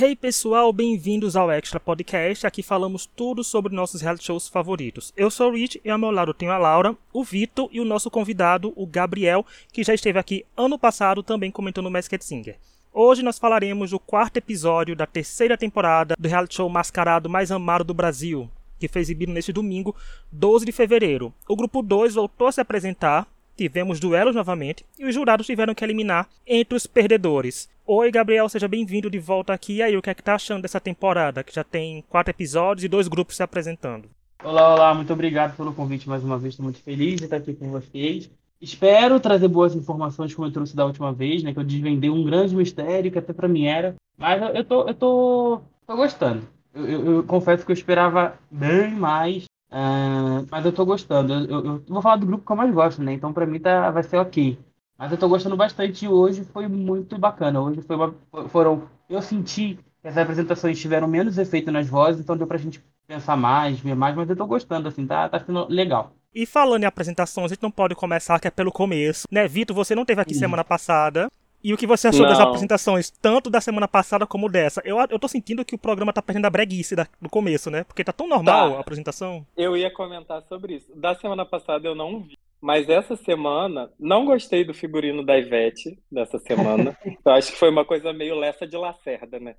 Hey 0.00 0.14
pessoal, 0.14 0.72
bem-vindos 0.72 1.34
ao 1.34 1.50
Extra 1.50 1.80
Podcast. 1.80 2.46
Aqui 2.46 2.62
falamos 2.62 3.04
tudo 3.04 3.42
sobre 3.42 3.74
nossos 3.74 4.00
reality 4.00 4.26
shows 4.26 4.46
favoritos. 4.46 5.12
Eu 5.16 5.28
sou 5.28 5.50
o 5.50 5.54
Rich 5.56 5.80
e 5.84 5.90
ao 5.90 5.98
meu 5.98 6.12
lado 6.12 6.32
tenho 6.32 6.52
a 6.52 6.56
Laura, 6.56 6.96
o 7.12 7.24
Vitor 7.24 7.68
e 7.72 7.80
o 7.80 7.84
nosso 7.84 8.08
convidado, 8.08 8.72
o 8.76 8.86
Gabriel, 8.86 9.44
que 9.72 9.82
já 9.82 9.92
esteve 9.92 10.16
aqui 10.16 10.46
ano 10.56 10.78
passado 10.78 11.20
também 11.20 11.50
comentando 11.50 11.86
o 11.86 11.90
Masked 11.90 12.24
Singer. 12.24 12.58
Hoje 12.94 13.24
nós 13.24 13.40
falaremos 13.40 13.90
do 13.90 13.98
quarto 13.98 14.36
episódio 14.36 14.94
da 14.94 15.04
terceira 15.04 15.58
temporada 15.58 16.14
do 16.16 16.28
reality 16.28 16.54
show 16.54 16.68
mascarado 16.68 17.28
mais 17.28 17.50
amado 17.50 17.82
do 17.82 17.92
Brasil, 17.92 18.48
que 18.78 18.86
foi 18.86 19.02
exibido 19.02 19.32
neste 19.32 19.52
domingo, 19.52 19.96
12 20.30 20.64
de 20.64 20.70
fevereiro. 20.70 21.34
O 21.48 21.56
grupo 21.56 21.82
2 21.82 22.14
voltou 22.14 22.46
a 22.46 22.52
se 22.52 22.60
apresentar 22.60 23.26
tivemos 23.58 23.98
duelos 23.98 24.36
novamente 24.36 24.86
e 24.96 25.04
os 25.04 25.12
jurados 25.12 25.44
tiveram 25.44 25.74
que 25.74 25.84
eliminar 25.84 26.28
entre 26.46 26.76
os 26.76 26.86
perdedores. 26.86 27.68
Oi, 27.84 28.08
Gabriel, 28.12 28.48
seja 28.48 28.68
bem-vindo 28.68 29.10
de 29.10 29.18
volta 29.18 29.52
aqui. 29.52 29.76
E 29.76 29.82
aí, 29.82 29.96
o 29.96 30.02
que 30.02 30.10
é 30.10 30.14
que 30.14 30.22
tá 30.22 30.36
achando 30.36 30.62
dessa 30.62 30.78
temporada, 30.78 31.42
que 31.42 31.52
já 31.52 31.64
tem 31.64 32.04
quatro 32.08 32.30
episódios 32.30 32.84
e 32.84 32.88
dois 32.88 33.08
grupos 33.08 33.36
se 33.36 33.42
apresentando? 33.42 34.08
Olá, 34.44 34.72
olá, 34.74 34.94
muito 34.94 35.12
obrigado 35.12 35.56
pelo 35.56 35.74
convite 35.74 36.08
mais 36.08 36.22
uma 36.22 36.38
vez. 36.38 36.54
Estou 36.54 36.62
muito 36.62 36.80
feliz 36.80 37.16
de 37.16 37.24
estar 37.24 37.38
aqui 37.38 37.52
com 37.52 37.68
vocês. 37.70 38.30
Espero 38.60 39.18
trazer 39.18 39.48
boas 39.48 39.74
informações, 39.74 40.32
como 40.32 40.46
eu 40.46 40.52
trouxe 40.52 40.76
da 40.76 40.86
última 40.86 41.12
vez, 41.12 41.42
né? 41.42 41.52
Que 41.52 41.58
eu 41.58 41.64
desvendei 41.64 42.10
um 42.10 42.22
grande 42.22 42.54
mistério, 42.54 43.10
que 43.10 43.18
até 43.18 43.32
para 43.32 43.48
mim 43.48 43.66
era. 43.66 43.96
Mas 44.16 44.54
eu, 44.54 44.64
tô, 44.64 44.86
eu 44.86 44.94
tô, 44.94 45.60
tô 45.86 45.96
gostando. 45.96 46.42
Eu, 46.72 46.86
eu, 46.86 47.12
eu, 47.16 47.24
confesso 47.24 47.64
que 47.64 47.72
eu 47.72 47.74
esperava 47.74 48.38
bem 48.50 48.90
mais 48.92 49.44
Uh, 49.70 50.46
mas 50.50 50.64
eu 50.64 50.72
tô 50.72 50.84
gostando. 50.84 51.32
Eu, 51.32 51.40
eu, 51.44 51.64
eu, 51.66 51.84
vou 51.88 52.02
falar 52.02 52.16
do 52.16 52.26
grupo 52.26 52.44
que 52.44 52.52
eu 52.52 52.56
mais 52.56 52.72
gosto, 52.72 53.02
né? 53.02 53.12
Então 53.12 53.32
pra 53.32 53.46
mim 53.46 53.60
tá, 53.60 53.90
vai 53.90 54.02
ser 54.02 54.16
ok. 54.16 54.58
Mas 54.96 55.12
eu 55.12 55.18
tô 55.18 55.28
gostando 55.28 55.56
bastante 55.56 56.08
hoje 56.08 56.44
foi 56.44 56.66
muito 56.66 57.18
bacana. 57.18 57.60
Hoje 57.60 57.82
foi 57.82 57.96
uma, 57.96 58.14
foram. 58.48 58.88
Eu 59.08 59.22
senti 59.22 59.78
que 60.02 60.08
as 60.08 60.16
apresentações 60.16 60.78
tiveram 60.80 61.06
menos 61.06 61.38
efeito 61.38 61.70
nas 61.70 61.88
vozes, 61.88 62.20
então 62.20 62.36
deu 62.36 62.46
pra 62.46 62.58
gente 62.58 62.82
pensar 63.06 63.36
mais, 63.36 63.80
ver 63.80 63.94
mais, 63.94 64.14
mas 64.14 64.28
eu 64.28 64.36
tô 64.36 64.46
gostando, 64.46 64.86
assim, 64.86 65.06
tá, 65.06 65.28
tá 65.28 65.40
sendo 65.40 65.66
legal. 65.68 66.12
E 66.34 66.44
falando 66.44 66.82
em 66.82 66.86
apresentação, 66.86 67.44
a 67.44 67.48
gente 67.48 67.62
não 67.62 67.70
pode 67.70 67.94
começar 67.94 68.38
que 68.38 68.46
é 68.46 68.50
pelo 68.50 68.70
começo, 68.70 69.26
né? 69.30 69.48
Vitor, 69.48 69.74
você 69.74 69.94
não 69.94 70.04
teve 70.04 70.20
aqui 70.20 70.34
Sim. 70.34 70.40
semana 70.40 70.62
passada. 70.62 71.28
E 71.62 71.74
o 71.74 71.76
que 71.76 71.86
você 71.86 72.08
achou 72.08 72.22
não. 72.22 72.28
das 72.28 72.40
apresentações, 72.40 73.10
tanto 73.10 73.50
da 73.50 73.60
semana 73.60 73.88
passada 73.88 74.26
como 74.26 74.48
dessa? 74.48 74.80
Eu, 74.84 74.98
eu 75.10 75.18
tô 75.18 75.26
sentindo 75.26 75.64
que 75.64 75.74
o 75.74 75.78
programa 75.78 76.12
tá 76.12 76.22
perdendo 76.22 76.46
a 76.46 76.50
breguice 76.50 76.94
da, 76.94 77.06
do 77.20 77.28
começo, 77.28 77.70
né? 77.70 77.84
Porque 77.84 78.04
tá 78.04 78.12
tão 78.12 78.28
normal 78.28 78.70
tá. 78.70 78.76
a 78.76 78.80
apresentação. 78.80 79.46
Eu 79.56 79.76
ia 79.76 79.92
comentar 79.92 80.42
sobre 80.42 80.76
isso. 80.76 80.94
Da 80.94 81.14
semana 81.14 81.44
passada 81.44 81.86
eu 81.86 81.94
não 81.94 82.22
vi. 82.22 82.38
Mas 82.60 82.88
essa 82.88 83.14
semana, 83.16 83.90
não 83.98 84.24
gostei 84.24 84.64
do 84.64 84.74
figurino 84.74 85.24
da 85.24 85.38
Ivete 85.38 85.98
dessa 86.10 86.38
semana. 86.38 86.96
eu 87.24 87.32
acho 87.32 87.52
que 87.52 87.58
foi 87.58 87.70
uma 87.70 87.84
coisa 87.84 88.12
meio 88.12 88.34
Lessa 88.34 88.66
de 88.66 88.76
Lacerda, 88.76 89.38
né? 89.38 89.54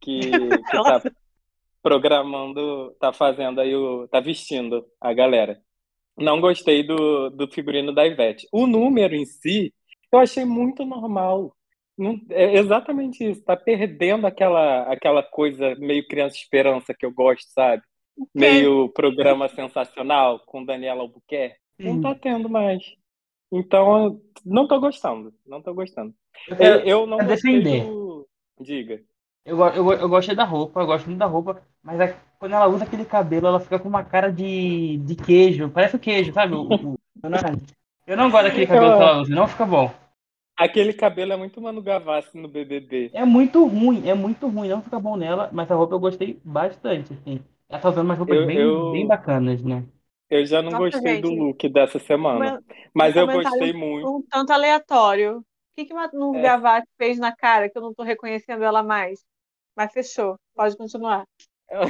Que, 0.00 0.20
que 0.70 0.82
tá 0.82 1.02
programando, 1.82 2.94
tá 3.00 3.12
fazendo 3.12 3.60
aí 3.60 3.74
o. 3.74 4.08
tá 4.08 4.20
vestindo 4.20 4.84
a 5.00 5.12
galera. 5.12 5.60
Não 6.16 6.40
gostei 6.40 6.82
do, 6.82 7.30
do 7.30 7.48
figurino 7.48 7.92
da 7.92 8.06
Ivete. 8.06 8.46
O 8.52 8.66
número 8.66 9.14
em 9.14 9.24
si, 9.24 9.72
eu 10.12 10.18
achei 10.18 10.44
muito 10.44 10.84
normal. 10.84 11.54
Não, 11.96 12.20
é 12.30 12.54
exatamente 12.58 13.24
isso. 13.24 13.42
Tá 13.42 13.56
perdendo 13.56 14.26
aquela, 14.26 14.82
aquela 14.92 15.22
coisa 15.22 15.74
meio 15.76 16.06
criança 16.06 16.36
esperança 16.36 16.94
que 16.94 17.04
eu 17.04 17.12
gosto, 17.12 17.48
sabe? 17.52 17.82
Meio 18.34 18.88
programa 18.90 19.48
sensacional 19.48 20.40
com 20.40 20.64
Daniela 20.64 21.02
Albuquerque. 21.02 21.56
Não 21.78 22.00
tá 22.00 22.14
tendo 22.14 22.48
mais. 22.48 22.82
Então, 23.50 24.20
não 24.44 24.66
tô 24.66 24.78
gostando. 24.80 25.32
Não 25.46 25.60
tô 25.62 25.74
gostando. 25.74 26.14
Eu, 26.58 26.80
eu 26.80 27.06
não 27.06 27.18
defender. 27.18 27.84
Do... 27.84 28.26
Diga. 28.60 29.00
Eu, 29.44 29.58
eu, 29.66 29.92
eu 29.92 30.08
gostei 30.08 30.36
da 30.36 30.44
roupa, 30.44 30.80
eu 30.80 30.86
gosto 30.86 31.06
muito 31.06 31.18
da 31.18 31.26
roupa, 31.26 31.60
mas 31.82 31.98
é, 31.98 32.16
quando 32.38 32.52
ela 32.54 32.68
usa 32.68 32.84
aquele 32.84 33.04
cabelo, 33.04 33.48
ela 33.48 33.58
fica 33.58 33.76
com 33.76 33.88
uma 33.88 34.04
cara 34.04 34.30
de, 34.30 34.98
de 34.98 35.16
queijo. 35.16 35.68
Parece 35.68 35.96
o 35.96 35.98
queijo, 35.98 36.32
sabe? 36.32 36.54
O, 36.54 36.68
o, 36.72 36.98
eu 38.06 38.16
não 38.16 38.30
gosto 38.30 38.44
daquele 38.44 38.66
cabelo 38.66 38.96
que 38.96 39.02
ela 39.02 39.20
usa, 39.20 39.34
não 39.34 39.48
fica 39.48 39.66
bom. 39.66 39.92
Aquele 40.56 40.92
cabelo 40.92 41.32
é 41.32 41.36
muito 41.36 41.60
Manu 41.60 41.82
Gavassi 41.82 42.36
no 42.36 42.48
BBB. 42.48 43.10
É 43.14 43.24
muito 43.24 43.66
ruim, 43.66 44.08
é 44.08 44.14
muito 44.14 44.46
ruim. 44.48 44.68
Não 44.68 44.82
fica 44.82 44.98
bom 44.98 45.16
nela, 45.16 45.50
mas 45.52 45.70
a 45.70 45.74
roupa 45.74 45.94
eu 45.94 46.00
gostei 46.00 46.40
bastante, 46.44 47.12
assim. 47.14 47.40
Ela 47.68 47.80
tá 47.80 47.88
usando 47.88 48.04
umas 48.04 48.18
roupas 48.18 48.36
eu, 48.36 48.46
bem, 48.46 48.58
eu... 48.58 48.92
bem 48.92 49.06
bacanas, 49.06 49.62
né? 49.62 49.84
Eu 50.28 50.44
já 50.46 50.62
não 50.62 50.70
Nossa, 50.70 50.84
gostei 50.84 51.16
gente, 51.16 51.22
do 51.22 51.30
look 51.30 51.68
dessa 51.68 51.98
semana. 51.98 52.62
Mas 52.94 53.16
eu 53.16 53.26
gostei 53.26 53.72
muito. 53.72 54.08
Um 54.08 54.22
tanto 54.22 54.52
aleatório. 54.52 55.38
O 55.38 55.44
que, 55.74 55.86
que 55.86 55.94
Manu 55.94 56.34
é. 56.36 56.42
Gavassi 56.42 56.88
fez 56.98 57.18
na 57.18 57.34
cara 57.34 57.68
que 57.68 57.76
eu 57.76 57.82
não 57.82 57.94
tô 57.94 58.02
reconhecendo 58.02 58.62
ela 58.62 58.82
mais? 58.82 59.24
Mas 59.76 59.92
fechou. 59.92 60.38
Pode 60.54 60.76
continuar. 60.76 61.26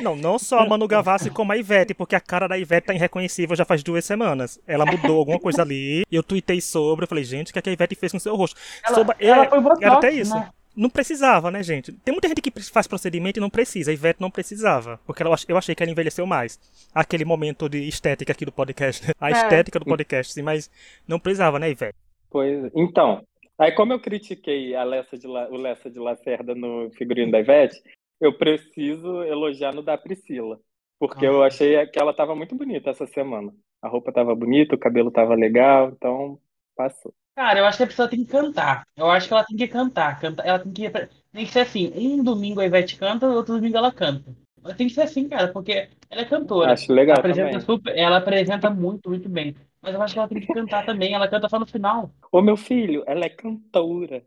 Não, 0.02 0.14
não 0.14 0.38
só 0.38 0.60
a 0.60 0.66
Manu 0.66 0.86
Gavassi 0.86 1.30
como 1.30 1.52
a 1.52 1.56
Ivete, 1.56 1.94
porque 1.94 2.14
a 2.14 2.20
cara 2.20 2.46
da 2.46 2.56
Ivete 2.56 2.86
tá 2.86 2.94
irreconhecível 2.94 3.56
já 3.56 3.64
faz 3.64 3.82
duas 3.82 4.04
semanas. 4.04 4.60
Ela 4.66 4.86
mudou 4.86 5.18
alguma 5.18 5.40
coisa 5.40 5.62
ali, 5.62 6.02
e 6.10 6.14
eu 6.14 6.22
tuitei 6.22 6.60
sobre, 6.60 7.04
eu 7.04 7.08
falei, 7.08 7.24
gente, 7.24 7.50
o 7.50 7.52
que, 7.52 7.58
é 7.58 7.62
que 7.62 7.70
a 7.70 7.72
Ivete 7.72 7.94
fez 7.94 8.12
com 8.12 8.18
o 8.18 8.20
seu 8.20 8.36
rosto? 8.36 8.58
Ela, 8.86 8.94
sobre, 8.94 9.16
ela 9.18 9.44
é, 9.44 9.48
foi 9.48 9.60
botox, 9.60 9.82
era 9.82 9.94
até 9.94 10.12
isso. 10.12 10.34
Né? 10.34 10.48
Não 10.74 10.88
precisava, 10.88 11.50
né, 11.50 11.62
gente? 11.62 11.92
Tem 11.92 12.12
muita 12.12 12.28
gente 12.28 12.40
que 12.40 12.50
faz 12.62 12.86
procedimento 12.86 13.38
e 13.38 13.40
não 13.40 13.50
precisa. 13.50 13.90
A 13.90 13.94
Ivete 13.94 14.20
não 14.20 14.30
precisava. 14.30 14.98
Porque 15.04 15.22
ela, 15.22 15.36
eu 15.46 15.58
achei 15.58 15.74
que 15.74 15.82
ela 15.82 15.92
envelheceu 15.92 16.26
mais. 16.26 16.58
Aquele 16.94 17.26
momento 17.26 17.68
de 17.68 17.86
estética 17.86 18.32
aqui 18.32 18.46
do 18.46 18.52
podcast. 18.52 19.06
Né? 19.06 19.12
A 19.20 19.28
é. 19.28 19.32
estética 19.32 19.78
do 19.78 19.84
podcast, 19.84 20.32
sim, 20.32 20.40
mas 20.40 20.70
não 21.06 21.18
precisava, 21.18 21.58
né, 21.58 21.70
Ivete? 21.70 21.98
Pois, 22.30 22.70
então. 22.74 23.22
Aí, 23.58 23.72
como 23.72 23.92
eu 23.92 24.00
critiquei 24.00 24.74
a 24.74 24.82
Lessa 24.82 25.18
de 25.18 25.26
La, 25.26 25.46
o 25.48 25.56
Lessa 25.56 25.90
de 25.90 25.98
Lacerda 25.98 26.54
no 26.54 26.90
figurino 26.92 27.30
da 27.30 27.40
Ivete, 27.40 27.76
eu 28.22 28.32
preciso 28.32 29.24
elogiar 29.24 29.74
no 29.74 29.82
da 29.82 29.98
Priscila. 29.98 30.60
Porque 30.98 31.26
ah. 31.26 31.30
eu 31.30 31.42
achei 31.42 31.84
que 31.88 31.98
ela 31.98 32.12
estava 32.12 32.36
muito 32.36 32.54
bonita 32.54 32.90
essa 32.90 33.04
semana. 33.04 33.52
A 33.82 33.88
roupa 33.88 34.10
estava 34.10 34.32
bonita, 34.32 34.76
o 34.76 34.78
cabelo 34.78 35.08
estava 35.08 35.34
legal, 35.34 35.88
então 35.88 36.38
passou. 36.76 37.12
Cara, 37.34 37.58
eu 37.58 37.64
acho 37.64 37.78
que 37.78 37.82
a 37.82 37.86
pessoa 37.88 38.08
tem 38.08 38.24
que 38.24 38.30
cantar. 38.30 38.86
Eu 38.96 39.10
acho 39.10 39.26
que 39.26 39.34
ela 39.34 39.44
tem 39.44 39.56
que 39.56 39.66
cantar. 39.66 40.20
cantar 40.20 40.46
ela 40.46 40.60
tem 40.60 40.72
que. 40.72 40.88
Tem 40.88 41.46
que 41.46 41.50
ser 41.50 41.60
assim. 41.60 41.92
Um 41.96 42.22
domingo 42.22 42.60
a 42.60 42.66
Ivete 42.66 42.96
canta, 42.96 43.26
outro 43.26 43.56
domingo 43.56 43.76
ela 43.76 43.90
canta. 43.90 44.36
Tem 44.76 44.86
que 44.86 44.94
ser 44.94 45.02
assim, 45.02 45.28
cara, 45.28 45.48
porque 45.48 45.88
ela 46.08 46.22
é 46.22 46.24
cantora. 46.24 46.72
Acho 46.72 46.92
legal. 46.92 47.16
Ela 47.16 47.30
apresenta, 47.30 47.60
super, 47.60 47.98
ela 47.98 48.16
apresenta 48.18 48.70
muito, 48.70 49.08
muito 49.10 49.28
bem. 49.28 49.56
Mas 49.80 49.94
eu 49.94 50.02
acho 50.02 50.14
que 50.14 50.18
ela 50.20 50.28
tem 50.28 50.40
que 50.40 50.52
cantar 50.52 50.86
também. 50.86 51.14
Ela 51.14 51.26
canta 51.26 51.48
só 51.48 51.58
no 51.58 51.66
final. 51.66 52.12
Ô, 52.30 52.40
meu 52.40 52.56
filho, 52.56 53.02
ela 53.04 53.24
é 53.24 53.28
cantora. 53.28 54.22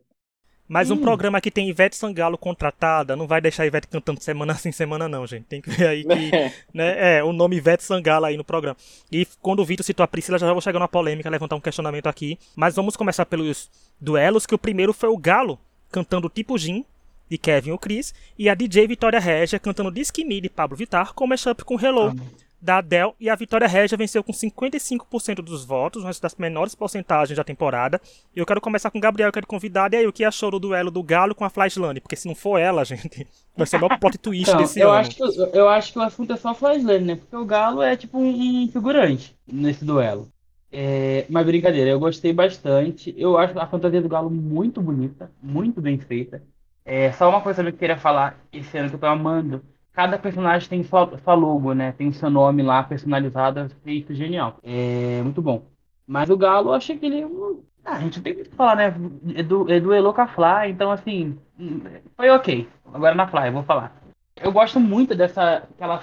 Mas 0.67 0.89
um 0.89 0.97
programa 0.97 1.39
que 1.39 1.51
tem 1.51 1.69
Ivete 1.69 1.95
Sangalo 1.95 2.37
contratada 2.37 3.15
não 3.15 3.27
vai 3.27 3.39
deixar 3.39 3.63
a 3.63 3.67
Ivete 3.67 3.87
cantando 3.87 4.21
semana 4.21 4.53
assim, 4.53 4.71
semana 4.71 5.07
não, 5.07 5.25
gente. 5.27 5.43
Tem 5.43 5.61
que 5.61 5.69
ver 5.69 5.87
aí 5.87 6.03
que. 6.03 6.31
né, 6.73 7.17
é, 7.17 7.23
o 7.23 7.31
nome 7.31 7.55
Ivete 7.55 7.83
Sangalo 7.83 8.25
aí 8.25 8.35
no 8.35 8.43
programa. 8.43 8.75
E 9.11 9.27
quando 9.41 9.59
o 9.59 9.65
Vitor 9.65 9.85
citou 9.85 10.03
a 10.03 10.07
Priscila, 10.07 10.39
já 10.39 10.51
vou 10.51 10.61
chegar 10.61 10.79
na 10.79 10.87
polêmica, 10.87 11.29
levantar 11.29 11.55
um 11.55 11.61
questionamento 11.61 12.07
aqui. 12.07 12.39
Mas 12.55 12.75
vamos 12.75 12.95
começar 12.95 13.25
pelos 13.25 13.69
duelos, 14.01 14.45
que 14.45 14.55
o 14.55 14.59
primeiro 14.59 14.91
foi 14.91 15.09
o 15.09 15.17
Galo 15.17 15.59
cantando 15.91 16.29
Tipo 16.29 16.57
Jim, 16.57 16.83
de 17.29 17.37
Kevin 17.37 17.71
ou 17.71 17.77
Chris, 17.77 18.13
e 18.37 18.49
a 18.49 18.55
DJ 18.55 18.87
Vitória 18.87 19.19
Regia 19.19 19.59
cantando 19.59 19.91
Disque 19.91 20.25
Me 20.25 20.41
de 20.41 20.49
Pablo 20.49 20.75
Vittar 20.75 21.13
com 21.13 21.27
mashup 21.27 21.63
com 21.63 21.79
Hello. 21.79 22.09
Ah 22.09 22.44
da 22.61 22.77
Adele 22.77 23.13
e 23.19 23.29
a 23.29 23.35
Vitória 23.35 23.67
Regia 23.67 23.97
venceu 23.97 24.23
com 24.23 24.31
55% 24.31 25.35
dos 25.35 25.63
votos, 25.63 26.03
uma 26.03 26.11
das 26.19 26.35
menores 26.35 26.73
porcentagens 26.73 27.37
da 27.37 27.43
temporada. 27.43 28.01
E 28.35 28.39
eu 28.39 28.45
quero 28.45 28.61
começar 28.61 28.89
com 28.89 28.97
o 28.97 29.01
Gabriel, 29.01 29.31
que 29.31 29.39
é 29.39 29.41
convidado. 29.41 29.95
E 29.95 29.99
aí, 29.99 30.07
o 30.07 30.13
que 30.13 30.23
achou 30.23 30.51
do 30.51 30.59
duelo 30.59 30.89
do 30.89 31.03
Galo 31.03 31.35
com 31.35 31.45
a 31.45 31.49
Flashland? 31.49 32.01
Porque 32.01 32.15
se 32.15 32.27
não 32.27 32.35
for 32.35 32.57
ela, 32.57 32.83
gente, 32.85 33.27
vai 33.55 33.67
ser 33.67 33.77
o 33.77 33.81
maior 33.81 33.99
plot 33.99 34.17
twist 34.17 34.49
então, 34.49 34.61
desse 34.61 34.79
eu 34.79 34.89
ano. 34.89 34.99
Acho 34.99 35.11
que, 35.11 35.23
eu 35.57 35.69
acho 35.69 35.93
que 35.93 35.99
o 35.99 36.01
assunto 36.01 36.33
é 36.33 36.37
só 36.37 36.49
a 36.49 36.55
Flashland, 36.55 37.05
né? 37.05 37.15
Porque 37.15 37.35
o 37.35 37.45
Galo 37.45 37.81
é 37.81 37.95
tipo 37.95 38.17
um 38.17 38.67
figurante 38.67 39.35
nesse 39.45 39.85
duelo. 39.85 40.27
É, 40.71 41.25
mas 41.29 41.45
brincadeira, 41.45 41.89
eu 41.89 41.99
gostei 41.99 42.33
bastante. 42.33 43.13
Eu 43.17 43.37
acho 43.37 43.57
a 43.57 43.67
fantasia 43.67 44.01
do 44.01 44.09
Galo 44.09 44.29
muito 44.29 44.81
bonita, 44.81 45.31
muito 45.41 45.79
bem 45.79 45.97
feita. 45.97 46.43
É, 46.83 47.11
só 47.13 47.29
uma 47.29 47.41
coisa 47.41 47.63
que 47.63 47.69
eu 47.69 47.73
queria 47.73 47.97
falar 47.97 48.39
esse 48.51 48.77
ano 48.77 48.89
que 48.89 48.95
eu 48.95 48.99
tô 48.99 49.07
amando 49.07 49.63
cada 49.95 50.19
personagem 50.19 50.67
tem 50.67 50.83
sua, 50.83 51.17
sua 51.17 51.33
logo, 51.33 51.73
né? 51.73 51.93
Tem 51.93 52.11
seu 52.11 52.29
nome 52.29 52.61
lá 52.61 52.83
personalizado, 52.83 53.69
feito 53.83 54.13
genial. 54.13 54.57
É 54.61 55.21
muito 55.23 55.41
bom. 55.41 55.63
Mas 56.05 56.29
o 56.29 56.37
Galo, 56.37 56.69
eu 56.69 56.73
achei 56.73 56.97
que 56.97 57.05
ele. 57.05 57.25
Ah, 57.83 57.95
a 57.95 57.99
gente 57.99 58.21
tem 58.21 58.35
que 58.35 58.43
falar, 58.55 58.75
né? 58.75 58.93
É 59.35 59.41
do, 59.41 59.71
é 59.71 59.79
do 59.79 59.93
Elo 59.93 60.13
com 60.13 60.21
a 60.21 60.27
Fly, 60.27 60.71
então 60.71 60.91
assim. 60.91 61.39
Foi 62.15 62.29
ok. 62.29 62.67
Agora 62.93 63.15
na 63.15 63.27
Fly, 63.27 63.47
eu 63.47 63.53
vou 63.53 63.63
falar. 63.63 63.95
Eu 64.35 64.51
gosto 64.51 64.79
muito 64.79 65.15
dessa. 65.15 65.57
Aquela, 65.57 66.01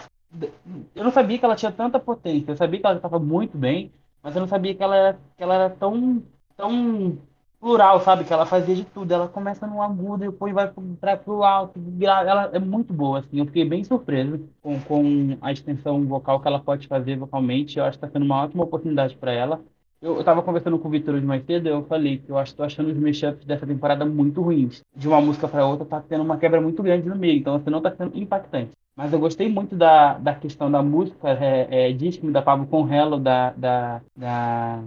eu 0.94 1.04
não 1.04 1.10
sabia 1.10 1.38
que 1.38 1.44
ela 1.44 1.56
tinha 1.56 1.70
tanta 1.70 2.00
potência. 2.00 2.50
Eu 2.50 2.56
sabia 2.56 2.80
que 2.80 2.86
ela 2.86 2.96
estava 2.96 3.18
muito 3.18 3.58
bem, 3.58 3.92
mas 4.22 4.34
eu 4.34 4.40
não 4.40 4.48
sabia 4.48 4.74
que 4.74 4.82
ela 4.82 5.18
que 5.36 5.42
ela 5.42 5.54
era 5.54 5.70
tão, 5.70 6.22
tão 6.56 7.18
plural, 7.62 8.00
sabe? 8.00 8.24
Que 8.24 8.32
ela 8.32 8.44
fazia 8.44 8.74
de 8.74 8.84
tudo. 8.84 9.14
Ela 9.14 9.28
começa 9.28 9.64
no 9.68 9.80
agudo, 9.80 10.18
depois 10.18 10.52
vai 10.52 10.70
para 11.00 11.16
pro 11.16 11.44
alto. 11.44 11.80
Ela 12.00 12.50
é 12.52 12.58
muito 12.58 12.92
boa, 12.92 13.20
assim. 13.20 13.38
Eu 13.38 13.46
fiquei 13.46 13.64
bem 13.64 13.84
surpreso 13.84 14.40
com, 14.60 14.80
com 14.80 15.38
a 15.40 15.52
extensão 15.52 16.04
vocal 16.04 16.40
que 16.40 16.48
ela 16.48 16.58
pode 16.58 16.88
fazer 16.88 17.16
vocalmente. 17.16 17.78
Eu 17.78 17.84
acho 17.84 17.96
que 17.96 18.04
está 18.04 18.12
sendo 18.12 18.24
uma 18.24 18.42
ótima 18.42 18.64
oportunidade 18.64 19.16
para 19.16 19.32
ela. 19.32 19.60
Eu, 20.02 20.16
eu 20.16 20.24
tava 20.24 20.42
conversando 20.42 20.76
com 20.76 20.88
o 20.88 20.90
Vitor 20.90 21.14
hoje 21.14 21.24
mais 21.24 21.44
cedo, 21.44 21.68
eu 21.68 21.84
falei 21.84 22.18
que 22.18 22.28
eu 22.28 22.36
acho, 22.36 22.56
tô 22.56 22.64
achando 22.64 22.90
os 22.90 22.98
mashups 22.98 23.44
dessa 23.44 23.64
temporada 23.64 24.04
muito 24.04 24.42
ruins. 24.42 24.82
De 24.96 25.06
uma 25.06 25.20
música 25.20 25.46
para 25.46 25.64
outra 25.64 25.86
tá 25.86 26.00
tendo 26.00 26.24
uma 26.24 26.36
quebra 26.36 26.60
muito 26.60 26.82
grande 26.82 27.08
no 27.08 27.14
meio, 27.14 27.38
então 27.38 27.56
você 27.56 27.70
não 27.70 27.80
tá 27.80 27.94
sendo 27.94 28.18
impactante. 28.18 28.72
Mas 28.96 29.12
eu 29.12 29.20
gostei 29.20 29.48
muito 29.48 29.76
da, 29.76 30.14
da 30.14 30.34
questão 30.34 30.68
da 30.68 30.82
música, 30.82 31.30
é, 31.30 31.90
é, 31.90 31.92
Disque 31.92 32.28
da 32.32 32.42
Pablo 32.42 32.66
com 32.66 32.92
Hello, 32.92 33.20
da, 33.20 33.50
da, 33.52 34.00
da, 34.16 34.82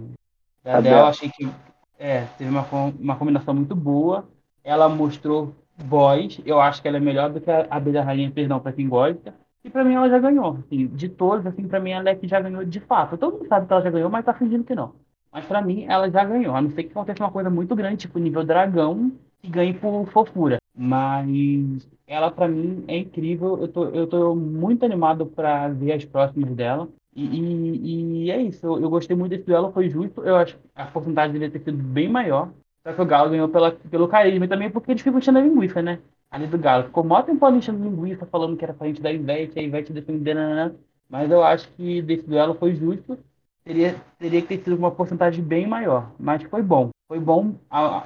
da 0.62 0.76
Adele. 0.76 0.94
Achei 0.96 1.30
que 1.30 1.48
é, 1.98 2.24
teve 2.38 2.50
uma, 2.50 2.64
uma 2.98 3.16
combinação 3.16 3.54
muito 3.54 3.74
boa. 3.74 4.28
Ela 4.62 4.88
mostrou 4.88 5.54
voz, 5.76 6.40
eu 6.44 6.60
acho 6.60 6.80
que 6.80 6.88
ela 6.88 6.96
é 6.96 7.00
melhor 7.00 7.30
do 7.30 7.40
que 7.40 7.50
a 7.50 7.66
Abelha 7.70 8.02
Rainha, 8.02 8.30
perdão, 8.30 8.60
para 8.60 8.72
quem 8.72 8.88
gosta. 8.88 9.34
E 9.64 9.70
pra 9.70 9.84
mim 9.84 9.94
ela 9.94 10.08
já 10.08 10.18
ganhou. 10.18 10.58
Assim, 10.64 10.86
de 10.86 11.08
todos, 11.08 11.46
assim, 11.46 11.66
pra 11.66 11.80
mim 11.80 11.90
ela 11.90 12.08
é 12.08 12.14
que 12.14 12.28
já 12.28 12.40
ganhou 12.40 12.64
de 12.64 12.80
fato. 12.80 13.16
Todo 13.16 13.38
mundo 13.38 13.48
sabe 13.48 13.66
que 13.66 13.72
ela 13.72 13.82
já 13.82 13.90
ganhou, 13.90 14.10
mas 14.10 14.24
tá 14.24 14.32
fingindo 14.32 14.64
que 14.64 14.74
não. 14.74 14.94
Mas 15.32 15.44
pra 15.44 15.60
mim 15.60 15.84
ela 15.88 16.10
já 16.10 16.24
ganhou. 16.24 16.54
A 16.54 16.62
não 16.62 16.70
ser 16.70 16.84
que 16.84 16.90
aconteça 16.90 17.22
uma 17.22 17.32
coisa 17.32 17.50
muito 17.50 17.74
grande, 17.74 17.96
tipo 17.98 18.18
nível 18.18 18.44
dragão, 18.44 19.12
que 19.42 19.50
ganhe 19.50 19.74
por 19.74 20.06
fofura. 20.10 20.58
Mas 20.74 21.88
ela 22.06 22.30
pra 22.30 22.46
mim 22.46 22.84
é 22.86 22.98
incrível. 22.98 23.58
Eu 23.58 23.68
tô, 23.68 23.84
eu 23.86 24.06
tô 24.06 24.34
muito 24.34 24.84
animado 24.84 25.26
pra 25.26 25.68
ver 25.68 25.92
as 25.92 26.04
próximas 26.04 26.54
dela. 26.54 26.88
E, 27.16 27.24
e, 27.24 28.24
e 28.26 28.30
é 28.30 28.42
isso. 28.42 28.66
Eu, 28.66 28.78
eu, 28.78 28.90
gostei 28.90 29.16
muito 29.16 29.30
desse 29.30 29.44
duelo, 29.44 29.72
foi 29.72 29.88
justo. 29.88 30.22
Eu 30.22 30.36
acho 30.36 30.54
que 30.54 30.62
a 30.74 30.84
porcentagem 30.84 31.32
devia 31.32 31.50
ter 31.50 31.60
sido 31.60 31.82
bem 31.82 32.08
maior. 32.08 32.52
Só 32.84 32.92
que 32.92 33.00
o 33.00 33.06
Galo 33.06 33.30
ganhou 33.30 33.48
pela, 33.48 33.72
pelo 33.72 34.06
carisma 34.06 34.44
e 34.44 34.48
também 34.48 34.70
porque 34.70 34.90
eles 34.90 35.02
ficam 35.02 35.18
enchendo 35.18 35.38
a 35.38 35.42
linguiça, 35.42 35.80
né? 35.80 35.98
Ali 36.30 36.46
do 36.46 36.58
Galo. 36.58 36.84
Ficou 36.84 37.02
mó 37.02 37.22
tempo 37.22 37.44
ali 37.46 37.56
enchendo 37.56 37.82
linguiça, 37.82 38.26
falando 38.26 38.56
que 38.56 38.64
era 38.64 38.74
parente 38.74 39.00
da 39.00 39.10
Ivete, 39.10 39.58
a 39.58 39.62
Ivete 39.62 39.92
defendendo? 39.94 40.78
Mas 41.08 41.30
eu 41.30 41.42
acho 41.42 41.68
que 41.72 42.02
desse 42.02 42.26
duelo 42.26 42.54
foi 42.54 42.74
justo. 42.74 43.18
Teria, 43.64 43.96
teria 44.18 44.42
que 44.42 44.48
ter 44.48 44.62
sido 44.62 44.76
uma 44.76 44.90
porcentagem 44.90 45.42
bem 45.42 45.66
maior. 45.66 46.12
Mas 46.20 46.42
foi 46.42 46.62
bom. 46.62 46.90
Foi 47.08 47.18
bom, 47.18 47.54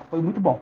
foi 0.08 0.22
muito 0.22 0.40
bom. 0.40 0.60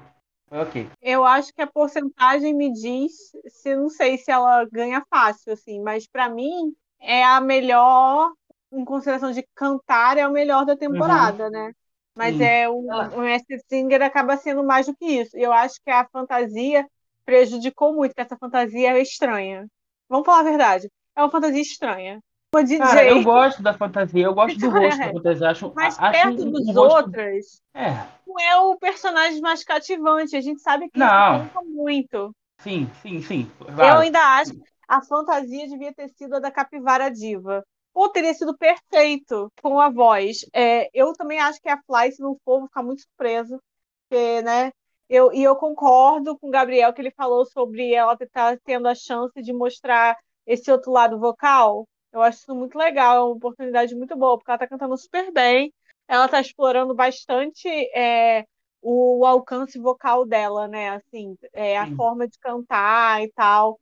Foi 0.49 0.59
ok. 0.59 0.89
Eu 1.03 1.25
acho 1.25 1.53
que 1.53 1.61
a 1.61 1.67
porcentagem 1.67 2.55
me 2.55 2.73
diz, 2.73 3.13
se 3.49 3.77
não 3.77 3.91
sei 3.91 4.17
se 4.17 4.31
ela 4.31 4.65
ganha 4.65 5.05
fácil, 5.11 5.53
assim, 5.53 5.83
mas 5.83 6.07
para 6.07 6.31
mim 6.31 6.73
é 7.01 7.25
a 7.25 7.41
melhor, 7.41 8.33
em 8.73 8.85
consideração 8.85 9.33
de 9.33 9.47
cantar, 9.55 10.19
é 10.19 10.27
o 10.27 10.33
melhor 10.33 10.65
da 10.65 10.77
temporada, 10.77 11.45
uhum. 11.45 11.51
né? 11.51 11.73
Mas 12.15 12.37
Sim. 12.37 12.45
é 12.45 12.69
o, 12.69 12.79
o 12.79 13.21
Mestre 13.21 13.61
Singer 13.69 14.03
acaba 14.03 14.37
sendo 14.37 14.65
mais 14.65 14.87
do 14.87 14.97
que 14.97 15.05
isso. 15.05 15.37
Eu 15.37 15.53
acho 15.53 15.77
que 15.85 15.91
a 15.91 16.07
fantasia 16.13 16.85
prejudicou 17.25 17.95
muito, 17.95 18.15
que 18.15 18.21
essa 18.21 18.37
fantasia 18.37 18.91
é 18.91 19.01
estranha. 19.01 19.67
Vamos 20.09 20.27
falar 20.27 20.41
a 20.41 20.45
verdade. 20.45 20.91
É 21.15 21.23
uma 21.23 21.31
fantasia 21.31 21.61
estranha. 21.61 22.21
O 22.55 22.63
DJ... 22.63 22.79
Cara, 22.79 23.05
eu 23.05 23.23
gosto 23.23 23.63
da 23.63 23.75
fantasia, 23.75 24.25
eu 24.25 24.35
gosto 24.35 24.59
do 24.59 24.71
rosto 24.71 24.99
da 24.99 25.13
fantasia. 25.13 25.51
Acho, 25.51 25.73
Mas 25.75 25.99
acho 25.99 26.13
perto 26.13 26.43
um, 26.43 26.51
dos 26.51 26.67
um 26.67 26.79
outros, 26.81 27.61
é. 27.75 27.91
não 28.27 28.41
é 28.41 28.57
o 28.57 28.77
personagem 28.77 29.41
mais 29.41 29.63
cativante. 29.63 30.35
A 30.35 30.41
gente 30.41 30.61
sabe 30.61 30.89
que 30.91 30.99
não. 30.99 31.45
isso 31.45 31.51
conta 31.53 31.67
muito. 31.69 32.35
Sim, 32.61 32.91
sim, 33.03 33.23
sim. 33.23 33.51
Eu 33.69 33.99
ainda 33.99 34.19
acho 34.19 34.53
que 34.53 34.63
a 34.89 35.03
fantasia 35.03 35.69
devia 35.69 35.93
ter 35.93 36.09
sido 36.09 36.37
a 36.37 36.41
da 36.41 36.51
Capivara 36.51 37.11
Diva. 37.11 37.63
Ou 37.95 38.09
teria 38.11 38.33
sido 38.35 38.57
perfeito 38.57 39.53
com 39.63 39.81
a 39.81 39.91
voz. 39.91 40.47
É, 40.55 40.89
eu 40.95 41.13
também 41.15 41.41
acho 41.41 41.61
que 41.61 41.69
a 41.69 41.81
Fly, 41.83 42.13
se 42.13 42.23
não 42.23 42.37
for, 42.45 42.61
vou 42.61 42.69
ficar 42.69 42.83
muito 42.83 43.03
surpreso. 43.03 43.61
Porque, 44.09 44.43
né? 44.43 44.73
Eu, 45.09 45.33
e 45.33 45.43
eu 45.43 45.57
concordo 45.57 46.39
com 46.39 46.49
o 46.49 46.51
Gabriel 46.51 46.93
que 46.93 47.01
ele 47.01 47.11
falou 47.13 47.45
sobre 47.47 47.93
ela 47.95 48.13
estar 48.13 48.29
tá 48.57 48.61
tendo 48.65 48.89
a 48.89 48.95
chance 48.95 49.41
de 49.43 49.53
mostrar 49.53 50.17
esse 50.47 50.71
outro 50.71 50.93
lado 50.93 51.19
vocal. 51.19 51.89
Eu 52.13 52.23
acho 52.23 52.39
isso 52.39 52.55
muito 52.55 52.77
legal, 52.77 53.17
é 53.17 53.21
uma 53.21 53.35
oportunidade 53.37 53.95
muito 53.95 54.17
boa, 54.17 54.37
porque 54.39 54.51
ela 54.51 54.57
está 54.57 54.67
cantando 54.67 54.97
super 54.97 55.31
bem, 55.33 55.73
ela 56.07 56.25
está 56.25 56.41
explorando 56.41 56.95
bastante 56.95 57.69
é, 57.95 58.45
o, 58.81 59.21
o, 59.21 59.27
alcance 59.27 59.79
vocal 59.79 60.27
dela, 60.27 60.67
né? 60.69 60.91
Assim, 60.91 61.37
é, 61.53 61.79
a 61.79 61.87
Sim. 61.87 61.97
forma 61.97 62.27
de 62.27 62.39
cantar 62.39 63.23
e 63.23 63.31
tal. 63.33 63.79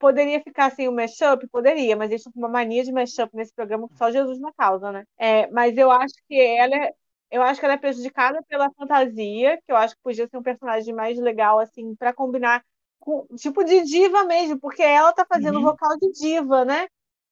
Poderia 0.00 0.40
ficar 0.42 0.70
sem 0.70 0.88
o 0.88 0.92
mashup? 0.92 1.46
Poderia, 1.48 1.94
mas 1.94 2.10
eles 2.10 2.22
estão 2.22 2.32
com 2.32 2.38
uma 2.38 2.48
mania 2.48 2.82
de 2.82 2.90
mashup 2.90 3.36
nesse 3.36 3.52
programa 3.54 3.86
que 3.86 3.98
só 3.98 4.10
Jesus 4.10 4.40
na 4.40 4.50
causa, 4.50 4.90
né? 4.90 5.04
É, 5.18 5.46
mas 5.50 5.76
eu 5.76 5.90
acho 5.90 6.14
que 6.26 6.40
ela 6.40 6.74
é, 6.74 6.94
eu 7.30 7.42
acho 7.42 7.60
que 7.60 7.66
ela 7.66 7.74
é 7.74 7.78
prejudicada 7.78 8.42
pela 8.48 8.70
fantasia, 8.72 9.58
que 9.58 9.70
eu 9.70 9.76
acho 9.76 9.94
que 9.94 10.02
podia 10.02 10.26
ser 10.26 10.38
um 10.38 10.42
personagem 10.42 10.94
mais 10.94 11.18
legal, 11.18 11.58
assim, 11.58 11.94
para 11.96 12.14
combinar 12.14 12.64
com 12.98 13.26
tipo 13.36 13.62
de 13.62 13.84
diva 13.84 14.24
mesmo, 14.24 14.58
porque 14.58 14.82
ela 14.82 15.12
tá 15.12 15.26
fazendo 15.26 15.56
uhum. 15.58 15.64
vocal 15.64 15.98
de 15.98 16.10
diva, 16.12 16.64
né? 16.64 16.88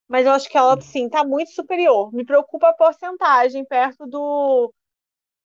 Mas 0.07 0.27
eu 0.27 0.33
acho 0.33 0.49
que 0.49 0.59
ela, 0.59 0.79
sim, 0.81 1.09
tá 1.09 1.25
muito 1.25 1.51
superior. 1.53 2.13
Me 2.13 2.25
preocupa 2.25 2.69
a 2.69 2.75
porcentagem 2.75 3.65
perto 3.65 4.07
do, 4.07 4.73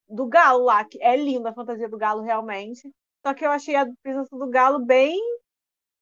do 0.09 0.27
Galo 0.27 0.65
lá, 0.65 0.83
que 0.83 1.01
é 1.01 1.15
linda 1.15 1.51
a 1.51 1.53
fantasia 1.53 1.87
do 1.87 1.97
Galo, 1.97 2.21
realmente. 2.21 2.91
Só 3.25 3.33
que 3.33 3.45
eu 3.45 3.51
achei 3.51 3.75
a 3.77 3.87
presença 4.03 4.37
do 4.37 4.49
Galo 4.49 4.79
bem 4.79 5.17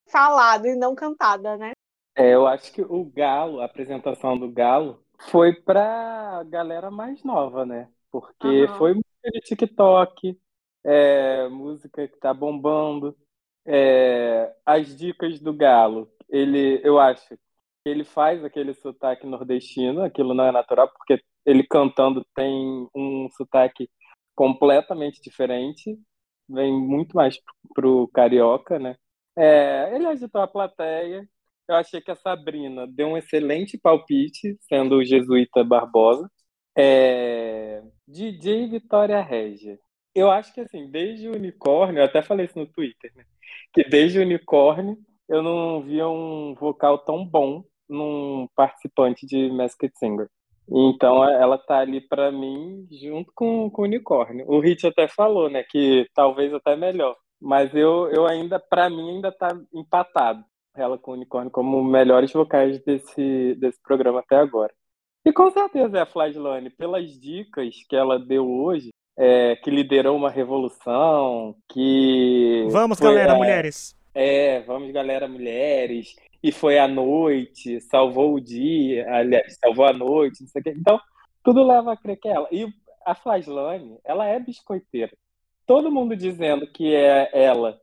falado 0.09 0.67
e 0.67 0.75
não 0.75 0.95
cantada, 0.95 1.57
né? 1.57 1.71
É, 2.15 2.33
eu 2.33 2.45
acho 2.45 2.71
que 2.73 2.81
o 2.81 3.05
Galo, 3.05 3.61
a 3.61 3.65
apresentação 3.65 4.37
do 4.37 4.49
Galo, 4.49 5.03
foi 5.29 5.53
pra 5.53 6.43
galera 6.47 6.91
mais 6.91 7.23
nova, 7.23 7.65
né? 7.65 7.89
Porque 8.11 8.63
uhum. 8.63 8.75
foi 8.75 8.93
música 8.93 9.31
de 9.33 9.39
TikTok, 9.41 10.39
é, 10.83 11.47
música 11.47 12.07
que 12.07 12.17
tá 12.17 12.33
bombando. 12.33 13.15
É, 13.65 14.53
as 14.65 14.95
dicas 14.97 15.39
do 15.39 15.53
Galo, 15.53 16.11
ele, 16.27 16.81
eu 16.83 16.99
acho 16.99 17.29
que 17.29 17.37
ele 17.85 18.03
faz 18.03 18.43
aquele 18.43 18.73
sotaque 18.73 19.25
nordestino, 19.25 20.03
aquilo 20.03 20.33
não 20.33 20.45
é 20.45 20.51
natural, 20.51 20.89
porque 20.89 21.21
ele 21.45 21.63
cantando 21.63 22.25
tem 22.35 22.87
um 22.95 23.27
sotaque 23.31 23.89
completamente 24.35 25.21
diferente, 25.21 25.97
vem 26.49 26.73
muito 26.73 27.15
mais 27.15 27.39
pro 27.73 28.07
carioca, 28.13 28.79
né? 28.79 28.97
É, 29.37 29.95
ele 29.95 30.07
agitou 30.07 30.41
a 30.41 30.47
plateia. 30.47 31.27
Eu 31.67 31.75
achei 31.75 32.01
que 32.01 32.11
a 32.11 32.15
Sabrina 32.15 32.85
deu 32.87 33.07
um 33.07 33.17
excelente 33.17 33.77
palpite, 33.77 34.57
sendo 34.61 34.97
o 34.97 35.05
jesuíta 35.05 35.63
Barbosa. 35.63 36.29
É... 36.77 37.81
DJ 38.07 38.67
Vitória 38.67 39.21
Regia. 39.21 39.77
Eu 40.13 40.29
acho 40.29 40.53
que 40.53 40.61
assim, 40.61 40.89
desde 40.89 41.29
o 41.29 41.35
unicórnio, 41.35 41.99
eu 41.99 42.05
até 42.05 42.21
falei 42.21 42.45
isso 42.45 42.59
no 42.59 42.67
Twitter, 42.67 43.11
né? 43.15 43.23
Que 43.73 43.83
desde 43.83 44.19
o 44.19 44.21
unicórnio 44.21 44.97
eu 45.29 45.41
não 45.41 45.81
via 45.81 46.07
um 46.07 46.53
vocal 46.55 46.97
tão 46.99 47.25
bom 47.25 47.63
num 47.87 48.47
participante 48.55 49.25
de 49.25 49.49
Masked 49.49 49.93
Singer. 49.97 50.29
Então 50.69 51.23
ela 51.23 51.57
tá 51.57 51.79
ali 51.79 52.01
para 52.01 52.31
mim 52.31 52.87
junto 52.91 53.31
com, 53.35 53.69
com 53.69 53.81
o 53.83 53.85
unicórnio. 53.85 54.45
O 54.47 54.59
Hit 54.59 54.85
até 54.87 55.07
falou, 55.07 55.49
né, 55.49 55.63
que 55.63 56.07
talvez 56.13 56.53
até 56.53 56.75
melhor. 56.75 57.15
Mas 57.41 57.73
eu, 57.73 58.07
eu 58.11 58.27
ainda, 58.27 58.59
para 58.59 58.89
mim, 58.89 59.15
ainda 59.15 59.31
tá 59.31 59.49
empatado 59.73 60.43
ela 60.75 60.97
com 60.97 61.11
o 61.11 61.13
unicórnio 61.15 61.51
como 61.51 61.83
melhores 61.83 62.31
vocais 62.31 62.79
desse, 62.83 63.55
desse 63.55 63.81
programa 63.81 64.19
até 64.19 64.37
agora. 64.37 64.73
E 65.25 65.31
com 65.31 65.51
certeza 65.51 65.97
é 65.97 66.01
a 66.01 66.05
Flagelane, 66.05 66.69
pelas 66.69 67.19
dicas 67.19 67.75
que 67.87 67.95
ela 67.95 68.17
deu 68.17 68.49
hoje, 68.49 68.89
é, 69.17 69.55
que 69.57 69.69
liderou 69.69 70.15
uma 70.15 70.29
revolução, 70.29 71.55
que. 71.69 72.67
Vamos, 72.71 72.99
galera, 72.99 73.33
a... 73.33 73.35
mulheres! 73.35 73.95
É, 74.13 74.61
vamos, 74.61 74.91
galera, 74.91 75.27
mulheres. 75.27 76.15
E 76.43 76.51
foi 76.51 76.79
à 76.79 76.87
noite, 76.87 77.79
salvou 77.81 78.33
o 78.33 78.41
dia, 78.41 79.05
aliás, 79.13 79.57
salvou 79.63 79.85
a 79.85 79.93
noite, 79.93 80.41
não 80.41 80.47
sei 80.47 80.59
o 80.59 80.63
quê. 80.63 80.73
Então, 80.75 80.99
tudo 81.43 81.63
leva 81.63 81.93
a 81.93 81.97
crer 81.97 82.17
que 82.17 82.27
é 82.27 82.31
ela. 82.31 82.47
E 82.51 82.67
a 83.05 83.13
Flaslane, 83.13 83.99
ela 84.03 84.25
é 84.25 84.39
biscoiteira. 84.39 85.11
Todo 85.65 85.91
mundo 85.91 86.15
dizendo 86.15 86.67
que 86.67 86.93
é 86.93 87.29
ela 87.33 87.79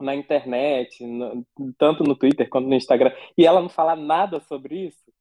na 0.00 0.14
internet, 0.14 1.04
no, 1.04 1.44
tanto 1.76 2.04
no 2.04 2.14
Twitter 2.14 2.48
quanto 2.48 2.68
no 2.68 2.74
Instagram, 2.74 3.12
e 3.36 3.44
ela 3.44 3.60
não 3.60 3.68
fala 3.68 3.96
nada 3.96 4.40
sobre 4.40 4.86
isso, 4.86 5.12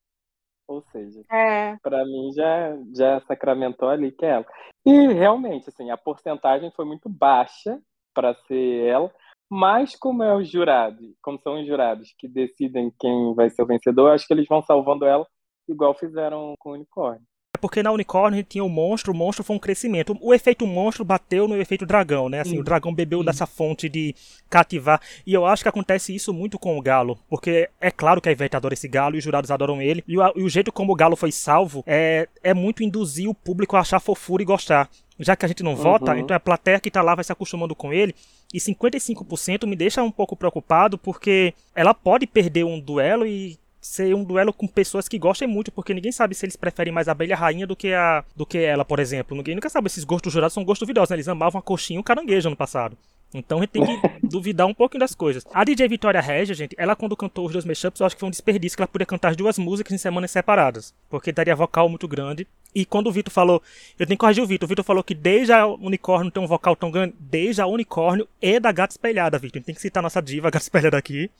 ou 0.67 0.81
seja, 0.91 1.21
é. 1.31 1.77
para 1.81 2.05
mim 2.05 2.31
já, 2.33 2.77
já 2.95 3.19
sacramentou 3.21 3.89
ali 3.89 4.11
que 4.11 4.25
é 4.25 4.29
ela. 4.29 4.45
E 4.85 5.13
realmente, 5.13 5.69
assim, 5.69 5.89
a 5.89 5.97
porcentagem 5.97 6.71
foi 6.71 6.85
muito 6.85 7.09
baixa 7.09 7.81
para 8.13 8.35
ser 8.47 8.85
ela, 8.85 9.11
mas 9.49 9.95
como 9.95 10.23
é 10.23 10.35
o 10.35 10.43
jurado, 10.43 11.15
como 11.21 11.39
são 11.39 11.59
os 11.59 11.65
jurados 11.65 12.13
que 12.17 12.27
decidem 12.27 12.91
quem 12.99 13.33
vai 13.33 13.49
ser 13.49 13.63
o 13.63 13.65
vencedor, 13.67 14.11
acho 14.11 14.27
que 14.27 14.33
eles 14.33 14.47
vão 14.47 14.61
salvando 14.61 15.05
ela 15.05 15.25
igual 15.67 15.93
fizeram 15.93 16.53
com 16.59 16.71
o 16.71 16.73
unicórnio. 16.73 17.25
É 17.57 17.59
porque 17.59 17.81
na 17.81 17.91
Unicórnio 17.91 18.43
tinha 18.43 18.63
o 18.63 18.69
monstro, 18.69 19.11
o 19.11 19.15
monstro 19.15 19.43
foi 19.43 19.55
um 19.55 19.59
crescimento. 19.59 20.15
O 20.21 20.31
efeito 20.31 20.67
monstro 20.67 21.03
bateu 21.03 21.47
no 21.47 21.59
efeito 21.59 21.87
dragão, 21.87 22.29
né? 22.29 22.41
Assim, 22.41 22.51
sim, 22.51 22.59
o 22.59 22.63
dragão 22.63 22.93
bebeu 22.93 23.23
dessa 23.23 23.47
fonte 23.47 23.89
de 23.89 24.13
cativar. 24.47 25.01
E 25.25 25.33
eu 25.33 25.43
acho 25.43 25.63
que 25.63 25.69
acontece 25.69 26.13
isso 26.13 26.31
muito 26.31 26.59
com 26.59 26.77
o 26.77 26.81
Galo. 26.83 27.17
Porque 27.27 27.67
é 27.81 27.89
claro 27.89 28.21
que 28.21 28.29
a 28.29 28.31
Ivete 28.31 28.55
adora 28.55 28.75
esse 28.75 28.87
Galo 28.87 29.15
e 29.15 29.17
os 29.17 29.23
jurados 29.23 29.49
adoram 29.49 29.81
ele. 29.81 30.03
E 30.07 30.19
o, 30.19 30.33
e 30.35 30.43
o 30.43 30.49
jeito 30.49 30.71
como 30.71 30.93
o 30.93 30.95
Galo 30.95 31.15
foi 31.15 31.31
salvo 31.31 31.83
é, 31.87 32.27
é 32.43 32.53
muito 32.53 32.83
induzir 32.83 33.27
o 33.27 33.33
público 33.33 33.75
a 33.75 33.79
achar 33.79 33.99
fofura 33.99 34.43
e 34.43 34.45
gostar. 34.45 34.87
Já 35.19 35.35
que 35.35 35.43
a 35.43 35.47
gente 35.47 35.63
não 35.63 35.71
uhum. 35.71 35.77
vota, 35.77 36.15
então 36.19 36.37
a 36.37 36.39
plateia 36.39 36.79
que 36.79 36.91
tá 36.91 37.01
lá 37.01 37.15
vai 37.15 37.23
se 37.23 37.31
acostumando 37.31 37.73
com 37.73 37.91
ele. 37.91 38.13
E 38.53 38.59
55% 38.59 39.65
me 39.65 39.75
deixa 39.75 40.03
um 40.03 40.11
pouco 40.11 40.35
preocupado 40.35 40.95
porque 40.95 41.55
ela 41.73 41.95
pode 41.95 42.27
perder 42.27 42.65
um 42.65 42.79
duelo 42.79 43.25
e 43.25 43.57
ser 43.87 44.13
um 44.13 44.23
duelo 44.23 44.53
com 44.53 44.67
pessoas 44.67 45.07
que 45.07 45.17
gostem 45.17 45.47
muito, 45.47 45.71
porque 45.71 45.93
ninguém 45.93 46.11
sabe 46.11 46.35
se 46.35 46.45
eles 46.45 46.55
preferem 46.55 46.93
mais 46.93 47.07
a 47.07 47.11
abelha 47.11 47.35
rainha 47.35 47.65
do 47.65 47.75
que 47.75 47.93
a 47.93 48.23
do 48.35 48.45
que 48.45 48.57
ela, 48.57 48.85
por 48.85 48.99
exemplo. 48.99 49.35
Ninguém 49.35 49.55
nunca 49.55 49.69
sabe 49.69 49.87
esses 49.87 50.03
gostos 50.03 50.31
jurados 50.31 50.53
são 50.53 50.63
gostos 50.63 50.85
duvidosos, 50.85 51.09
né? 51.09 51.15
Eles 51.15 51.27
amavam 51.27 51.59
a 51.59 51.61
coxinha 51.61 51.97
e 51.97 52.01
o 52.01 52.03
caranguejo 52.03 52.49
no 52.49 52.55
passado. 52.55 52.97
Então 53.33 53.57
a 53.59 53.61
gente 53.61 53.71
tem 53.71 53.83
que 53.83 54.09
duvidar 54.25 54.67
um 54.67 54.73
pouquinho 54.73 54.99
das 54.99 55.13
coisas. 55.13 55.45
A 55.53 55.63
DJ 55.63 55.87
Vitória 55.87 56.21
Regia, 56.21 56.55
gente, 56.55 56.75
ela 56.77 56.95
quando 56.95 57.15
cantou 57.15 57.45
os 57.45 57.53
dois 57.53 57.65
mashups, 57.65 57.99
eu 57.99 58.05
acho 58.05 58.15
que 58.15 58.19
foi 58.19 58.27
um 58.27 58.31
desperdício 58.31 58.75
que 58.77 58.81
ela 58.81 58.87
podia 58.87 59.05
cantar 59.05 59.29
as 59.29 59.35
duas 59.35 59.57
músicas 59.57 59.93
em 59.93 59.97
semanas 59.97 60.31
separadas. 60.31 60.93
Porque 61.09 61.31
daria 61.31 61.55
vocal 61.55 61.89
muito 61.89 62.07
grande. 62.07 62.47
E 62.75 62.85
quando 62.85 63.07
o 63.07 63.11
Vitor 63.11 63.33
falou, 63.33 63.61
eu 63.97 64.05
tenho 64.05 64.17
que 64.17 64.21
corrigir 64.21 64.43
o 64.43 64.47
Vitor, 64.47 64.67
o 64.67 64.69
Vitor 64.69 64.85
falou 64.85 65.03
que 65.03 65.15
desde 65.15 65.51
a 65.51 65.65
Unicórnio 65.65 66.29
tem 66.29 66.43
um 66.43 66.45
vocal 66.47 66.75
tão 66.75 66.91
grande, 66.91 67.15
desde 67.19 67.59
a 67.61 67.65
Unicórnio 67.65 68.27
e 68.39 68.59
da 68.59 68.71
Gata 68.71 68.93
Espelhada, 68.93 69.39
Vitor. 69.39 69.55
A 69.55 69.59
gente 69.59 69.65
tem 69.65 69.75
que 69.75 69.81
citar 69.81 70.01
a 70.01 70.03
nossa 70.03 70.21
diva, 70.21 70.47
a 70.47 70.51
Gata 70.51 70.63
Espelhada 70.63 70.97
aqui. 70.97 71.31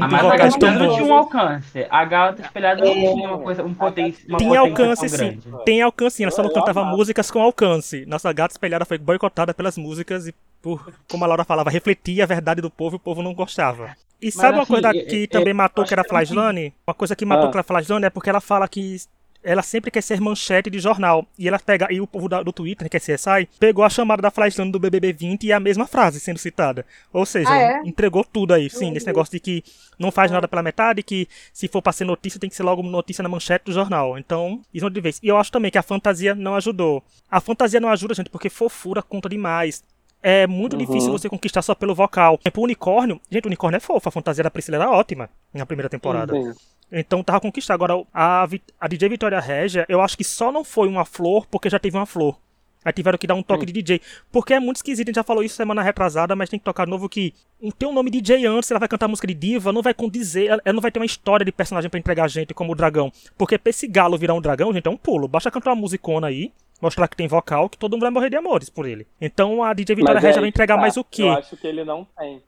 Ah, 0.00 0.06
mas 0.06 0.24
a 0.24 0.36
Gata 0.36 0.46
Espelhada 0.46 0.88
tinha 0.88 1.04
um 1.04 1.14
alcance. 1.14 1.86
A 1.90 2.04
Gata 2.04 2.42
Espelhada 2.42 2.84
não 2.84 2.92
tinha 2.92 3.28
uma 3.28 3.38
coisa, 3.38 3.64
um 3.64 3.74
potência, 3.74 4.24
uma 4.28 4.38
Tem 4.38 4.56
alcance 4.56 5.08
sim, 5.08 5.40
tem 5.64 5.82
alcance 5.82 6.16
sim, 6.16 6.22
ela 6.22 6.32
só 6.32 6.42
não 6.42 6.52
cantava 6.52 6.84
músicas 6.84 7.30
com 7.30 7.40
alcance. 7.40 8.06
Nossa 8.06 8.32
Gata 8.32 8.54
Espelhada 8.54 8.84
foi 8.84 8.98
boicotada 8.98 9.52
pelas 9.52 9.76
músicas 9.76 10.28
e 10.28 10.34
por, 10.64 10.90
como 11.06 11.22
a 11.24 11.26
Laura 11.26 11.44
falava, 11.44 11.68
refletia 11.68 12.24
a 12.24 12.26
verdade 12.26 12.62
do 12.62 12.70
povo 12.70 12.94
e 12.94 12.96
o 12.96 12.98
povo 12.98 13.22
não 13.22 13.34
gostava. 13.34 13.94
E 14.20 14.32
sabe 14.32 14.56
Mas, 14.56 14.60
uma 14.60 14.66
coisa 14.66 14.88
assim, 14.88 15.04
que 15.04 15.26
também 15.26 15.52
matou, 15.52 15.84
que 15.84 15.92
era 15.92 16.00
a 16.00 16.08
Flashlane? 16.08 16.72
Uma 16.86 16.94
coisa 16.94 17.14
que 17.14 17.26
matou 17.26 17.48
ah. 17.48 17.50
que 17.50 17.56
era 17.56 17.60
a 17.60 17.64
Flashlane 17.64 18.06
é 18.06 18.10
porque 18.10 18.30
ela 18.30 18.40
fala 18.40 18.66
que 18.66 18.96
ela 19.44 19.60
sempre 19.60 19.90
quer 19.90 20.02
ser 20.02 20.22
manchete 20.22 20.70
de 20.70 20.78
jornal. 20.78 21.26
E 21.38 21.46
ela 21.46 21.58
pega, 21.58 21.92
e 21.92 22.00
o 22.00 22.06
povo 22.06 22.28
do 22.42 22.52
Twitter, 22.52 22.88
que 22.88 22.96
é 22.96 23.00
CSI, 23.00 23.46
pegou 23.60 23.84
a 23.84 23.90
chamada 23.90 24.22
da 24.22 24.30
Flashland 24.30 24.72
do 24.72 24.78
BBB 24.78 25.12
20 25.12 25.44
e 25.44 25.52
a 25.52 25.60
mesma 25.60 25.86
frase 25.86 26.18
sendo 26.18 26.38
citada. 26.38 26.86
Ou 27.12 27.26
seja, 27.26 27.50
ah, 27.50 27.60
é? 27.60 27.82
entregou 27.84 28.24
tudo 28.24 28.54
aí, 28.54 28.70
sim, 28.70 28.90
nesse 28.90 29.06
negócio 29.06 29.32
de 29.32 29.40
que 29.40 29.62
não 29.98 30.10
faz 30.10 30.30
nada 30.30 30.48
pela 30.48 30.62
metade, 30.62 31.02
que 31.02 31.28
se 31.52 31.68
for 31.68 31.82
pra 31.82 31.92
ser 31.92 32.06
notícia, 32.06 32.40
tem 32.40 32.48
que 32.48 32.56
ser 32.56 32.62
logo 32.62 32.82
notícia 32.82 33.22
na 33.22 33.28
manchete 33.28 33.66
do 33.66 33.72
jornal. 33.72 34.16
Então, 34.16 34.62
isso 34.72 34.86
não 34.86 34.90
de 34.90 35.00
vez. 35.02 35.20
E 35.22 35.28
eu 35.28 35.36
acho 35.36 35.52
também 35.52 35.70
que 35.70 35.76
a 35.76 35.82
fantasia 35.82 36.34
não 36.34 36.54
ajudou. 36.54 37.04
A 37.30 37.38
fantasia 37.38 37.78
não 37.78 37.90
ajuda, 37.90 38.14
gente, 38.14 38.30
porque 38.30 38.48
fofura 38.48 39.02
conta 39.02 39.28
demais 39.28 39.84
é 40.26 40.46
muito 40.46 40.72
uhum. 40.72 40.78
difícil 40.78 41.12
você 41.12 41.28
conquistar 41.28 41.60
só 41.60 41.74
pelo 41.74 41.94
vocal. 41.94 42.38
Tipo, 42.38 42.62
o 42.62 42.64
unicórnio, 42.64 43.20
gente, 43.30 43.44
o 43.44 43.48
unicórnio 43.48 43.76
é 43.76 43.80
fofo, 43.80 44.08
a 44.08 44.10
fantasia 44.10 44.42
da 44.42 44.50
Priscila 44.50 44.78
era 44.78 44.90
ótima 44.90 45.28
na 45.52 45.66
primeira 45.66 45.90
temporada. 45.90 46.34
Uhum. 46.34 46.54
Então 46.90 47.22
tava 47.22 47.42
conquistado. 47.42 47.74
Agora, 47.74 48.02
a, 48.12 48.48
a 48.80 48.88
DJ 48.88 49.10
Vitória 49.10 49.38
Regia, 49.38 49.84
eu 49.86 50.00
acho 50.00 50.16
que 50.16 50.24
só 50.24 50.50
não 50.50 50.64
foi 50.64 50.88
uma 50.88 51.04
flor 51.04 51.46
porque 51.50 51.68
já 51.68 51.78
teve 51.78 51.98
uma 51.98 52.06
flor. 52.06 52.38
Aí 52.82 52.92
tiveram 52.92 53.18
que 53.18 53.26
dar 53.26 53.34
um 53.34 53.42
toque 53.42 53.66
de 53.66 53.72
DJ. 53.72 54.00
Porque 54.32 54.54
é 54.54 54.60
muito 54.60 54.76
esquisito, 54.76 55.08
a 55.08 55.10
gente 55.10 55.16
já 55.16 55.22
falou 55.22 55.42
isso 55.42 55.56
semana 55.56 55.82
retrasada, 55.82 56.34
mas 56.34 56.48
tem 56.48 56.58
que 56.58 56.64
tocar 56.64 56.86
novo 56.86 57.06
que 57.06 57.34
tem 57.78 57.88
um 57.88 57.92
nome 57.92 58.10
DJ 58.10 58.46
antes, 58.46 58.70
ela 58.70 58.80
vai 58.80 58.88
cantar 58.88 59.08
música 59.08 59.26
de 59.26 59.34
diva, 59.34 59.72
não 59.72 59.82
vai 59.82 59.92
condizer, 59.92 60.46
ela 60.46 60.72
não 60.72 60.80
vai 60.80 60.90
ter 60.90 60.98
uma 60.98 61.06
história 61.06 61.44
de 61.44 61.52
personagem 61.52 61.90
para 61.90 61.98
entregar 61.98 62.24
a 62.24 62.28
gente 62.28 62.52
como 62.54 62.72
o 62.72 62.74
dragão. 62.74 63.12
Porque 63.36 63.58
pra 63.58 63.70
esse 63.70 63.86
galo 63.86 64.16
virar 64.16 64.34
um 64.34 64.40
dragão, 64.40 64.72
gente, 64.72 64.86
é 64.86 64.90
um 64.90 64.96
pulo. 64.96 65.28
Basta 65.28 65.50
cantar 65.50 65.70
uma 65.70 65.80
musicona 65.80 66.28
aí, 66.28 66.50
mostrar 66.84 67.08
que 67.08 67.16
tem 67.16 67.26
vocal, 67.26 67.68
que 67.68 67.78
todo 67.78 67.92
mundo 67.92 68.02
vai 68.02 68.10
morrer 68.10 68.30
de 68.30 68.36
amores 68.36 68.68
por 68.68 68.86
ele. 68.86 69.06
Então 69.20 69.62
a 69.62 69.72
DJ 69.72 69.96
Vitória 69.96 70.20
Regia 70.20 70.40
vai 70.40 70.48
entregar 70.48 70.76
tá. 70.76 70.80
mais 70.80 70.96
o 70.96 71.04
quê? 71.04 71.22
Eu 71.22 71.32
acho 71.32 71.56
que 71.56 71.66
ele 71.66 71.84
não 71.84 72.06
tem. 72.18 72.42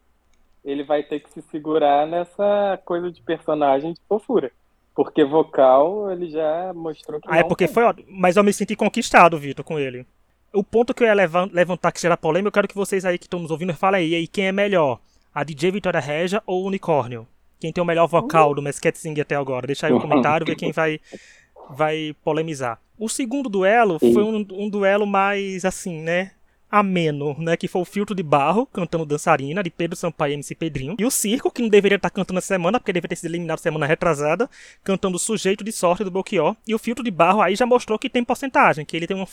Ele 0.64 0.83
vai 0.83 1.02
ter 1.02 1.21
que 1.21 1.31
se 1.31 1.43
segurar 1.43 2.07
nessa 2.07 2.78
coisa 2.85 3.11
de 3.11 3.23
personagem 3.23 3.93
de 3.93 4.00
fofura. 4.09 4.50
Porque 4.95 5.25
vocal 5.25 6.11
ele 6.11 6.28
já 6.31 6.73
mostrou 6.75 7.21
que. 7.21 7.28
Ah, 7.31 7.38
é 7.38 7.45
porque 7.45 7.66
tem. 7.66 7.75
foi 7.75 7.85
ótimo. 7.85 8.07
Mas 8.11 8.37
eu 8.37 8.45
me 8.45 8.52
senti 8.52 8.75
conquistado, 8.75 9.38
Vitor, 9.38 9.64
com 9.64 9.78
ele. 9.78 10.07
O 10.52 10.64
ponto 10.64 10.95
que 10.95 11.02
eu 11.02 11.07
ia 11.07 11.14
levantar 11.14 11.93
que 11.93 12.00
será 12.00 12.16
polêmico, 12.16 12.49
eu 12.49 12.52
quero 12.52 12.69
que 12.69 12.75
vocês 12.75 13.05
aí 13.05 13.19
que 13.19 13.26
estão 13.26 13.40
nos 13.40 13.50
ouvindo 13.50 13.75
falem 13.75 14.00
aí, 14.00 14.14
aí 14.14 14.26
quem 14.26 14.47
é 14.47 14.52
melhor? 14.52 15.00
A 15.35 15.45
DJ 15.45 15.71
Vitória 15.71 16.00
Regia 16.00 16.43
ou 16.47 16.62
o 16.62 16.66
Unicórnio? 16.66 17.28
Quem 17.61 17.73
tem 17.73 17.83
o 17.83 17.87
melhor 17.87 18.07
vocal 18.07 18.55
do 18.55 18.62
Mesquite 18.62 18.99
Sing 18.99 19.21
até 19.21 19.35
agora? 19.35 19.66
Deixa 19.66 19.87
aí 19.87 19.93
o 19.93 19.97
um 19.97 20.00
comentário, 20.00 20.47
ver 20.47 20.57
quem 20.57 20.73
vai, 20.73 21.00
vai 21.70 22.14
polemizar. 22.25 22.80
O 22.99 23.08
segundo 23.08 23.49
duelo 23.49 23.99
foi 23.99 24.23
um, 24.23 24.46
um 24.52 24.70
duelo 24.70 25.06
mais 25.06 25.64
assim, 25.64 26.00
né? 26.00 26.32
ameno, 26.70 27.37
né? 27.38 27.56
Que 27.56 27.68
foi 27.68 27.82
o 27.82 27.85
Filtro 27.85 28.14
de 28.14 28.23
Barro, 28.23 28.66
cantando 28.66 29.06
Dançarina, 29.06 29.62
de 29.62 29.70
Pedro 29.70 29.96
Sampaio 29.96 30.32
e 30.32 30.35
MC 30.35 30.54
Pedrinho. 30.54 30.96
E 30.99 31.04
o 31.04 31.11
Circo, 31.11 31.50
que 31.50 31.62
não 31.62 31.68
deveria 31.68 31.96
estar 31.96 32.11
cantando 32.11 32.38
essa 32.38 32.49
semana, 32.49 32.78
porque 32.78 32.92
deveria 32.92 33.11
ter 33.11 33.16
sido 33.16 33.30
eliminado 33.30 33.58
semana 33.58 33.87
retrasada, 33.87 34.49
cantando 34.82 35.18
Sujeito 35.18 35.64
de 35.64 35.73
Sorte 35.73 36.04
do 36.04 36.11
Belchior. 36.11 36.56
E 36.66 36.75
o 36.75 36.78
Filtro 36.78 37.04
de 37.04 37.11
Barro 37.11 37.40
aí 37.40 37.56
já 37.56 37.66
mostrou 37.66 37.99
que 37.99 38.11
tem 38.11 38.25
porcentagem, 38.25 38.85
que 38.85 38.96
ele 38.96 39.06
tem 39.06 39.16
um, 39.16 39.25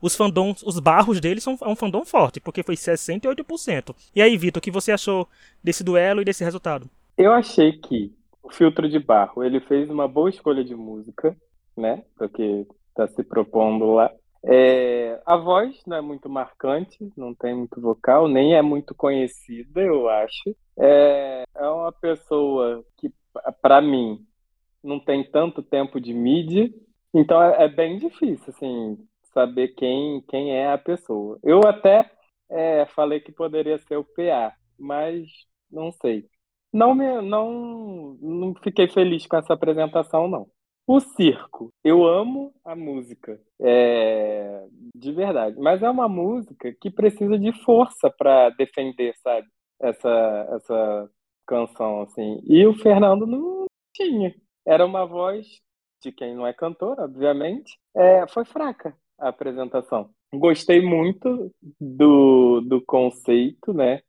os 0.00 0.16
fandoms, 0.16 0.62
os 0.62 0.78
barros 0.78 1.20
dele 1.20 1.40
são 1.40 1.56
é 1.60 1.68
um 1.68 1.76
fandom 1.76 2.04
forte, 2.04 2.40
porque 2.40 2.62
foi 2.62 2.74
68%. 2.74 3.94
E 4.14 4.22
aí, 4.22 4.36
Vitor, 4.36 4.58
o 4.58 4.62
que 4.62 4.70
você 4.70 4.92
achou 4.92 5.28
desse 5.62 5.84
duelo 5.84 6.20
e 6.20 6.24
desse 6.24 6.44
resultado? 6.44 6.88
Eu 7.16 7.32
achei 7.32 7.72
que 7.72 8.12
o 8.42 8.50
Filtro 8.50 8.88
de 8.88 8.98
Barro, 8.98 9.44
ele 9.44 9.60
fez 9.60 9.88
uma 9.90 10.08
boa 10.08 10.30
escolha 10.30 10.64
de 10.64 10.74
música, 10.74 11.36
né? 11.80 12.04
Porque 12.16 12.66
tá 12.94 13.08
se 13.08 13.24
propondo 13.24 13.92
lá. 13.92 14.12
É, 14.42 15.20
a 15.26 15.36
voz 15.36 15.82
não 15.86 15.96
é 15.96 16.00
muito 16.00 16.28
marcante, 16.28 17.12
não 17.16 17.34
tem 17.34 17.54
muito 17.54 17.80
vocal, 17.80 18.26
nem 18.26 18.54
é 18.54 18.62
muito 18.62 18.94
conhecida, 18.94 19.80
eu 19.80 20.08
acho. 20.08 20.56
É, 20.78 21.44
é 21.54 21.68
uma 21.68 21.92
pessoa 21.92 22.84
que, 22.96 23.12
para 23.60 23.82
mim, 23.82 24.24
não 24.82 24.98
tem 24.98 25.28
tanto 25.30 25.62
tempo 25.62 26.00
de 26.00 26.14
mídia, 26.14 26.72
então 27.12 27.42
é, 27.42 27.64
é, 27.64 27.68
bem 27.68 27.98
difícil, 27.98 28.46
assim, 28.48 28.98
saber 29.34 29.68
quem, 29.74 30.22
quem 30.28 30.56
é 30.56 30.72
a 30.72 30.78
pessoa. 30.78 31.38
Eu 31.42 31.60
até 31.66 31.98
é, 32.48 32.86
falei 32.86 33.20
que 33.20 33.32
poderia 33.32 33.78
ser 33.78 33.96
o 33.96 34.04
PA, 34.04 34.54
mas 34.78 35.26
não 35.70 35.92
sei. 35.92 36.26
Não, 36.72 36.94
me, 36.94 37.20
não, 37.20 38.16
não 38.20 38.54
fiquei 38.62 38.88
feliz 38.88 39.26
com 39.26 39.36
essa 39.36 39.52
apresentação, 39.52 40.28
não. 40.28 40.48
O 40.92 40.98
circo, 40.98 41.72
eu 41.84 42.04
amo 42.04 42.52
a 42.64 42.74
música, 42.74 43.40
é, 43.60 44.66
de 44.92 45.12
verdade, 45.12 45.56
mas 45.56 45.84
é 45.84 45.88
uma 45.88 46.08
música 46.08 46.74
que 46.80 46.90
precisa 46.90 47.38
de 47.38 47.52
força 47.62 48.10
para 48.10 48.50
defender, 48.50 49.14
sabe? 49.22 49.46
Essa, 49.80 50.48
essa 50.50 51.10
canção, 51.46 52.02
assim. 52.02 52.42
E 52.44 52.66
o 52.66 52.74
Fernando 52.74 53.24
não 53.24 53.66
tinha. 53.94 54.34
Era 54.66 54.84
uma 54.84 55.06
voz 55.06 55.46
de 56.02 56.10
quem 56.10 56.34
não 56.34 56.44
é 56.44 56.52
cantor, 56.52 56.98
obviamente. 56.98 57.78
É, 57.94 58.26
foi 58.26 58.44
fraca 58.44 58.92
a 59.16 59.28
apresentação. 59.28 60.10
Gostei 60.34 60.82
muito 60.82 61.52
do, 61.80 62.62
do 62.62 62.80
conceito, 62.80 63.72
né? 63.72 64.02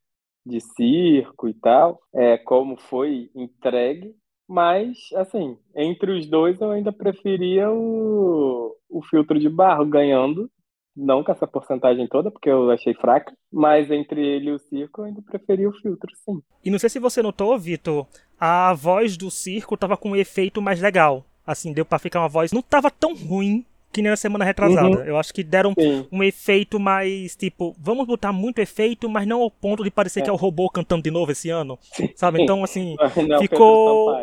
De 0.44 0.60
circo 0.60 1.48
e 1.48 1.54
tal, 1.54 2.02
é, 2.12 2.40
como 2.40 2.76
foi 2.76 3.30
entregue, 3.36 4.16
mas, 4.48 4.98
assim, 5.16 5.58
entre 5.76 6.12
os 6.12 6.28
dois 6.28 6.60
eu 6.60 6.72
ainda 6.72 6.92
preferia 6.92 7.70
o, 7.72 8.76
o 8.90 9.02
filtro 9.04 9.40
de 9.40 9.50
barro 9.50 9.86
ganhando. 9.86 10.50
Não 10.94 11.24
com 11.24 11.32
essa 11.32 11.48
porcentagem 11.48 12.06
toda, 12.06 12.30
porque 12.30 12.50
eu 12.50 12.70
achei 12.70 12.94
fraca. 12.94 13.34
Mas 13.52 13.90
entre 13.90 14.20
ele 14.20 14.50
e 14.50 14.52
o 14.52 14.60
circo 14.60 15.02
eu 15.02 15.06
ainda 15.06 15.22
preferia 15.22 15.70
o 15.70 15.74
filtro, 15.74 16.12
sim. 16.18 16.42
E 16.66 16.70
não 16.70 16.78
sei 16.78 16.90
se 16.90 17.00
você 17.00 17.22
notou, 17.22 17.58
Vitor, 17.58 18.06
a 18.38 18.74
voz 18.74 19.16
do 19.16 19.32
circo 19.32 19.78
tava 19.78 19.96
com 19.96 20.10
um 20.12 20.16
efeito 20.18 20.62
mais 20.62 20.82
legal. 20.82 21.26
Assim, 21.48 21.72
deu 21.74 21.86
para 21.86 21.98
ficar 21.98 22.20
uma 22.20 22.28
voz. 22.28 22.52
Não 22.52 22.62
tava 22.62 22.92
tão 22.92 23.16
ruim 23.16 23.66
que 23.92 24.02
nem 24.02 24.10
na 24.10 24.18
semana 24.18 24.46
retrasada. 24.46 24.88
Uhum. 24.88 25.04
Eu 25.04 25.18
acho 25.18 25.34
que 25.34 25.44
deram 25.44 25.74
um 26.12 26.24
efeito 26.24 26.80
mais, 26.80 27.36
tipo, 27.36 27.76
vamos 27.80 28.08
botar 28.08 28.32
muito 28.32 28.60
efeito, 28.60 29.10
mas 29.10 29.28
não 29.28 29.42
ao 29.42 29.52
ponto 29.52 29.84
de 29.84 29.92
parecer 29.92 30.22
é. 30.22 30.24
que 30.24 30.30
é 30.30 30.34
o 30.34 30.38
robô 30.38 30.70
cantando 30.70 31.04
de 31.04 31.12
novo 31.12 31.32
esse 31.32 31.50
ano. 31.50 31.78
Sabe? 32.16 32.42
Então, 32.42 32.64
assim, 32.64 32.96
não, 33.28 33.40
ficou. 33.40 34.16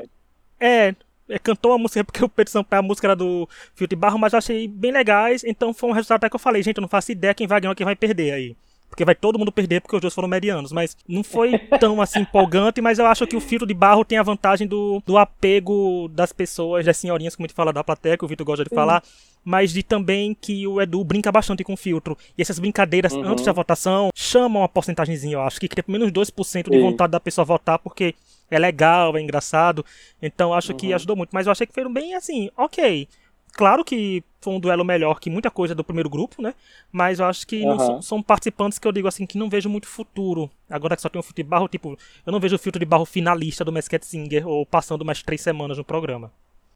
É, 0.61 0.95
é, 1.29 1.39
cantou 1.39 1.73
a 1.73 1.79
música 1.79 2.03
porque 2.03 2.25
o 2.25 2.29
Pedro 2.29 2.51
Sampaio, 2.51 2.81
a 2.81 2.83
música 2.83 3.07
era 3.09 3.17
do 3.17 3.49
Fio 3.75 3.87
de 3.87 3.95
Barro, 3.95 4.19
mas 4.19 4.33
eu 4.33 4.39
achei 4.39 4.67
bem 4.67 4.91
legais, 4.91 5.45
então 5.45 5.75
foi 5.75 5.91
um 5.91 5.93
resultado 5.93 6.17
até 6.17 6.31
que 6.31 6.37
eu 6.37 6.41
falei, 6.41 6.63
gente, 6.63 6.79
eu 6.79 6.83
não 6.83 6.89
faço 6.89 7.13
ideia 7.13 7.35
quem 7.35 7.47
vai 7.47 7.61
ganhar 7.61 7.71
ou 7.71 7.77
quem 7.77 7.85
vai 7.85 7.95
perder 7.95 8.33
aí. 8.33 8.57
Porque 8.89 9.05
vai 9.05 9.15
todo 9.15 9.39
mundo 9.39 9.53
perder 9.53 9.81
porque 9.81 9.95
os 9.95 10.01
dois 10.01 10.15
foram 10.15 10.29
medianos. 10.29 10.73
Mas 10.73 10.97
não 11.07 11.23
foi 11.23 11.59
tão 11.79 12.01
assim 12.01 12.21
empolgante, 12.21 12.81
mas 12.81 12.99
eu 12.99 13.07
acho 13.07 13.27
que 13.27 13.37
o 13.37 13.41
filtro 13.41 13.67
de 13.67 13.75
barro 13.75 14.05
tem 14.05 14.19
a 14.19 14.23
vantagem 14.23 14.67
do, 14.67 15.03
do 15.07 15.19
apego 15.19 16.09
das 16.09 16.33
pessoas, 16.33 16.85
das 16.85 16.97
senhorinhas, 16.97 17.37
como 17.37 17.45
a 17.45 17.49
gente 17.49 17.55
fala 17.55 17.73
da 17.73 17.85
plateia, 17.85 18.17
que 18.17 18.25
o 18.25 18.29
Vitor 18.29 18.47
gosta 18.47 18.65
de 18.65 18.75
falar, 18.75 19.03
mas 19.49 19.73
de 19.73 19.83
também 19.83 20.37
que 20.38 20.67
o 20.67 20.78
Edu 20.78 21.02
brinca 21.02 21.33
bastante 21.33 21.64
com 21.64 21.73
o 21.73 21.76
filtro. 21.76 22.19
E 22.37 22.43
essas 22.43 22.59
brincadeiras 22.59 23.14
uhum. 23.14 23.28
antes 23.28 23.47
da 23.47 23.50
votação 23.50 24.11
chamam 24.14 24.62
a 24.62 24.69
porcentagemzinha, 24.69 25.37
eu 25.37 25.40
acho, 25.40 25.59
que 25.59 25.67
cria 25.67 25.83
pelo 25.83 25.99
menos 25.99 26.12
2% 26.12 26.71
de 26.71 26.78
vontade 26.78 27.12
da 27.12 27.19
pessoa 27.19 27.47
votar, 27.47 27.78
porque 27.78 28.14
é 28.50 28.59
legal, 28.59 29.17
é 29.17 29.23
engraçado. 29.23 29.83
Então 30.21 30.52
acho 30.52 30.73
uhum. 30.73 30.76
que 30.76 30.93
ajudou 30.93 31.17
muito. 31.17 31.31
Mas 31.33 31.47
eu 31.47 31.52
achei 31.52 31.67
que 31.67 31.73
foram 31.73 31.90
bem 31.90 32.14
assim, 32.14 32.50
ok. 32.59 33.09
Claro 33.55 33.83
que 33.87 34.23
foi 34.38 34.52
um 34.52 34.61
duelo 34.61 34.85
melhor 34.85 35.19
que 35.19 35.31
muita 35.31 35.50
coisa 35.50 35.75
do 35.75 35.83
primeiro 35.83 36.11
grupo, 36.11 36.43
né? 36.43 36.55
Mas 36.93 37.19
eu 37.19 37.25
acho 37.25 37.47
que 37.47 37.62
uhum. 37.62 37.78
são, 37.78 38.02
são, 38.02 38.23
participantes 38.23 38.78
que 38.78 38.87
eu 38.87 38.93
digo 38.93 39.09
assim 39.09 39.25
que 39.25 39.38
não 39.38 39.49
vejo 39.49 39.71
muito 39.71 39.88
futuro. 39.88 40.50
Agora 40.69 40.95
que 40.95 41.00
só 41.00 41.09
tem 41.09 41.19
um 41.19 41.23
filtro 41.23 41.43
de 41.43 41.49
barro, 41.49 41.69
tipo, 41.69 41.97
eu 42.26 42.31
não 42.31 42.38
vejo 42.38 42.57
o 42.57 42.59
filtro 42.59 42.78
de 42.78 42.85
barro 42.85 43.07
finalista 43.07 43.64
do 43.64 43.73
Mesquite 43.73 44.05
Singer 44.05 44.47
ou 44.47 44.67
passando 44.67 45.07
mais 45.07 45.23
três 45.23 45.40
semanas 45.40 45.78
no 45.78 45.85
programa. 45.85 46.31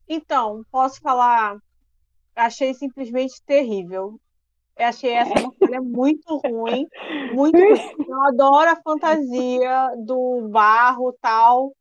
Então, 0.09 0.65
posso 0.73 1.03
falar. 1.03 1.59
Achei 2.35 2.75
simplesmente 2.75 3.43
terrível. 3.45 4.19
Eu 4.77 4.87
achei 4.87 5.11
essa 5.13 5.35
música 5.35 5.81
muito 5.81 6.39
ruim, 6.39 6.87
muito 7.31 7.59
ruim. 7.59 7.81
Eu 8.09 8.21
adoro 8.23 8.71
a 8.71 8.77
fantasia 8.77 9.91
do 9.99 10.49
barro 10.49 11.13
tal, 11.21 11.73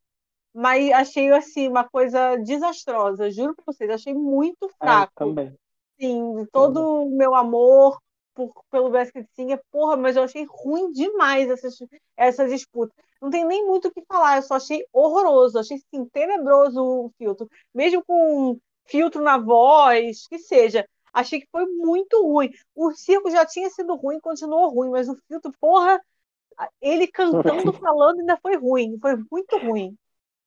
mas 0.53 0.91
achei 0.91 1.31
assim 1.31 1.67
uma 1.67 1.87
coisa 1.87 2.35
desastrosa, 2.37 3.31
juro 3.31 3.55
para 3.55 3.65
vocês, 3.65 3.89
achei 3.89 4.13
muito 4.13 4.69
fraco. 4.77 5.11
Ah, 5.15 5.25
também. 5.25 5.53
Sim, 5.99 6.45
todo 6.51 7.05
o 7.05 7.09
meu 7.09 7.33
amor 7.35 7.97
por, 8.33 8.51
pelo 8.69 8.89
Basket 8.89 9.25
Singer, 9.35 9.59
porra, 9.71 9.95
mas 9.95 10.15
eu 10.15 10.23
achei 10.23 10.45
ruim 10.49 10.91
demais 10.91 11.49
essas, 11.49 11.75
essas 12.17 12.49
disputas. 12.49 12.95
Não 13.21 13.29
tem 13.29 13.45
nem 13.45 13.65
muito 13.65 13.87
o 13.87 13.91
que 13.91 14.03
falar, 14.05 14.37
eu 14.37 14.41
só 14.43 14.55
achei 14.55 14.83
horroroso, 14.91 15.59
achei 15.59 15.77
assim, 15.77 16.05
tenebroso 16.05 16.81
o 16.81 17.11
filtro. 17.17 17.47
Mesmo 17.73 18.03
com 18.03 18.57
filtro 18.91 19.23
na 19.23 19.37
voz, 19.37 20.27
que 20.27 20.37
seja. 20.37 20.85
Achei 21.13 21.41
que 21.41 21.47
foi 21.51 21.65
muito 21.65 22.21
ruim. 22.21 22.51
O 22.75 22.91
circo 22.91 23.31
já 23.31 23.45
tinha 23.45 23.69
sido 23.69 23.95
ruim, 23.95 24.19
continuou 24.19 24.69
ruim, 24.69 24.89
mas 24.89 25.09
o 25.09 25.15
filtro, 25.27 25.51
porra, 25.59 25.99
ele 26.81 27.07
cantando, 27.07 27.73
falando, 27.73 28.19
ainda 28.19 28.37
foi 28.37 28.57
ruim. 28.57 28.97
Foi 28.99 29.17
muito 29.31 29.57
ruim. 29.57 29.95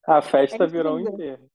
A 0.06 0.22
festa 0.22 0.64
é 0.64 0.66
virou 0.66 0.96
um 0.96 1.00
enterro. 1.00 1.48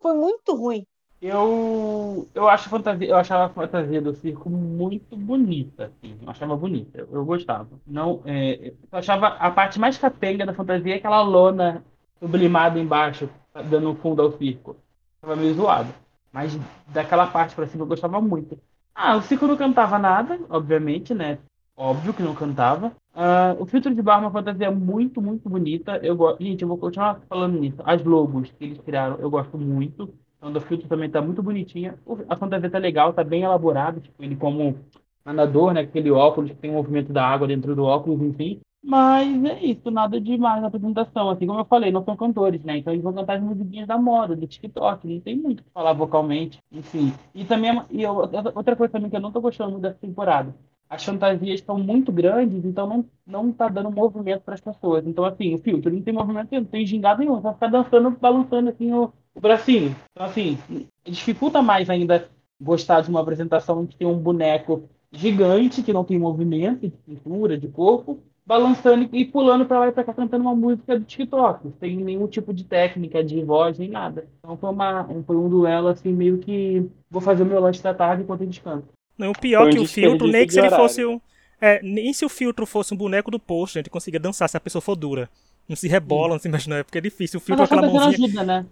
Foi 0.00 0.14
muito 0.14 0.54
ruim. 0.54 0.86
Eu, 1.20 2.28
eu, 2.34 2.48
acho 2.48 2.68
fantasia, 2.68 3.08
eu 3.08 3.16
achava 3.16 3.46
a 3.46 3.48
fantasia 3.48 4.02
do 4.02 4.14
circo 4.14 4.50
muito 4.50 5.16
bonita. 5.16 5.86
Assim, 5.86 6.18
eu 6.20 6.28
achava 6.28 6.54
bonita, 6.54 6.98
eu, 6.98 7.08
eu 7.10 7.24
gostava. 7.24 7.80
Não, 7.86 8.20
é, 8.26 8.68
eu 8.68 8.98
achava 8.98 9.28
a 9.28 9.50
parte 9.50 9.80
mais 9.80 9.96
capenga 9.96 10.44
da 10.44 10.52
fantasia 10.52 10.96
aquela 10.96 11.22
lona 11.22 11.82
sublimada 12.18 12.78
embaixo, 12.78 13.30
dando 13.70 13.94
fundo 13.94 14.20
ao 14.20 14.32
circo. 14.32 14.76
Tava 15.18 15.34
meio 15.34 15.54
zoado. 15.54 15.94
Mas 16.34 16.58
daquela 16.88 17.28
parte 17.28 17.54
pra 17.54 17.64
cima 17.68 17.84
eu 17.84 17.86
gostava 17.86 18.20
muito. 18.20 18.58
Ah, 18.92 19.16
o 19.16 19.22
circo 19.22 19.46
não 19.46 19.56
cantava 19.56 20.00
nada, 20.00 20.36
obviamente, 20.50 21.14
né? 21.14 21.38
Óbvio 21.76 22.12
que 22.12 22.22
não 22.24 22.34
cantava. 22.34 22.88
Uh, 23.14 23.62
o 23.62 23.66
filtro 23.66 23.94
de 23.94 24.02
barra 24.02 24.22
é 24.22 24.26
uma 24.26 24.32
fantasia 24.32 24.68
muito, 24.68 25.22
muito 25.22 25.48
bonita. 25.48 25.96
Eu 26.02 26.16
gosto. 26.16 26.42
Gente, 26.42 26.62
eu 26.62 26.68
vou 26.68 26.76
continuar 26.76 27.20
falando 27.28 27.58
nisso. 27.60 27.76
As 27.84 28.02
logos 28.04 28.50
que 28.50 28.64
eles 28.64 28.78
criaram, 28.78 29.16
eu 29.20 29.30
gosto 29.30 29.56
muito. 29.56 30.12
Então, 30.36 30.52
do 30.52 30.60
filtro 30.60 30.88
também 30.88 31.08
tá 31.08 31.22
muito 31.22 31.40
bonitinha. 31.40 31.96
A 32.28 32.36
fantasia 32.36 32.68
tá 32.68 32.78
legal, 32.78 33.12
tá 33.12 33.22
bem 33.22 33.42
elaborada. 33.42 34.00
Tipo, 34.00 34.20
ele 34.22 34.34
como 34.34 34.76
andador, 35.24 35.72
né? 35.72 35.82
Aquele 35.82 36.10
óculos 36.10 36.50
que 36.50 36.56
tem 36.56 36.70
o 36.70 36.74
movimento 36.74 37.12
da 37.12 37.24
água 37.24 37.46
dentro 37.46 37.76
do 37.76 37.84
óculos, 37.84 38.20
enfim. 38.20 38.60
Mas 38.86 39.42
é 39.44 39.64
isso, 39.64 39.90
nada 39.90 40.20
demais 40.20 40.60
na 40.60 40.68
apresentação. 40.68 41.30
Assim 41.30 41.46
como 41.46 41.58
eu 41.58 41.64
falei, 41.64 41.90
não 41.90 42.04
são 42.04 42.14
cantores, 42.14 42.62
né? 42.62 42.76
Então 42.76 42.92
eles 42.92 43.02
vão 43.02 43.14
cantar 43.14 43.38
as 43.38 43.42
musiquinhas 43.42 43.88
da 43.88 43.96
moda, 43.96 44.36
do 44.36 44.46
TikTok. 44.46 45.08
Não 45.08 45.20
tem 45.20 45.34
muito 45.36 45.60
o 45.60 45.62
que 45.64 45.70
falar 45.70 45.94
vocalmente, 45.94 46.62
enfim. 46.70 47.10
E 47.34 47.46
também, 47.46 47.70
é 47.70 47.84
e 47.90 48.02
eu, 48.02 48.14
outra 48.54 48.76
coisa 48.76 48.92
também 48.92 49.08
que 49.08 49.16
eu 49.16 49.20
não 49.20 49.32
tô 49.32 49.40
gostando 49.40 49.78
dessa 49.78 49.98
temporada. 49.98 50.54
As 50.86 51.02
fantasias 51.02 51.60
estão 51.60 51.78
muito 51.78 52.12
grandes, 52.12 52.62
então 52.62 52.86
não, 52.86 53.06
não 53.26 53.50
tá 53.50 53.68
dando 53.68 53.90
movimento 53.90 54.42
para 54.42 54.54
as 54.54 54.60
pessoas. 54.60 55.06
Então, 55.06 55.24
assim, 55.24 55.54
o 55.54 55.58
filtro 55.58 55.90
não 55.90 56.02
tem 56.02 56.12
movimento 56.12 56.52
não 56.52 56.64
tem 56.66 56.86
gingado 56.86 57.20
nenhum. 57.20 57.40
Vai 57.40 57.54
ficar 57.54 57.68
dançando, 57.68 58.10
balançando 58.10 58.68
assim 58.68 58.92
o, 58.92 59.10
o 59.34 59.40
bracinho. 59.40 59.96
Então, 60.12 60.26
assim, 60.26 60.58
dificulta 61.04 61.62
mais 61.62 61.88
ainda 61.88 62.28
gostar 62.60 63.00
de 63.00 63.08
uma 63.08 63.20
apresentação 63.22 63.86
que 63.86 63.96
tem 63.96 64.06
um 64.06 64.18
boneco 64.18 64.88
gigante, 65.10 65.82
que 65.82 65.92
não 65.92 66.04
tem 66.04 66.18
movimento 66.18 66.86
de 66.86 66.96
cintura, 67.06 67.56
de 67.56 67.68
corpo, 67.68 68.20
balançando 68.46 69.08
e 69.12 69.24
pulando 69.24 69.64
para 69.64 69.78
lá 69.78 69.88
e 69.88 69.92
para 69.92 70.04
cá 70.04 70.12
cantando 70.12 70.44
uma 70.44 70.54
música 70.54 70.98
do 70.98 71.04
TikTok, 71.04 71.72
sem 71.80 71.96
nenhum 71.96 72.26
tipo 72.26 72.52
de 72.52 72.64
técnica 72.64 73.24
de 73.24 73.42
voz 73.42 73.78
nem 73.78 73.88
nada. 73.88 74.26
Então 74.38 74.56
foi, 74.56 74.70
uma, 74.70 75.04
foi 75.26 75.36
um 75.36 75.48
duelo 75.48 75.88
assim 75.88 76.12
meio 76.12 76.38
que 76.38 76.86
vou 77.10 77.22
fazer 77.22 77.42
o 77.42 77.46
meu 77.46 77.60
lanche 77.60 77.82
da 77.82 77.94
tarde 77.94 78.22
enquanto 78.22 78.42
eles 78.42 78.58
cantam. 78.58 78.88
Não, 79.16 79.30
o 79.30 79.38
pior 79.38 79.68
um 79.68 79.70
que 79.70 79.78
o 79.78 79.86
filtro, 79.86 80.26
nem 80.26 80.46
que 80.46 80.52
se 80.52 80.58
ele 80.58 80.70
fosse 80.70 81.04
um, 81.04 81.20
é, 81.60 81.80
nem 81.82 82.12
se 82.12 82.24
o 82.24 82.28
filtro 82.28 82.66
fosse 82.66 82.92
um 82.92 82.96
boneco 82.96 83.30
do 83.30 83.38
post, 83.38 83.78
a 83.78 83.80
gente 83.80 83.90
conseguia 83.90 84.20
dançar 84.20 84.48
se 84.48 84.56
a 84.56 84.60
pessoa 84.60 84.82
for 84.82 84.96
dura. 84.96 85.30
Não 85.68 85.76
se 85.76 85.88
rebola, 85.88 86.34
não 86.34 86.60
se 86.60 86.68
não, 86.68 86.76
é 86.76 86.82
porque 86.82 86.98
é 86.98 87.00
difícil. 87.00 87.38
O 87.38 87.40
filtro 87.40 87.62
Mas 87.62 87.72
aquela 87.72 87.90
mãozinha. 87.90 88.26
Ajuda, 88.26 88.42
né? 88.42 88.66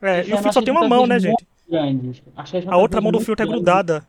É, 0.00 0.20
e 0.20 0.32
o 0.32 0.36
filtro 0.36 0.52
só 0.52 0.62
tem 0.62 0.72
uma 0.72 0.86
mão, 0.88 1.06
né, 1.06 1.18
gente? 1.18 1.44
A 2.66 2.76
outra 2.76 3.00
mão 3.00 3.10
do 3.10 3.20
filtro 3.20 3.44
é 3.44 3.48
grudada. 3.48 4.06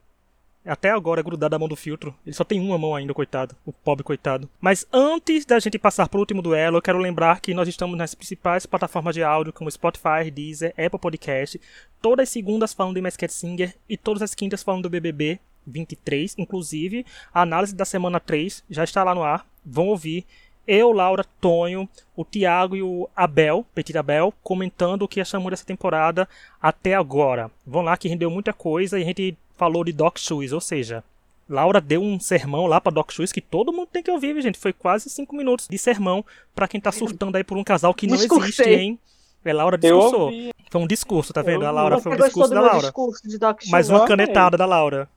Até 0.65 0.91
agora 0.91 1.22
é 1.22 1.24
grudada 1.24 1.56
a 1.56 1.60
mão 1.60 1.68
do 1.68 1.75
filtro. 1.75 2.13
Ele 2.25 2.36
só 2.36 2.44
tem 2.44 2.60
uma 2.60 2.77
mão 2.77 2.96
ainda, 2.96 3.13
coitado. 3.13 3.56
O 3.65 3.74
pobre 3.74 4.03
coitado. 4.03 4.50
Mas 4.60 4.86
antes 4.94 5.46
da 5.46 5.60
gente 5.60 5.80
passar 5.80 6.08
pro 6.08 6.20
último 6.20 6.41
duelo, 6.41 6.77
eu 6.77 6.82
quero 6.82 7.00
lembrar 7.00 7.41
que 7.41 7.53
nós 7.53 7.68
estamos 7.68 7.98
nas 7.98 8.13
principais 8.13 8.65
plataformas 8.65 9.15
de 9.15 9.24
áudio, 9.24 9.53
como 9.53 9.72
Spotify, 9.72 10.30
Deezer, 10.32 10.74
Apple 10.77 11.00
Podcast. 11.00 11.60
Todas 12.01 12.24
as 12.24 12.30
segundas 12.30 12.74
falando 12.74 12.96
de 12.96 13.01
Masked 13.01 13.34
Singer 13.34 13.75
e 13.89 13.97
todas 13.97 14.21
as 14.21 14.36
quintas 14.36 14.62
falando 14.62 14.84
do 14.84 14.89
BBB 14.89 15.39
23. 15.65 16.36
Inclusive, 16.38 17.06
a 17.34 17.41
análise 17.41 17.76
da 17.76 17.86
semana 17.86 18.19
3 18.19 18.63
já 18.69 18.84
está 18.84 19.04
lá 19.04 19.15
no 19.15 19.24
ar. 19.24 19.45
Vão 19.65 19.88
ouvir 19.88 20.26
eu, 20.67 20.91
Laura, 20.91 21.26
Tonho, 21.41 21.89
o 22.15 22.24
Thiago 22.24 22.76
e 22.76 22.84
o 22.84 23.10
Abel, 23.15 23.65
Petit 23.74 23.97
Abel, 23.97 24.34
comentando 24.43 25.02
o 25.02 25.08
que 25.08 25.19
achamos 25.19 25.50
dessa 25.50 25.65
temporada 25.65 26.30
até 26.62 26.93
agora. 26.93 27.50
Vão 27.65 27.82
lá 27.82 27.97
que 27.97 28.08
rendeu 28.08 28.30
muita 28.30 28.54
coisa 28.54 29.00
e 29.00 29.02
a 29.02 29.06
gente 29.06 29.36
falou 29.62 29.84
de 29.84 29.93
Doc 29.93 30.17
Shoes, 30.17 30.54
ou 30.54 30.60
seja, 30.60 31.04
Laura 31.47 31.80
deu 31.80 32.02
um 32.02 32.19
sermão 32.19 32.65
lá 32.65 32.82
para 32.82 32.91
Doc 32.91 33.12
Shoes 33.12 33.32
que 33.32 33.39
todo 33.39 33.71
mundo 33.71 33.89
tem 33.91 34.02
que 34.02 34.10
ouvir, 34.10 34.41
gente. 34.41 34.58
Foi 34.58 34.74
quase 34.74 35.08
cinco 35.08 35.36
minutos 35.36 35.67
de 35.69 35.78
sermão 35.78 36.26
para 36.56 36.67
quem 36.67 36.82
tá 36.82 36.91
surtando 36.91 37.36
aí 37.36 37.43
por 37.43 37.56
um 37.56 37.63
casal 37.63 37.93
que 37.93 38.08
não 38.08 38.17
Discursei. 38.17 38.47
existe, 38.47 38.82
hein? 38.82 39.00
É, 39.45 39.54
Laura 39.54 39.78
discursou. 39.78 40.32
Foi 40.71 40.82
um 40.82 40.88
discurso, 40.88 41.32
tá 41.32 41.43
vendo? 41.43 41.63
a 41.63 41.69
Laura 41.69 42.00
foi 42.00 42.12
um 42.12 42.15
discurso 42.15 42.50
da 42.50 42.62
Laura. 42.62 42.80
Discurso 42.80 43.28
de 43.28 43.38
Doc 43.38 43.62
Mais 43.67 43.88
uma 43.88 44.08
canetada 44.08 44.58
da 44.58 44.65
Laura. 44.65 45.08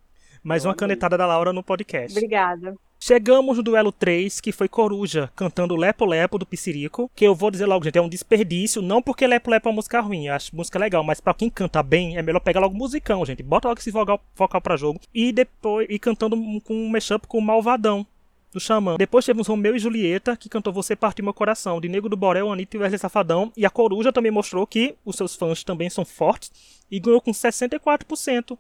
Mais 0.44 0.66
uma 0.66 0.74
canetada 0.74 1.16
da 1.16 1.26
Laura 1.26 1.54
no 1.54 1.62
podcast. 1.62 2.12
Obrigada. 2.12 2.76
Chegamos 3.00 3.57
no 3.57 3.62
duelo 3.62 3.90
3, 3.90 4.42
que 4.42 4.52
foi 4.52 4.68
Coruja 4.68 5.30
cantando 5.35 5.74
Lepo 5.74 6.04
Lepo 6.04 6.38
do 6.38 6.44
Piscirico, 6.44 7.11
que 7.14 7.26
eu 7.26 7.35
vou 7.35 7.50
dizer 7.50 7.64
logo, 7.64 7.83
gente, 7.83 7.96
é 7.96 8.02
um 8.02 8.11
desperdício, 8.11 8.83
não 8.83 9.00
porque 9.00 9.26
Lepo 9.26 9.50
Lepo 9.50 9.68
é 9.68 9.70
uma 9.70 9.76
música 9.76 10.02
ruim, 10.02 10.26
eu 10.26 10.35
acho 10.35 10.54
música 10.54 10.78
legal, 10.78 11.02
mas 11.02 11.18
para 11.18 11.33
quem 11.33 11.48
canta 11.48 11.83
bem, 11.83 12.18
é 12.18 12.22
melhor 12.22 12.40
pegar 12.40 12.61
logo 12.61 12.76
musicão, 12.76 13.24
gente. 13.24 13.42
Bota 13.42 13.68
logo 13.68 13.80
esse 13.80 13.90
vocal, 13.90 14.22
vocal 14.37 14.61
pra 14.61 14.76
jogo. 14.76 15.00
E 15.14 15.33
depois, 15.33 15.87
e 15.88 15.98
cantando 15.98 16.37
com 16.62 16.74
um 16.74 16.90
mashup 16.90 17.26
com 17.26 17.38
o 17.38 17.42
Malvadão, 17.42 18.07
do 18.52 18.61
Xamã. 18.61 18.96
Depois 18.96 19.24
tivemos 19.24 19.48
Romeu 19.48 19.74
e 19.74 19.78
Julieta, 19.78 20.37
que 20.37 20.50
cantou 20.50 20.74
Você 20.74 20.94
Partiu 20.94 21.24
Meu 21.24 21.35
Coração, 21.35 21.80
de 21.80 21.88
Nego 21.88 22.09
do 22.09 22.18
Borel, 22.18 22.52
Anitta 22.52 22.76
e 22.76 22.80
Wesley 22.80 22.98
Safadão. 22.98 23.50
E 23.57 23.64
a 23.64 23.70
Coruja 23.70 24.12
também 24.12 24.30
mostrou 24.30 24.66
que 24.66 24.94
os 25.07 25.16
seus 25.16 25.35
fãs 25.35 25.64
também 25.64 25.88
são 25.88 26.04
fortes 26.04 26.52
e 26.90 27.00
ganhou 27.00 27.20
com 27.20 27.33
64%. 27.33 28.57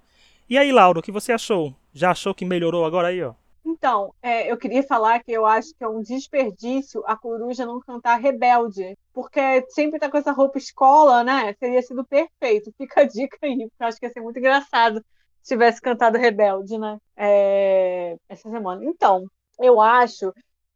E 0.48 0.58
aí, 0.58 0.70
Lauro, 0.70 1.00
o 1.00 1.02
que 1.02 1.10
você 1.10 1.32
achou? 1.32 1.74
Já 1.92 2.10
achou 2.10 2.34
que 2.34 2.44
melhorou 2.44 2.84
agora 2.84 3.08
aí, 3.08 3.22
ó? 3.22 3.34
Então, 3.64 4.12
é, 4.22 4.50
eu 4.52 4.58
queria 4.58 4.82
falar 4.82 5.22
que 5.22 5.32
eu 5.32 5.46
acho 5.46 5.74
que 5.74 5.82
é 5.82 5.88
um 5.88 6.02
desperdício 6.02 7.02
a 7.06 7.16
coruja 7.16 7.64
não 7.64 7.80
cantar 7.80 8.20
rebelde, 8.20 8.96
porque 9.12 9.64
sempre 9.70 9.98
tá 9.98 10.10
com 10.10 10.18
essa 10.18 10.32
roupa 10.32 10.58
escola, 10.58 11.24
né? 11.24 11.54
Teria 11.54 11.80
sido 11.80 12.04
perfeito. 12.04 12.70
Fica 12.76 13.00
a 13.00 13.04
dica 13.04 13.38
aí, 13.42 13.56
porque 13.56 13.82
eu 13.82 13.86
acho 13.86 13.98
que 13.98 14.06
ia 14.06 14.12
ser 14.12 14.20
muito 14.20 14.38
engraçado 14.38 15.02
se 15.42 15.54
tivesse 15.54 15.80
cantado 15.80 16.18
rebelde, 16.18 16.78
né? 16.78 16.98
É, 17.16 18.16
essa 18.28 18.50
semana. 18.50 18.84
Então, 18.84 19.24
eu 19.58 19.80
acho 19.80 20.30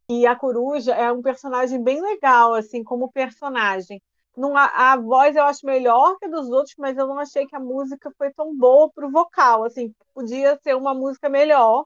que 0.07 0.25
a 0.25 0.35
coruja 0.35 0.93
é 0.95 1.11
um 1.11 1.21
personagem 1.21 1.83
bem 1.83 2.01
legal, 2.01 2.55
assim, 2.55 2.83
como 2.83 3.11
personagem. 3.11 4.01
Não, 4.39 4.55
a, 4.57 4.93
a 4.93 4.97
voz 4.97 5.35
eu 5.35 5.43
acho 5.43 5.65
melhor 5.65 6.17
que 6.17 6.25
a 6.25 6.29
dos 6.29 6.49
outros, 6.49 6.75
mas 6.77 6.97
eu 6.97 7.07
não 7.07 7.19
achei 7.19 7.45
que 7.47 7.55
a 7.55 7.59
música 7.59 8.11
foi 8.17 8.31
tão 8.33 8.55
boa 8.57 8.89
pro 8.91 9.09
vocal. 9.11 9.63
Assim, 9.65 9.93
podia 10.13 10.57
ser 10.63 10.75
uma 10.75 10.93
música 10.93 11.29
melhor 11.29 11.85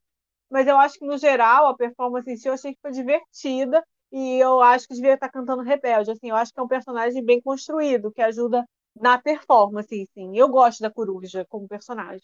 mas 0.49 0.67
eu 0.67 0.77
acho 0.77 0.99
que 0.99 1.05
no 1.05 1.17
geral 1.17 1.67
a 1.67 1.75
performance 1.75 2.29
em 2.29 2.37
si 2.37 2.47
eu 2.47 2.53
achei 2.53 2.73
que 2.73 2.81
foi 2.81 2.91
divertida 2.91 3.83
e 4.11 4.37
eu 4.39 4.61
acho 4.61 4.87
que 4.87 4.93
devia 4.93 5.15
estar 5.15 5.29
cantando 5.29 5.63
Rebelde. 5.63 6.11
Assim, 6.11 6.29
eu 6.29 6.35
acho 6.35 6.53
que 6.53 6.59
é 6.59 6.63
um 6.63 6.67
personagem 6.67 7.23
bem 7.25 7.41
construído 7.41 8.11
que 8.11 8.21
ajuda 8.21 8.63
na 8.95 9.17
performance, 9.19 9.89
sim. 10.13 10.37
Eu 10.37 10.47
gosto 10.49 10.81
da 10.81 10.91
Coruja 10.91 11.45
como 11.49 11.67
personagem. 11.67 12.21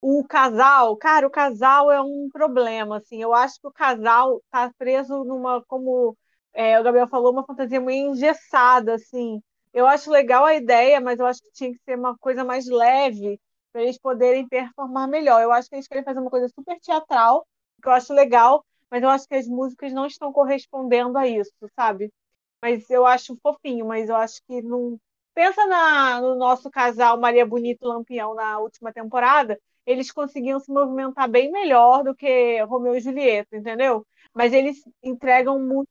O 0.00 0.24
casal, 0.24 0.96
cara, 0.96 1.26
o 1.26 1.30
casal 1.30 1.90
é 1.90 2.00
um 2.00 2.28
problema, 2.32 2.98
assim. 2.98 3.20
Eu 3.22 3.32
acho 3.34 3.60
que 3.60 3.66
o 3.68 3.72
casal 3.72 4.40
tá 4.50 4.72
preso 4.78 5.24
numa, 5.24 5.62
como 5.66 6.16
é, 6.52 6.78
o 6.78 6.82
Gabriel 6.84 7.08
falou, 7.08 7.32
uma 7.32 7.44
fantasia 7.46 7.80
meio 7.80 8.10
engessada, 8.10 8.94
assim. 8.94 9.40
Eu 9.72 9.86
acho 9.86 10.10
legal 10.10 10.44
a 10.44 10.54
ideia, 10.54 11.00
mas 11.00 11.18
eu 11.18 11.26
acho 11.26 11.42
que 11.42 11.50
tinha 11.52 11.72
que 11.72 11.78
ser 11.84 11.96
uma 11.98 12.16
coisa 12.18 12.44
mais 12.44 12.66
leve 12.68 13.40
para 13.72 13.82
eles 13.82 13.98
poderem 13.98 14.46
performar 14.48 15.08
melhor. 15.08 15.42
Eu 15.42 15.52
acho 15.52 15.68
que 15.68 15.76
eles 15.76 15.88
querem 15.88 16.04
fazer 16.04 16.20
uma 16.20 16.30
coisa 16.30 16.48
super 16.48 16.78
teatral 16.80 17.46
que 17.82 17.88
eu 17.88 17.92
acho 17.92 18.12
legal, 18.12 18.64
mas 18.90 19.02
eu 19.02 19.08
acho 19.08 19.26
que 19.26 19.34
as 19.34 19.46
músicas 19.48 19.92
não 19.92 20.06
estão 20.06 20.32
correspondendo 20.32 21.18
a 21.18 21.26
isso, 21.26 21.52
sabe? 21.74 22.12
Mas 22.62 22.88
eu 22.90 23.06
acho 23.06 23.36
fofinho, 23.42 23.86
mas 23.86 24.08
eu 24.08 24.16
acho 24.16 24.40
que 24.46 24.62
não. 24.62 24.98
Pensa 25.34 25.64
na, 25.66 26.20
no 26.20 26.34
nosso 26.36 26.70
casal 26.70 27.18
Maria 27.18 27.46
Bonito 27.46 27.80
e 27.84 27.88
Lampião 27.88 28.34
na 28.34 28.58
última 28.60 28.92
temporada, 28.92 29.58
eles 29.86 30.12
conseguiam 30.12 30.60
se 30.60 30.70
movimentar 30.70 31.28
bem 31.28 31.50
melhor 31.50 32.04
do 32.04 32.14
que 32.14 32.60
Romeu 32.64 32.94
e 32.94 33.00
Julieta, 33.00 33.56
entendeu? 33.56 34.06
Mas 34.34 34.52
eles 34.52 34.82
entregam 35.02 35.58
muito 35.58 35.88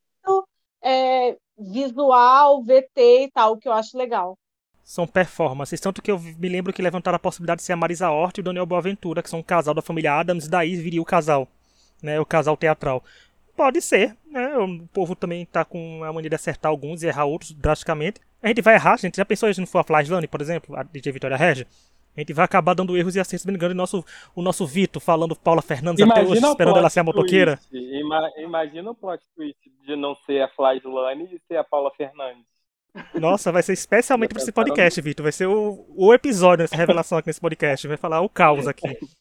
é, 0.81 1.37
visual, 1.61 2.63
VT 2.63 3.23
e 3.23 3.31
tal, 3.31 3.57
que 3.57 3.67
eu 3.67 3.73
acho 3.73 3.97
legal. 3.97 4.37
São 4.83 5.07
performances, 5.07 5.79
tanto 5.79 6.01
que 6.01 6.11
eu 6.11 6.19
me 6.19 6.49
lembro 6.49 6.73
que 6.73 6.81
levantaram 6.81 7.15
a 7.15 7.19
possibilidade 7.19 7.59
de 7.59 7.65
ser 7.65 7.73
a 7.73 7.77
Marisa 7.77 8.09
Hort 8.09 8.37
e 8.37 8.41
o 8.41 8.43
Daniel 8.43 8.65
Boaventura, 8.65 9.21
que 9.21 9.29
são 9.29 9.39
um 9.39 9.43
casal 9.43 9.73
da 9.73 9.81
família 9.81 10.13
Adams, 10.13 10.47
daí 10.47 10.75
viria 10.75 11.01
o 11.01 11.05
casal 11.05 11.47
né, 12.01 12.19
o 12.19 12.25
casal 12.25 12.57
teatral. 12.57 13.03
pode 13.55 13.81
ser, 13.81 14.15
né? 14.25 14.57
O 14.57 14.87
povo 14.87 15.15
também 15.15 15.45
tá 15.45 15.63
com 15.63 16.03
a 16.03 16.11
mania 16.11 16.29
de 16.29 16.35
acertar 16.35 16.69
alguns 16.69 17.03
e 17.03 17.07
errar 17.07 17.25
outros 17.25 17.51
drasticamente. 17.51 18.19
A 18.41 18.47
gente 18.47 18.61
vai 18.61 18.73
errar, 18.75 18.93
a 18.93 18.97
gente 18.97 19.17
já 19.17 19.25
pensou 19.25 19.53
se 19.53 19.59
não 19.59 19.67
for 19.67 19.85
por 20.29 20.41
exemplo, 20.41 20.75
a 20.75 20.83
DJ 20.83 21.11
Vitória 21.11 21.37
Regia? 21.37 21.67
A 22.15 22.19
gente 22.19 22.33
vai 22.33 22.43
acabar 22.43 22.73
dando 22.73 22.97
erros 22.97 23.15
e 23.15 23.19
acertos, 23.19 23.45
me 23.45 23.53
engano, 23.53 23.73
nosso, 23.73 24.03
o 24.35 24.41
nosso 24.41 24.65
Vitor 24.67 25.01
falando 25.01 25.35
Paula 25.35 25.61
Fernandes 25.61 26.03
Imagina 26.03 26.21
até 26.21 26.31
hoje, 26.31 26.45
esperando 26.45 26.77
ela 26.77 26.89
ser 26.89 26.99
a 26.99 27.03
motoqueira. 27.03 27.59
Ima 27.71 28.29
imagina 28.37 28.91
o 28.91 28.95
plot 28.95 29.23
twist 29.35 29.59
de 29.85 29.95
não 29.95 30.15
ser 30.25 30.41
a 30.41 30.49
Flashlane 30.49 31.29
e 31.31 31.39
ser 31.47 31.57
a 31.57 31.63
Paula 31.63 31.91
Fernandes. 31.91 32.45
Nossa, 33.13 33.51
vai 33.51 33.63
ser 33.63 33.73
especialmente 33.73 34.33
para 34.33 34.41
esse 34.41 34.51
podcast, 34.51 34.99
Vitor. 35.01 35.23
Vai 35.23 35.31
ser 35.31 35.47
o, 35.47 35.85
o 35.95 36.13
episódio 36.13 36.65
dessa 36.65 36.75
revelação 36.75 37.17
aqui 37.17 37.27
nesse 37.27 37.39
podcast. 37.39 37.87
Vai 37.87 37.97
falar 37.97 38.19
o 38.21 38.27
caos 38.27 38.67
aqui. 38.67 38.87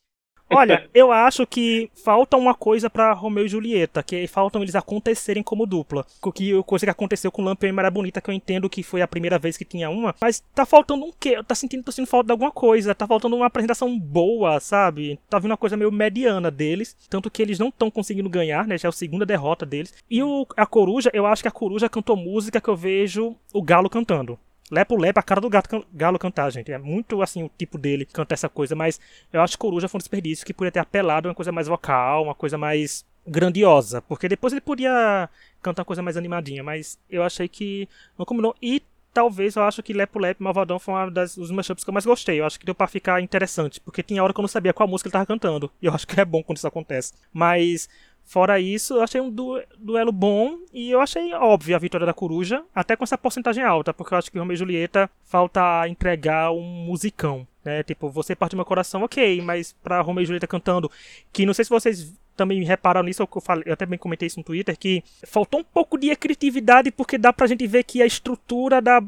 Olha, 0.52 0.88
eu 0.92 1.12
acho 1.12 1.46
que 1.46 1.90
falta 2.04 2.36
uma 2.36 2.54
coisa 2.54 2.90
para 2.90 3.12
Romeu 3.12 3.46
e 3.46 3.48
Julieta, 3.48 4.02
que 4.02 4.26
faltam 4.26 4.62
eles 4.62 4.74
acontecerem 4.74 5.42
como 5.42 5.66
dupla. 5.66 6.04
Que 6.34 6.60
coisa 6.64 6.86
que 6.86 6.90
aconteceu 6.90 7.30
com 7.30 7.42
Lampião 7.42 7.70
e 7.70 7.72
Maria 7.72 7.90
Bonita, 7.90 8.20
que 8.20 8.30
eu 8.30 8.34
entendo 8.34 8.68
que 8.68 8.82
foi 8.82 9.00
a 9.00 9.08
primeira 9.08 9.38
vez 9.38 9.56
que 9.56 9.64
tinha 9.64 9.88
uma, 9.88 10.14
mas 10.20 10.42
tá 10.54 10.66
faltando 10.66 11.04
um 11.04 11.12
quê? 11.18 11.40
Tá 11.46 11.54
sentindo, 11.54 11.84
tô 11.84 11.92
sentindo 11.92 12.10
falta 12.10 12.26
de 12.26 12.32
alguma 12.32 12.50
coisa, 12.50 12.94
tá 12.94 13.06
faltando 13.06 13.36
uma 13.36 13.46
apresentação 13.46 13.98
boa, 13.98 14.58
sabe? 14.60 15.18
Tá 15.28 15.38
vindo 15.38 15.50
uma 15.50 15.56
coisa 15.56 15.76
meio 15.76 15.92
mediana 15.92 16.50
deles, 16.50 16.96
tanto 17.08 17.30
que 17.30 17.42
eles 17.42 17.58
não 17.58 17.68
estão 17.68 17.90
conseguindo 17.90 18.28
ganhar, 18.28 18.66
né? 18.66 18.76
Já 18.76 18.88
é 18.88 18.90
a 18.90 18.92
segunda 18.92 19.24
derrota 19.24 19.64
deles. 19.64 19.94
E 20.10 20.22
o, 20.22 20.46
a 20.56 20.66
Coruja, 20.66 21.10
eu 21.12 21.26
acho 21.26 21.42
que 21.42 21.48
a 21.48 21.52
Coruja 21.52 21.88
cantou 21.88 22.16
música 22.16 22.60
que 22.60 22.68
eu 22.68 22.76
vejo 22.76 23.36
o 23.52 23.62
Galo 23.62 23.88
cantando. 23.88 24.38
Lepo 24.70 24.96
Lepo, 24.96 25.18
a 25.18 25.22
cara 25.22 25.40
do 25.40 25.48
gato, 25.50 25.84
galo 25.92 26.18
cantar, 26.18 26.50
gente. 26.50 26.70
É 26.70 26.78
muito 26.78 27.22
assim 27.22 27.42
o 27.42 27.50
tipo 27.58 27.76
dele 27.76 28.06
cantar 28.06 28.34
essa 28.34 28.48
coisa, 28.48 28.74
mas 28.76 29.00
eu 29.32 29.40
acho 29.40 29.54
que 29.54 29.58
Coruja 29.58 29.88
foi 29.88 29.98
um 29.98 30.00
desperdício 30.00 30.46
que 30.46 30.54
podia 30.54 30.70
ter 30.70 30.80
apelado 30.80 31.28
uma 31.28 31.34
coisa 31.34 31.50
mais 31.50 31.66
vocal, 31.66 32.24
uma 32.24 32.34
coisa 32.34 32.56
mais 32.56 33.04
grandiosa, 33.26 34.00
porque 34.02 34.28
depois 34.28 34.52
ele 34.52 34.60
podia 34.60 35.28
cantar 35.62 35.82
uma 35.82 35.86
coisa 35.86 36.02
mais 36.02 36.16
animadinha, 36.16 36.62
mas 36.62 36.98
eu 37.08 37.22
achei 37.22 37.48
que 37.48 37.88
não 38.18 38.24
combinou. 38.24 38.54
E 38.62 38.82
talvez 39.12 39.56
eu 39.56 39.62
acho 39.62 39.82
que 39.82 39.92
Lepo 39.92 40.18
Lepo 40.18 40.42
Malvadão 40.42 40.78
foi 40.78 40.94
um 40.94 41.10
dos 41.10 41.50
mashups 41.50 41.84
que 41.84 41.90
eu 41.90 41.94
mais 41.94 42.06
gostei. 42.06 42.40
Eu 42.40 42.46
acho 42.46 42.58
que 42.58 42.66
deu 42.66 42.74
pra 42.74 42.86
ficar 42.86 43.20
interessante, 43.20 43.80
porque 43.80 44.02
tinha 44.02 44.22
hora 44.22 44.32
que 44.32 44.40
eu 44.40 44.42
não 44.42 44.48
sabia 44.48 44.72
qual 44.72 44.88
música 44.88 45.08
ele 45.08 45.12
tava 45.12 45.26
cantando. 45.26 45.70
E 45.82 45.86
eu 45.86 45.94
acho 45.94 46.06
que 46.06 46.20
é 46.20 46.24
bom 46.24 46.42
quando 46.42 46.58
isso 46.58 46.66
acontece. 46.66 47.12
Mas 47.32 47.88
Fora 48.24 48.60
isso, 48.60 48.94
eu 48.94 49.02
achei 49.02 49.20
um 49.20 49.28
du 49.28 49.60
duelo 49.76 50.12
bom 50.12 50.58
e 50.72 50.90
eu 50.90 51.00
achei 51.00 51.34
óbvio 51.34 51.74
a 51.74 51.78
vitória 51.80 52.06
da 52.06 52.14
Coruja, 52.14 52.62
até 52.72 52.94
com 52.94 53.02
essa 53.02 53.18
porcentagem 53.18 53.64
alta, 53.64 53.92
porque 53.92 54.14
eu 54.14 54.18
acho 54.18 54.30
que 54.30 54.38
Romeo 54.38 54.54
e 54.54 54.56
Julieta 54.56 55.10
falta 55.24 55.88
entregar 55.88 56.52
um 56.52 56.62
musicão, 56.62 57.44
né? 57.64 57.82
Tipo, 57.82 58.08
você 58.08 58.36
parte 58.36 58.52
do 58.52 58.56
meu 58.56 58.64
coração, 58.64 59.02
ok, 59.02 59.40
mas 59.42 59.74
pra 59.82 60.00
Romeo 60.00 60.22
e 60.22 60.26
Julieta 60.26 60.46
cantando, 60.46 60.88
que 61.32 61.44
não 61.44 61.52
sei 61.52 61.64
se 61.64 61.70
vocês 61.70 62.14
também 62.36 62.62
repararam 62.62 63.04
nisso, 63.04 63.22
eu, 63.22 63.40
falei, 63.40 63.64
eu 63.66 63.72
até 63.72 63.84
bem 63.84 63.98
comentei 63.98 64.26
isso 64.26 64.38
no 64.38 64.44
Twitter, 64.44 64.78
que 64.78 65.02
faltou 65.26 65.60
um 65.60 65.64
pouco 65.64 65.98
de 65.98 66.14
criatividade, 66.16 66.90
porque 66.90 67.18
dá 67.18 67.32
pra 67.32 67.46
gente 67.46 67.66
ver 67.66 67.82
que 67.82 68.00
a 68.00 68.06
estrutura 68.06 68.80
da, 68.80 69.02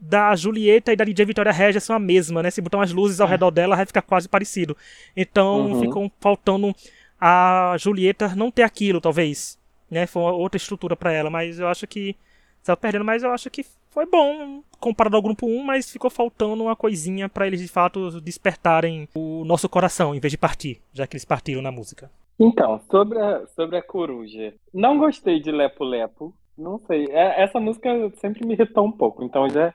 da 0.00 0.34
Julieta 0.34 0.92
e 0.92 0.96
da 0.96 1.04
DJ 1.04 1.26
Vitória 1.26 1.52
Regia 1.52 1.80
são 1.80 1.94
a 1.94 1.98
mesma, 1.98 2.42
né? 2.42 2.50
Se 2.50 2.62
botar 2.62 2.78
umas 2.78 2.92
luzes 2.92 3.20
ao 3.20 3.28
é. 3.28 3.32
redor 3.32 3.50
dela, 3.50 3.76
vai 3.76 3.84
ficar 3.84 4.00
quase 4.00 4.28
parecido. 4.28 4.76
Então, 5.14 5.72
uhum. 5.72 5.80
ficou 5.80 6.12
faltando 6.20 6.74
a 7.20 7.76
Julieta 7.78 8.34
não 8.34 8.50
ter 8.50 8.62
aquilo, 8.62 9.00
talvez. 9.00 9.58
Né? 9.90 10.06
Foi 10.06 10.22
outra 10.22 10.56
estrutura 10.56 10.96
para 10.96 11.12
ela, 11.12 11.30
mas 11.30 11.58
eu 11.58 11.68
acho 11.68 11.86
que. 11.86 12.16
Estava 12.60 12.76
perdendo, 12.76 13.04
mas 13.04 13.22
eu 13.22 13.30
acho 13.30 13.48
que 13.48 13.64
foi 13.90 14.06
bom 14.06 14.62
comparado 14.78 15.16
ao 15.16 15.22
grupo 15.22 15.46
1, 15.46 15.62
mas 15.64 15.90
ficou 15.90 16.10
faltando 16.10 16.62
uma 16.62 16.76
coisinha 16.76 17.28
para 17.28 17.46
eles 17.46 17.60
de 17.60 17.68
fato 17.68 18.20
despertarem 18.20 19.08
o 19.14 19.44
nosso 19.44 19.68
coração 19.68 20.14
em 20.14 20.20
vez 20.20 20.30
de 20.30 20.38
partir, 20.38 20.80
já 20.92 21.06
que 21.06 21.16
eles 21.16 21.24
partiram 21.24 21.62
na 21.62 21.72
música. 21.72 22.10
Então, 22.38 22.80
sobre 22.90 23.18
a, 23.18 23.46
sobre 23.48 23.76
a 23.76 23.82
coruja. 23.82 24.54
Não 24.72 24.98
gostei 24.98 25.40
de 25.40 25.50
Lepo 25.50 25.84
Lepo. 25.84 26.34
Não 26.56 26.78
sei. 26.78 27.06
É, 27.10 27.42
essa 27.42 27.58
música 27.60 27.90
sempre 28.16 28.46
me 28.46 28.54
irritou 28.54 28.86
um 28.86 28.92
pouco, 28.92 29.22
então 29.22 29.48
já 29.48 29.74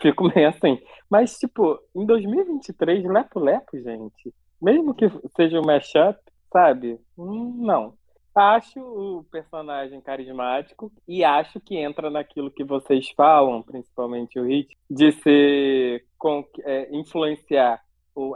fico 0.00 0.24
meio 0.34 0.48
assim. 0.48 0.80
Mas, 1.08 1.36
tipo, 1.38 1.78
em 1.94 2.04
2023, 2.04 3.04
Lepo 3.04 3.38
Lepo, 3.38 3.78
gente, 3.78 4.34
mesmo 4.60 4.94
que 4.94 5.08
seja 5.36 5.60
um 5.60 5.64
mashup, 5.64 6.18
sabe? 6.52 7.00
Hum, 7.16 7.54
não. 7.58 7.94
Acho 8.34 8.80
o 8.80 9.24
personagem 9.24 10.00
carismático 10.00 10.90
e 11.06 11.22
acho 11.22 11.60
que 11.60 11.76
entra 11.76 12.08
naquilo 12.08 12.50
que 12.50 12.64
vocês 12.64 13.10
falam, 13.14 13.62
principalmente 13.62 14.38
o 14.38 14.44
Hit, 14.44 14.74
de 14.88 15.12
ser 15.12 16.06
com, 16.16 16.46
é, 16.60 16.88
influenciar 16.96 17.82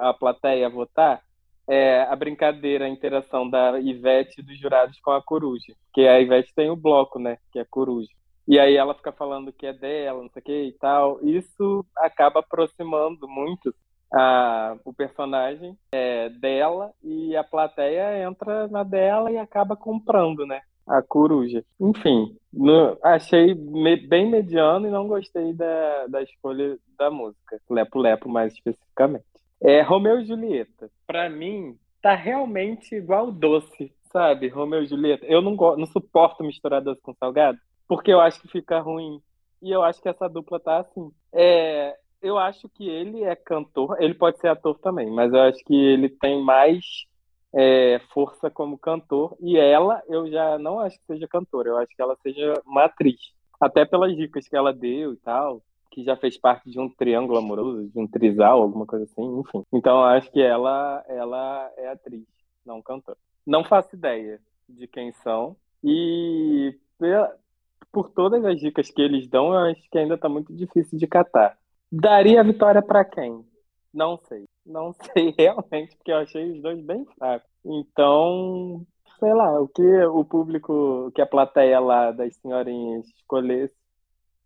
a 0.00 0.12
plateia 0.12 0.66
a 0.66 0.70
votar. 0.70 1.22
É, 1.68 2.02
a 2.02 2.14
brincadeira, 2.14 2.85
a 2.85 2.88
interação 2.88 3.48
da 3.48 3.81
Ivete 3.81 4.40
dos 4.40 4.57
jurados 4.59 5.00
com 5.00 5.11
a 5.11 5.22
coruja. 5.22 5.74
Porque 5.87 6.07
a 6.07 6.20
Ivete 6.20 6.55
tem 6.55 6.70
o 6.70 6.76
bloco, 6.76 7.18
né? 7.18 7.38
Que 7.50 7.59
é 7.59 7.62
a 7.62 7.66
coruja. 7.66 8.11
E 8.46 8.61
aí 8.61 8.76
ela 8.76 8.94
fica 8.94 9.11
falando 9.11 9.52
que 9.52 9.66
é 9.66 9.72
dela, 9.72 10.22
não 10.22 10.31
sei 10.31 10.40
o 10.40 10.44
que 10.44 10.62
e 10.66 10.72
tal. 10.72 11.18
Isso 11.22 11.85
acaba 11.96 12.40
aproximando 12.40 13.26
muito 13.26 13.74
a, 14.12 14.77
o 14.85 14.92
personagem 14.92 15.77
é 15.92 16.29
dela 16.29 16.92
e 17.03 17.37
a 17.37 17.45
plateia 17.45 18.23
entra 18.23 18.69
na 18.69 18.83
dela 18.83 19.31
e 19.31 19.38
acaba 19.38 19.77
comprando, 19.77 20.47
né? 20.47 20.61
A 20.87 21.03
coruja. 21.03 21.64
Enfim, 21.81 22.37
no, 22.53 22.97
achei 23.03 23.55
me, 23.55 23.97
bem 23.97 24.31
mediano 24.31 24.87
e 24.87 24.90
não 24.90 25.09
gostei 25.09 25.53
da, 25.53 26.07
da 26.07 26.23
escolha 26.23 26.79
da 26.97 27.11
música. 27.11 27.61
Lepo 27.69 27.99
Lepo, 27.99 28.29
mais 28.29 28.53
especificamente. 28.53 29.25
É 29.61 29.83
Romeu 29.83 30.21
e 30.21 30.27
Julieta. 30.27 30.88
Para 31.07 31.29
mim, 31.29 31.77
tá 32.01 32.14
realmente 32.14 32.95
igual 32.95 33.33
doce, 33.33 33.92
sabe? 34.12 34.49
Romeu 34.49 34.83
e 34.83 34.87
Julieta. 34.87 35.27
Eu 35.27 35.42
não, 35.42 35.57
não 35.77 35.87
suporto 35.87 36.45
misturar 36.45 36.81
doce 36.81 37.01
com 37.01 37.14
salgado, 37.14 37.59
porque 37.88 38.12
eu 38.12 38.21
acho 38.21 38.40
que 38.40 38.49
fica 38.49 38.79
ruim. 38.79 39.21
E 39.61 39.73
eu 39.73 39.83
acho 39.83 40.01
que 40.01 40.09
essa 40.09 40.29
dupla 40.29 40.61
tá 40.61 40.79
assim. 40.79 41.11
É, 41.33 41.97
eu 42.22 42.38
acho 42.38 42.68
que 42.68 42.88
ele 42.88 43.22
é 43.22 43.35
cantor, 43.37 43.96
ele 44.00 44.14
pode 44.14 44.38
ser 44.38 44.48
ator 44.48 44.79
também, 44.79 45.11
mas 45.11 45.33
eu 45.33 45.40
acho 45.40 45.62
que 45.64 45.74
ele 45.74 46.09
tem 46.09 46.42
mais 46.42 47.07
é, 47.55 48.00
força 48.12 48.50
como 48.50 48.79
cantor. 48.79 49.37
E 49.40 49.57
ela, 49.57 50.02
eu 50.09 50.31
já 50.31 50.59
não 50.59 50.79
acho 50.81 50.98
que 50.98 51.07
seja 51.07 51.29
cantora, 51.29 51.70
eu 51.70 51.79
acho 51.79 51.94
que 51.94 52.02
ela 52.02 52.16
seja 52.22 52.55
uma 52.66 52.85
atriz. 52.85 53.35
Até 53.61 53.85
pelas 53.85 54.14
dicas 54.14 54.46
que 54.46 54.57
ela 54.57 54.72
deu 54.72 55.14
e 55.14 55.16
tal, 55.16 55.62
que 55.90 56.05
já 56.05 56.16
fez 56.16 56.37
parte 56.37 56.70
de 56.70 56.79
um 56.79 56.90
triângulo 56.90 57.38
amoroso, 57.38 57.88
de 57.88 57.98
um 57.98 58.07
trisal, 58.07 58.61
alguma 58.61 58.85
coisa 58.85 59.05
assim, 59.05 59.40
enfim. 59.40 59.64
Então 59.72 59.98
eu 59.98 60.05
acho 60.05 60.31
que 60.31 60.42
ela, 60.42 61.02
ela 61.09 61.72
é 61.79 61.88
atriz, 61.88 62.26
não 62.64 62.83
cantora. 62.83 63.16
Não 63.46 63.64
faço 63.64 63.96
ideia 63.96 64.38
de 64.68 64.87
quem 64.87 65.12
são. 65.12 65.57
E 65.83 66.74
por 67.90 68.11
todas 68.11 68.44
as 68.44 68.61
dicas 68.61 68.90
que 68.90 69.00
eles 69.00 69.26
dão, 69.26 69.55
eu 69.55 69.70
acho 69.70 69.88
que 69.90 69.96
ainda 69.96 70.16
está 70.16 70.29
muito 70.29 70.52
difícil 70.52 70.98
de 70.98 71.07
catar. 71.07 71.57
Daria 71.90 72.40
a 72.40 72.44
vitória 72.44 72.83
para 72.83 73.05
quem? 73.05 73.44
Não 73.92 74.18
sei. 74.29 74.44
Não 74.64 74.92
sei 75.12 75.35
realmente, 75.38 75.96
porque 75.96 76.12
eu 76.12 76.16
achei 76.16 76.53
os 76.53 76.62
dois 76.62 76.81
bem 76.83 77.07
fracos. 77.16 77.49
Então, 77.64 78.85
sei 79.18 79.33
lá, 79.33 79.61
o 79.61 79.68
que 79.68 80.05
o 80.05 80.25
público, 80.25 81.11
que 81.14 81.22
a 81.22 81.27
plateia 81.27 81.79
lá 81.81 82.11
das 82.11 82.35
senhorinhas 82.37 83.07
escolhesse, 83.09 83.75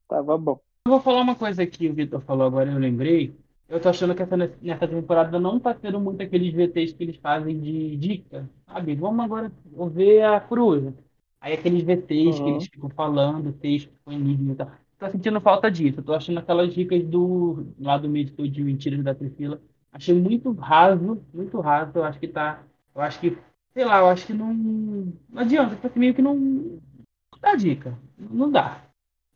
tava 0.08 0.36
bom. 0.36 0.60
Eu 0.86 0.92
vou 0.92 1.00
falar 1.00 1.22
uma 1.22 1.34
coisa 1.34 1.62
aqui, 1.62 1.88
o 1.88 1.94
Vitor 1.94 2.20
falou 2.20 2.46
agora, 2.46 2.70
eu 2.70 2.78
lembrei. 2.78 3.34
Eu 3.68 3.80
tô 3.80 3.88
achando 3.88 4.14
que 4.14 4.22
essa, 4.22 4.36
nessa 4.36 4.88
temporada 4.88 5.38
não 5.38 5.60
tá 5.60 5.72
tendo 5.72 6.00
muito 6.00 6.22
aqueles 6.22 6.52
VTs 6.52 6.92
que 6.92 7.04
eles 7.04 7.16
fazem 7.16 7.58
de 7.60 7.96
dica, 7.96 8.48
sabe? 8.66 8.94
Vamos 8.96 9.24
agora 9.24 9.52
ver 9.92 10.24
a 10.24 10.40
coruja. 10.40 10.92
Aí 11.40 11.54
aqueles 11.54 11.82
VTs 11.82 12.38
uhum. 12.38 12.44
que 12.44 12.50
eles 12.50 12.66
ficam 12.66 12.90
falando, 12.90 13.52
texto 13.52 13.92
com 14.04 14.12
enigma 14.12 14.52
e 14.52 14.56
tal 14.56 14.70
tô 15.00 15.10
sentindo 15.10 15.40
falta 15.40 15.70
disso. 15.70 16.00
Eu 16.00 16.04
tô 16.04 16.12
achando 16.14 16.38
aquelas 16.38 16.72
dicas 16.72 17.02
do 17.04 17.66
lá 17.78 17.96
do 17.96 18.14
editor 18.16 18.46
de 18.46 18.62
mentiras 18.62 19.02
da 19.02 19.14
Priscila. 19.14 19.60
Achei 19.92 20.14
muito 20.14 20.52
raso, 20.52 21.24
muito 21.32 21.58
raso. 21.60 21.92
Eu 21.94 22.04
acho 22.04 22.20
que 22.20 22.28
tá. 22.28 22.62
Eu 22.94 23.00
acho 23.00 23.18
que, 23.18 23.36
sei 23.72 23.84
lá, 23.84 24.00
eu 24.00 24.06
acho 24.06 24.26
que 24.26 24.34
não. 24.34 24.52
Não 24.54 25.42
adianta, 25.42 25.74
porque 25.76 25.98
meio 25.98 26.14
que 26.14 26.22
não. 26.22 26.36
Não 26.36 27.40
dá 27.40 27.54
dica. 27.56 27.98
Não 28.18 28.50
dá. 28.50 28.82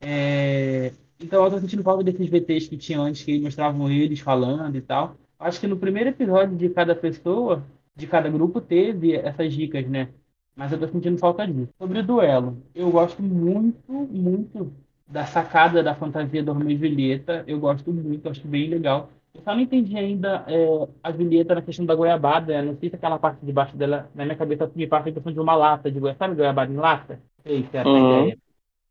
É, 0.01 0.93
então 1.19 1.43
eu 1.45 1.51
tô 1.51 1.59
sentindo 1.59 1.83
falta 1.83 2.05
desses 2.05 2.29
VTs 2.29 2.69
que 2.69 2.77
tinha 2.77 3.01
antes, 3.01 3.25
que 3.25 3.41
mostravam 3.41 3.91
eles 3.91 4.21
falando 4.21 4.77
e 4.77 4.83
tal. 4.83 5.17
Acho 5.39 5.61
que 5.61 5.67
no 5.67 5.79
primeiro 5.79 6.11
episódio 6.11 6.57
de 6.57 6.69
cada 6.69 6.95
pessoa, 6.95 7.65
de 7.97 8.07
cada 8.07 8.29
grupo, 8.29 8.61
teve 8.61 9.15
essas 9.15 9.53
dicas, 9.53 9.87
né? 9.89 10.11
Mas 10.55 10.71
eu 10.71 10.79
tô 10.79 10.87
sentindo 10.89 11.19
falta 11.19 11.47
disso. 11.47 11.73
Sobre 11.79 11.99
o 12.01 12.07
duelo, 12.07 12.63
eu 12.75 12.91
gosto 12.91 13.23
muito, 13.23 13.93
muito 13.93 14.73
da 15.15 15.25
sacada 15.25 15.81
da 15.81 15.95
fantasia 15.95 16.43
do 16.43 16.53
Romeo 16.53 16.73
e 16.73 16.77
Julieta. 16.77 17.45
Eu 17.47 17.61
gosto 17.61 17.93
muito, 17.93 18.29
acho 18.29 18.45
bem 18.49 18.69
legal. 18.69 19.11
Eu 19.33 19.43
só 19.43 19.55
não 19.55 19.61
entendi 19.61 19.97
ainda 19.97 20.45
é, 20.49 20.89
a 21.05 21.13
Julieta 21.13 21.55
na 21.55 21.63
questão 21.63 21.87
da 21.87 21.95
goiabada. 21.95 22.61
Não 22.61 22.77
sei 22.77 22.91
se 22.91 22.97
aquela 22.97 23.17
parte 23.17 23.47
de 23.47 23.53
baixo 23.53 23.77
dela, 23.77 24.11
na 24.13 24.25
minha 24.25 24.37
cabeça, 24.37 24.69
me 24.75 24.89
passa 24.89 25.09
a 25.09 25.11
impressão 25.11 25.33
de 25.33 25.39
uma 25.39 25.55
lata 25.55 25.89
de 25.89 26.01
goiabada. 26.01 26.19
Sabe 26.19 26.35
goiabada 26.35 26.73
em 26.73 26.77
lata? 26.77 27.15
Não 27.15 27.43
sei 27.45 27.63
se 27.63 27.77
é 27.77 27.81
essa 27.81 27.89
uhum. 27.89 28.23
ideia. 28.23 28.39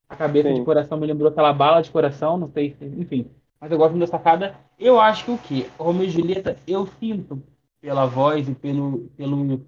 A 0.08 0.16
cabeça 0.16 0.48
Sim. 0.48 0.56
de 0.56 0.62
coração 0.64 0.98
me 0.98 1.08
lembrou 1.08 1.30
aquela 1.30 1.52
bala 1.52 1.82
de 1.82 1.92
coração, 1.92 2.38
não 2.38 2.48
sei 2.48 2.74
se. 2.80 2.86
Enfim. 2.86 3.28
Mas 3.60 3.70
eu 3.70 3.78
gosto 3.78 3.98
da 3.98 4.08
sacada. 4.08 4.56
Eu 4.80 5.02
acho 5.02 5.26
que 5.26 5.32
o 5.32 5.38
quê? 5.38 5.68
Romeo 5.78 6.06
e 6.06 6.10
Julieta, 6.10 6.56
eu 6.66 6.88
sinto 7.02 7.44
pela 7.82 8.06
voz 8.06 8.48
e 8.48 8.56
pelo, 8.56 9.10
pelo, 9.18 9.60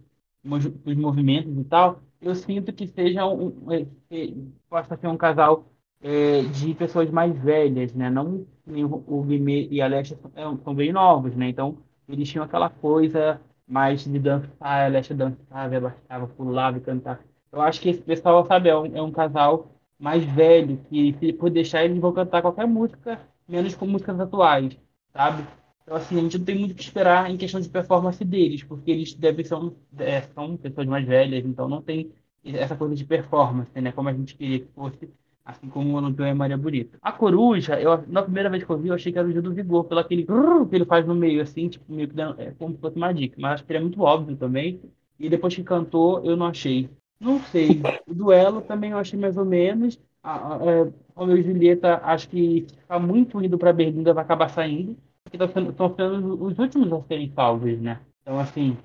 pelos 0.42 0.98
movimentos 0.98 1.58
e 1.58 1.64
tal, 1.66 2.00
eu 2.22 2.34
sinto 2.34 2.72
que 2.72 2.88
seja 2.88 3.26
um, 3.26 3.48
um 3.48 3.86
que 4.10 4.38
possa 4.70 4.96
ser 4.96 5.08
um 5.08 5.18
casal 5.18 5.66
é, 6.06 6.44
de 6.44 6.76
pessoas 6.76 7.10
mais 7.10 7.36
velhas, 7.40 7.94
né? 7.96 8.10
Não 8.12 8.46
o 8.68 9.24
Guimê 9.24 9.68
e 9.72 9.82
a 9.82 9.86
Alessia 9.86 10.18
são, 10.36 10.58
são 10.64 10.76
bem 10.76 10.92
novos, 10.92 11.36
né? 11.36 11.50
Então 11.50 11.78
eles 12.08 12.30
tinham 12.30 12.46
aquela 12.46 12.70
coisa 12.70 13.42
mais 13.68 14.04
de 14.04 14.20
dançar, 14.20 14.52
a 14.60 14.86
Alessia 14.86 15.16
dançava, 15.16 15.78
abaixava, 15.78 16.28
pulava 16.28 16.78
e 16.78 16.82
cantava. 16.82 17.20
Eu 17.52 17.60
acho 17.62 17.82
que 17.82 17.90
esse 17.90 18.02
pessoal, 18.02 18.46
sabe, 18.46 18.70
é 18.70 18.78
um, 18.78 18.86
é 18.98 19.02
um 19.02 19.12
casal 19.12 19.72
mais 19.98 20.24
velho, 20.24 20.78
que 20.90 21.14
se 21.20 21.34
por 21.34 21.50
deixar 21.50 21.84
eles 21.84 21.98
vão 22.00 22.14
cantar 22.14 22.42
qualquer 22.42 22.68
música, 22.68 23.20
menos 23.48 23.74
com 23.76 23.88
músicas 23.88 24.20
atuais, 24.20 24.78
sabe? 25.12 25.44
Então, 25.84 25.98
assim, 25.98 26.18
a 26.20 26.22
gente 26.22 26.38
não 26.38 26.46
tem 26.46 26.60
muito 26.60 26.72
o 26.74 26.76
que 26.76 26.84
esperar 26.84 27.30
em 27.32 27.38
questão 27.38 27.60
de 27.62 27.70
performance 27.70 28.24
deles, 28.24 28.64
porque 28.64 28.92
eles 28.92 29.14
devem 29.16 29.44
ser 29.46 29.56
é, 30.00 30.22
são 30.22 30.58
pessoas 30.58 30.88
mais 30.88 31.06
velhas, 31.06 31.46
então 31.46 31.68
não 31.68 31.82
tem 31.82 32.12
essa 32.44 32.76
coisa 32.76 32.96
de 32.96 33.06
performance, 33.06 33.72
né? 33.82 33.92
Como 33.92 34.10
a 34.10 34.14
gente 34.14 34.36
queria 34.36 34.60
que 34.60 34.68
fosse, 34.74 35.10
assim 35.46 35.70
como 35.70 35.96
o 35.96 36.00
Lampião 36.00 36.28
e 36.28 36.34
Maria 36.34 36.58
Bonita. 36.58 36.98
A 37.02 37.12
coruja, 37.12 37.80
eu, 37.80 38.04
na 38.08 38.24
primeira 38.24 38.50
vez 38.50 38.64
que 38.64 38.70
eu 38.70 38.78
vi, 38.78 38.90
eu 38.90 38.96
achei 38.96 39.12
que 39.12 39.20
era 39.20 39.28
o 39.28 39.32
Gil 39.32 39.42
do 39.42 39.54
Vigor, 39.54 39.84
pelo 39.84 40.00
aquele 40.00 40.26
que 40.26 40.76
ele 40.76 40.86
faz 40.86 41.06
no 41.06 41.14
meio, 41.14 41.42
assim, 41.42 41.70
tipo, 41.70 41.86
meio 41.94 42.08
que 42.10 42.20
é, 42.20 42.52
como 42.58 42.74
se 42.74 42.82
fosse 42.82 42.98
uma 42.98 43.14
dica, 43.14 43.36
mas 43.40 43.54
acho 43.54 43.66
que 43.66 43.72
ele 43.72 43.80
é 43.80 43.82
muito 43.82 44.02
óbvio 44.02 44.36
também. 44.36 44.82
E 45.20 45.30
depois 45.30 45.56
que 45.56 45.64
cantou, 45.64 46.26
eu 46.26 46.36
não 46.36 46.48
achei. 46.48 46.90
Não 47.20 47.40
sei. 47.40 47.82
O 48.06 48.14
duelo 48.14 48.62
também 48.62 48.92
eu 48.92 48.98
achei 48.98 49.18
mais 49.18 49.38
ou 49.38 49.46
menos. 49.46 49.98
A, 50.22 50.36
a, 50.36 50.58
a, 50.58 50.66
é, 50.66 50.92
Romeu 51.16 51.38
e 51.38 51.44
Julieta, 51.44 52.02
acho 52.04 52.28
que 52.28 52.66
ficar 52.68 53.00
muito 53.00 53.42
indo 53.42 53.58
para 53.58 53.72
Berlinda 53.72 54.14
vai 54.14 54.24
acabar 54.24 54.50
saindo 54.50 54.98
que 55.30 55.44
estão 55.44 55.96
sendo 55.96 56.44
os 56.44 56.58
últimos 56.58 56.92
a 56.92 57.02
serem 57.04 57.32
salvos, 57.34 57.80
né? 57.80 58.00
Então, 58.22 58.40
assim, 58.40 58.78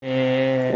é, 0.00 0.72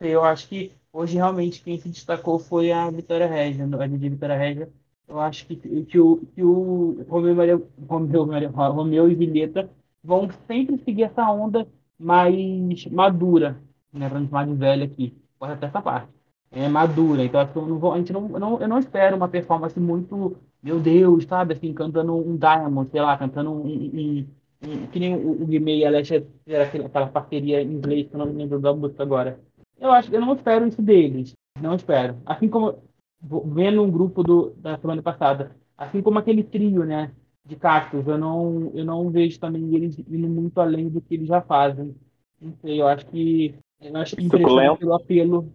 eu 0.00 0.24
acho 0.24 0.48
que 0.48 0.72
hoje 0.92 1.16
realmente 1.16 1.62
quem 1.62 1.78
se 1.78 1.88
destacou 1.88 2.38
foi 2.38 2.70
a 2.72 2.90
Vitória 2.90 3.26
Regia, 3.26 3.64
a 3.64 3.86
DJ 3.86 4.10
Vitória 4.10 4.36
Regia. 4.36 4.68
Eu 5.08 5.20
acho 5.20 5.46
que, 5.46 5.56
que, 5.56 5.98
o, 5.98 6.18
que 6.34 6.42
o 6.42 7.04
Romeu, 7.08 7.34
Maria, 7.34 7.62
Romeu, 7.88 8.26
Maria, 8.26 8.48
Romeu 8.48 9.10
e 9.10 9.14
Julieta 9.14 9.68
vão 10.02 10.28
sempre 10.46 10.78
seguir 10.78 11.04
essa 11.04 11.30
onda 11.30 11.66
mais 11.98 12.86
madura, 12.86 13.60
né? 13.92 14.08
Pra 14.08 14.18
não 14.20 14.26
chamar 14.26 14.46
de 14.46 14.54
velha 14.54 14.84
aqui, 14.84 15.14
pode 15.38 15.52
até 15.52 15.66
essa 15.66 15.82
parte. 15.82 16.08
É 16.50 16.68
madura, 16.68 17.24
então 17.24 17.40
acho 17.40 17.52
que 17.52 17.58
eu 17.58 17.66
não 17.66 17.78
vou, 17.78 17.92
a 17.94 17.98
gente 17.98 18.12
não, 18.12 18.28
não, 18.28 18.60
eu 18.60 18.68
não 18.68 18.78
espero 18.78 19.16
uma 19.16 19.28
performance 19.28 19.78
muito, 19.80 20.36
meu 20.62 20.78
Deus, 20.78 21.24
sabe, 21.24 21.54
assim, 21.54 21.72
cantando 21.72 22.14
um 22.14 22.36
Diamond, 22.36 22.90
sei 22.90 23.00
lá, 23.00 23.16
cantando 23.16 23.50
um, 23.50 24.26
um 24.62 24.86
que 24.92 24.98
nem 25.00 25.14
o, 25.16 25.46
Guimê 25.46 25.78
e 25.78 25.84
a 25.84 25.88
Alexia 25.88 26.26
aquela, 26.46 26.86
aquela 26.86 27.06
parceria 27.08 27.62
em 27.62 27.72
inglês, 27.72 28.08
que 28.08 28.14
eu 28.14 28.18
não 28.18 28.26
me 28.26 28.34
lembro 28.34 28.60
da 28.60 28.72
música 28.72 29.02
agora. 29.02 29.40
Eu 29.82 29.90
acho 29.90 30.14
eu 30.14 30.20
não 30.20 30.34
espero 30.34 30.66
isso 30.66 30.80
deles. 30.80 31.34
Não 31.60 31.74
espero. 31.74 32.16
Assim 32.24 32.48
como 32.48 32.80
vendo 33.20 33.82
um 33.82 33.90
grupo 33.90 34.22
do, 34.22 34.50
da 34.56 34.78
semana 34.78 35.02
passada, 35.02 35.56
assim 35.76 36.00
como 36.00 36.20
aquele 36.20 36.44
trio, 36.44 36.84
né? 36.84 37.12
De 37.44 37.56
cactos, 37.56 38.06
eu 38.06 38.16
não, 38.16 38.70
eu 38.72 38.84
não 38.84 39.10
vejo 39.10 39.40
também 39.40 39.74
eles 39.74 39.98
indo 39.98 40.28
muito 40.28 40.60
além 40.60 40.88
do 40.88 41.00
que 41.00 41.14
eles 41.14 41.26
já 41.26 41.42
fazem. 41.42 41.96
Não 42.40 42.54
sei, 42.60 42.80
eu 42.80 42.86
acho 42.86 43.04
que. 43.06 43.56
Eu 43.80 43.96
acho 43.96 44.14
que 44.14 44.28
pelo 44.76 44.94
apelo. 44.94 45.52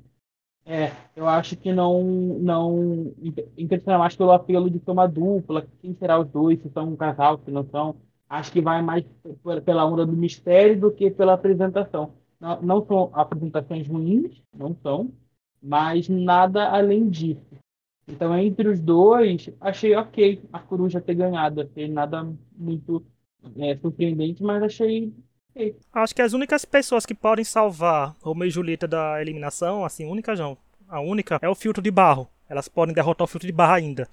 É, 0.65 0.91
eu 1.15 1.25
acho 1.25 1.55
que 1.55 1.71
não. 1.71 2.03
não 2.03 3.13
impressionante, 3.57 4.07
acho 4.07 4.17
pelo 4.17 4.33
apelo 4.33 4.69
de 4.69 4.79
ser 4.79 4.91
uma 4.91 5.07
dupla, 5.07 5.65
quem 5.81 5.95
será 5.95 6.19
os 6.19 6.27
dois, 6.27 6.61
se 6.61 6.69
são 6.71 6.89
um 6.89 6.97
casal, 6.97 7.39
se 7.45 7.49
não 7.49 7.63
são 7.69 7.95
acho 8.29 8.51
que 8.51 8.59
vai 8.59 8.81
mais 8.81 9.05
pela 9.63 9.85
onda 9.85 10.05
do 10.05 10.11
mistério 10.11 10.77
do 10.77 10.91
que 10.91 11.09
pela 11.09 11.33
apresentação. 11.33 12.13
Não, 12.39 12.85
são 12.85 13.09
apresentações 13.13 13.87
ruins, 13.87 14.41
não 14.55 14.75
são, 14.83 15.11
mas 15.61 16.07
nada 16.07 16.69
além 16.69 17.09
disso. 17.09 17.41
Então, 18.07 18.37
entre 18.37 18.69
os 18.69 18.79
dois, 18.79 19.49
achei 19.59 19.95
ok 19.95 20.41
a 20.53 20.59
Coruja 20.59 21.01
ter 21.01 21.15
ganhado. 21.15 21.61
Achei 21.61 21.87
nada 21.87 22.31
muito 22.55 23.03
é, 23.57 23.75
surpreendente, 23.77 24.41
mas 24.43 24.63
achei 24.63 25.13
ok. 25.49 25.75
Acho 25.91 26.15
que 26.15 26.21
as 26.21 26.33
únicas 26.33 26.63
pessoas 26.63 27.05
que 27.05 27.15
podem 27.15 27.43
salvar 27.43 28.15
Romeu 28.21 28.47
e 28.47 28.51
Julieta 28.51 28.87
da 28.87 29.21
eliminação, 29.21 29.83
assim, 29.83 30.05
única 30.05 30.35
não, 30.35 30.57
a 30.87 31.01
única 31.01 31.39
é 31.41 31.49
o 31.49 31.55
filtro 31.55 31.81
de 31.81 31.91
barro. 31.91 32.29
Elas 32.47 32.69
podem 32.69 32.95
derrotar 32.95 33.25
o 33.25 33.27
filtro 33.27 33.47
de 33.47 33.51
barro 33.51 33.73
ainda. 33.73 34.07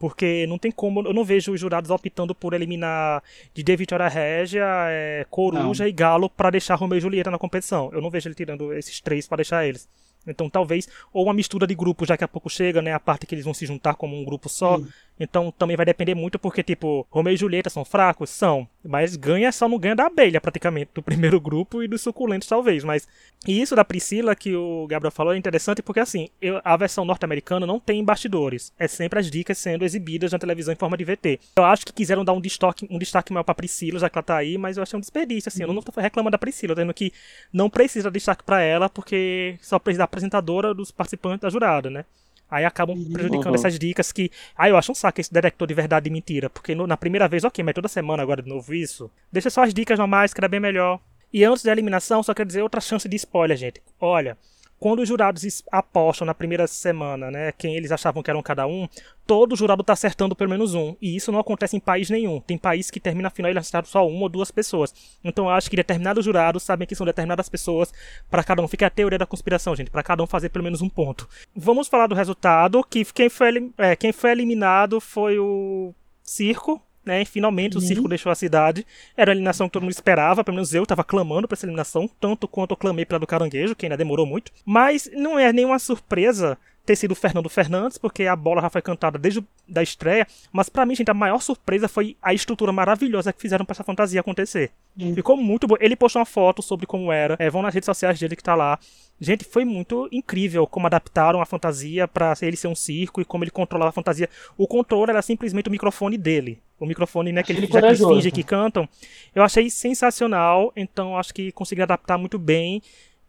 Porque 0.00 0.46
não 0.46 0.56
tem 0.56 0.72
como, 0.72 1.06
eu 1.06 1.12
não 1.12 1.22
vejo 1.22 1.52
os 1.52 1.60
jurados 1.60 1.90
optando 1.90 2.34
por 2.34 2.54
eliminar 2.54 3.22
de 3.52 3.76
Vitória 3.76 4.08
Régia, 4.08 4.64
é, 4.88 5.26
Coruja 5.28 5.84
não. 5.84 5.90
e 5.90 5.92
Galo 5.92 6.30
para 6.30 6.48
deixar 6.48 6.74
Romeu 6.76 6.96
e 6.96 7.00
Julieta 7.02 7.30
na 7.30 7.38
competição. 7.38 7.90
Eu 7.92 8.00
não 8.00 8.08
vejo 8.08 8.26
ele 8.26 8.34
tirando 8.34 8.72
esses 8.72 8.98
três 8.98 9.28
para 9.28 9.36
deixar 9.36 9.66
eles. 9.66 9.86
Então 10.26 10.48
talvez, 10.48 10.88
ou 11.12 11.24
uma 11.24 11.34
mistura 11.34 11.66
de 11.66 11.74
grupos, 11.74 12.08
já 12.08 12.16
que 12.16 12.24
a 12.24 12.28
pouco 12.28 12.48
chega, 12.48 12.80
né? 12.80 12.94
A 12.94 12.98
parte 12.98 13.26
que 13.26 13.34
eles 13.34 13.44
vão 13.44 13.52
se 13.52 13.66
juntar 13.66 13.94
como 13.94 14.18
um 14.18 14.24
grupo 14.24 14.48
só. 14.48 14.80
Então 15.20 15.52
também 15.52 15.76
vai 15.76 15.84
depender 15.84 16.14
muito, 16.14 16.38
porque, 16.38 16.62
tipo, 16.62 17.06
Romeu 17.10 17.34
e 17.34 17.36
Julieta 17.36 17.68
são 17.68 17.84
fracos? 17.84 18.30
São. 18.30 18.66
Mas 18.82 19.14
ganha 19.16 19.52
só 19.52 19.68
não 19.68 19.78
ganha 19.78 19.94
da 19.94 20.06
abelha, 20.06 20.40
praticamente, 20.40 20.90
do 20.94 21.02
primeiro 21.02 21.38
grupo 21.38 21.82
e 21.82 21.88
dos 21.88 22.00
suculentos, 22.00 22.48
talvez. 22.48 22.82
Mas. 22.82 23.06
E 23.46 23.60
isso 23.60 23.76
da 23.76 23.84
Priscila, 23.84 24.34
que 24.34 24.56
o 24.56 24.86
Gabriel 24.86 25.10
falou, 25.10 25.34
é 25.34 25.36
interessante 25.36 25.82
porque, 25.82 26.00
assim, 26.00 26.28
eu, 26.40 26.60
a 26.64 26.76
versão 26.76 27.04
norte-americana 27.04 27.66
não 27.66 27.78
tem 27.78 28.02
bastidores. 28.02 28.72
É 28.78 28.88
sempre 28.88 29.18
as 29.18 29.30
dicas 29.30 29.58
sendo 29.58 29.84
exibidas 29.84 30.32
na 30.32 30.38
televisão 30.38 30.72
em 30.72 30.76
forma 30.76 30.96
de 30.96 31.04
VT. 31.04 31.40
Eu 31.56 31.64
acho 31.64 31.84
que 31.84 31.92
quiseram 31.92 32.24
dar 32.24 32.32
um 32.32 32.40
destaque, 32.40 32.86
um 32.90 32.98
destaque 32.98 33.32
maior 33.32 33.44
pra 33.44 33.54
Priscila, 33.54 33.98
já 33.98 34.08
que 34.08 34.16
ela 34.16 34.22
tá 34.22 34.36
aí, 34.36 34.56
mas 34.56 34.78
eu 34.78 34.82
achei 34.82 34.96
um 34.96 35.00
desperdício, 35.00 35.48
assim. 35.48 35.62
Eu 35.62 35.72
não 35.72 35.82
tô 35.82 35.98
reclamando 36.00 36.32
da 36.32 36.38
Priscila, 36.38 36.74
tendo 36.74 36.94
que 36.94 37.12
não 37.52 37.68
precisa 37.68 38.10
de 38.10 38.14
destaque 38.14 38.42
para 38.44 38.62
ela, 38.62 38.88
porque 38.88 39.58
só 39.60 39.78
precisa 39.78 39.98
da 39.98 40.04
apresentadora 40.04 40.72
dos 40.74 40.90
participantes 40.90 41.40
da 41.40 41.50
jurada, 41.50 41.90
né? 41.90 42.04
Aí 42.50 42.64
acabam 42.64 42.96
uhum. 42.96 43.12
prejudicando 43.12 43.48
uhum. 43.48 43.54
essas 43.54 43.78
dicas 43.78 44.10
que. 44.10 44.30
Ah, 44.56 44.68
eu 44.68 44.76
acho 44.76 44.92
um 44.92 44.94
saco 44.94 45.20
esse 45.20 45.32
detector 45.32 45.68
de 45.68 45.74
verdade 45.74 46.08
e 46.08 46.12
mentira. 46.12 46.50
Porque 46.50 46.74
no, 46.74 46.86
na 46.86 46.96
primeira 46.96 47.28
vez, 47.28 47.44
ok, 47.44 47.62
mas 47.62 47.74
toda 47.74 47.88
semana 47.88 48.22
agora 48.22 48.42
de 48.42 48.48
novo 48.48 48.74
isso. 48.74 49.10
Deixa 49.30 49.50
só 49.50 49.62
as 49.62 49.72
dicas 49.72 49.98
normais, 49.98 50.34
que 50.34 50.40
era 50.40 50.48
bem 50.48 50.60
melhor. 50.60 51.00
E 51.32 51.44
antes 51.44 51.62
da 51.62 51.70
eliminação, 51.70 52.22
só 52.22 52.34
quero 52.34 52.48
dizer 52.48 52.62
outra 52.62 52.80
chance 52.80 53.08
de 53.08 53.14
spoiler, 53.16 53.56
gente. 53.56 53.80
Olha, 54.00 54.36
quando 54.80 55.00
os 55.00 55.08
jurados 55.08 55.62
apostam 55.70 56.26
na 56.26 56.34
primeira 56.34 56.66
semana, 56.66 57.30
né, 57.30 57.52
quem 57.52 57.76
eles 57.76 57.92
achavam 57.92 58.22
que 58.22 58.30
eram 58.30 58.42
cada 58.42 58.66
um, 58.66 58.88
todo 59.26 59.54
jurado 59.54 59.82
está 59.82 59.92
acertando 59.92 60.34
pelo 60.34 60.48
menos 60.48 60.74
um. 60.74 60.96
E 61.02 61.14
isso 61.14 61.30
não 61.30 61.38
acontece 61.38 61.76
em 61.76 61.80
país 61.80 62.08
nenhum. 62.08 62.40
Tem 62.40 62.56
país 62.56 62.90
que 62.90 62.98
termina 62.98 63.28
a 63.28 63.30
final 63.30 63.52
e 63.52 63.58
acertaram 63.58 63.86
só 63.86 64.08
uma 64.08 64.22
ou 64.22 64.28
duas 64.30 64.50
pessoas. 64.50 64.92
Então 65.22 65.44
eu 65.44 65.50
acho 65.50 65.68
que 65.68 65.76
determinados 65.76 66.24
jurados 66.24 66.62
sabem 66.62 66.88
que 66.88 66.94
são 66.94 67.04
determinadas 67.04 67.48
pessoas 67.48 67.92
para 68.30 68.42
cada 68.42 68.62
um. 68.62 68.66
Fica 68.66 68.86
a 68.86 68.90
teoria 68.90 69.18
da 69.18 69.26
conspiração, 69.26 69.76
gente, 69.76 69.90
para 69.90 70.02
cada 70.02 70.22
um 70.22 70.26
fazer 70.26 70.48
pelo 70.48 70.64
menos 70.64 70.80
um 70.80 70.88
ponto. 70.88 71.28
Vamos 71.54 71.86
falar 71.86 72.06
do 72.06 72.14
resultado, 72.14 72.82
que 72.82 73.04
quem 73.04 73.28
foi, 73.28 73.70
é, 73.76 73.94
quem 73.94 74.12
foi 74.12 74.30
eliminado 74.30 74.98
foi 74.98 75.38
o 75.38 75.94
Circo, 76.22 76.80
né? 77.04 77.24
Finalmente 77.24 77.76
o 77.76 77.80
circo 77.80 78.02
uhum. 78.02 78.08
deixou 78.08 78.30
a 78.30 78.34
cidade. 78.34 78.86
Era 79.16 79.30
a 79.30 79.34
eliminação 79.34 79.68
que 79.68 79.72
todo 79.72 79.82
mundo 79.82 79.92
esperava, 79.92 80.44
pelo 80.44 80.56
menos 80.56 80.74
eu 80.74 80.82
estava 80.82 81.04
clamando 81.04 81.48
para 81.48 81.54
essa 81.54 81.66
eliminação, 81.66 82.08
tanto 82.20 82.46
quanto 82.46 82.72
eu 82.72 82.76
clamei 82.76 83.04
pela 83.04 83.18
do 83.18 83.26
Caranguejo, 83.26 83.74
que 83.74 83.86
ainda 83.86 83.96
demorou 83.96 84.26
muito. 84.26 84.52
Mas 84.64 85.10
não 85.14 85.38
é 85.38 85.52
nenhuma 85.52 85.78
surpresa 85.78 86.58
ter 86.84 86.96
sido 86.96 87.12
o 87.12 87.14
Fernando 87.14 87.48
Fernandes, 87.48 87.98
porque 87.98 88.24
a 88.24 88.34
bola 88.34 88.62
já 88.62 88.70
foi 88.70 88.82
cantada 88.82 89.18
desde 89.18 89.44
a 89.76 89.82
estreia. 89.82 90.26
Mas 90.50 90.68
para 90.68 90.84
mim, 90.86 90.94
gente, 90.94 91.10
a 91.10 91.14
maior 91.14 91.40
surpresa 91.40 91.88
foi 91.88 92.16
a 92.20 92.34
estrutura 92.34 92.72
maravilhosa 92.72 93.32
que 93.32 93.40
fizeram 93.40 93.64
para 93.64 93.74
essa 93.74 93.84
fantasia 93.84 94.20
acontecer. 94.20 94.72
Uhum. 94.98 95.14
Ficou 95.14 95.36
muito 95.36 95.66
bom. 95.66 95.76
Ele 95.78 95.94
postou 95.94 96.20
uma 96.20 96.26
foto 96.26 96.62
sobre 96.62 96.86
como 96.86 97.12
era. 97.12 97.36
É, 97.38 97.48
vão 97.50 97.62
nas 97.62 97.74
redes 97.74 97.86
sociais 97.86 98.18
dele 98.18 98.34
que 98.34 98.42
tá 98.42 98.54
lá. 98.54 98.78
Gente, 99.20 99.44
foi 99.44 99.64
muito 99.64 100.08
incrível 100.10 100.66
como 100.66 100.86
adaptaram 100.86 101.40
a 101.40 101.46
fantasia 101.46 102.08
para 102.08 102.34
ele 102.42 102.56
ser 102.56 102.68
um 102.68 102.74
circo 102.74 103.20
e 103.20 103.24
como 103.24 103.44
ele 103.44 103.50
controlava 103.50 103.90
a 103.90 103.92
fantasia. 103.92 104.28
O 104.56 104.66
controle 104.66 105.10
era 105.10 105.22
simplesmente 105.22 105.68
o 105.68 105.70
microfone 105.70 106.16
dele. 106.16 106.60
O 106.80 106.86
microfone, 106.86 107.30
né, 107.30 107.42
que 107.42 107.52
ele 107.52 107.66
já 107.66 107.80
que 107.82 107.96
finge 107.96 108.30
que 108.30 108.42
cantam. 108.42 108.88
Eu 109.34 109.42
achei 109.42 109.68
sensacional, 109.68 110.72
então 110.74 111.16
acho 111.16 111.32
que 111.32 111.52
consegui 111.52 111.82
adaptar 111.82 112.16
muito 112.16 112.38
bem. 112.38 112.82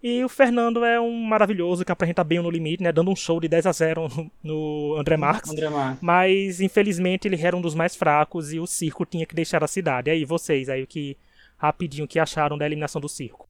E 0.03 0.23
o 0.23 0.29
Fernando 0.29 0.83
é 0.83 0.99
um 0.99 1.11
maravilhoso 1.11 1.85
que 1.85 1.91
apresenta 1.91 2.23
bem 2.23 2.41
no 2.41 2.49
limite, 2.49 2.81
né? 2.81 2.91
Dando 2.91 3.11
um 3.11 3.15
show 3.15 3.39
de 3.39 3.47
10 3.47 3.67
a 3.67 3.71
0 3.71 4.07
no, 4.07 4.31
no 4.43 4.95
André 4.97 5.15
Marques. 5.15 5.51
André 5.51 5.69
Marques. 5.69 6.01
Mas, 6.01 6.59
infelizmente, 6.59 7.27
ele 7.27 7.39
era 7.39 7.55
um 7.55 7.61
dos 7.61 7.75
mais 7.75 7.95
fracos 7.95 8.51
e 8.51 8.59
o 8.59 8.65
circo 8.65 9.05
tinha 9.05 9.27
que 9.27 9.35
deixar 9.35 9.63
a 9.63 9.67
cidade. 9.67 10.09
E 10.09 10.13
aí, 10.13 10.25
vocês, 10.25 10.69
aí, 10.69 10.81
o 10.81 10.87
que 10.87 11.15
rapidinho, 11.55 12.07
que 12.07 12.17
acharam 12.17 12.57
da 12.57 12.65
eliminação 12.65 12.99
do 12.99 13.07
circo? 13.07 13.47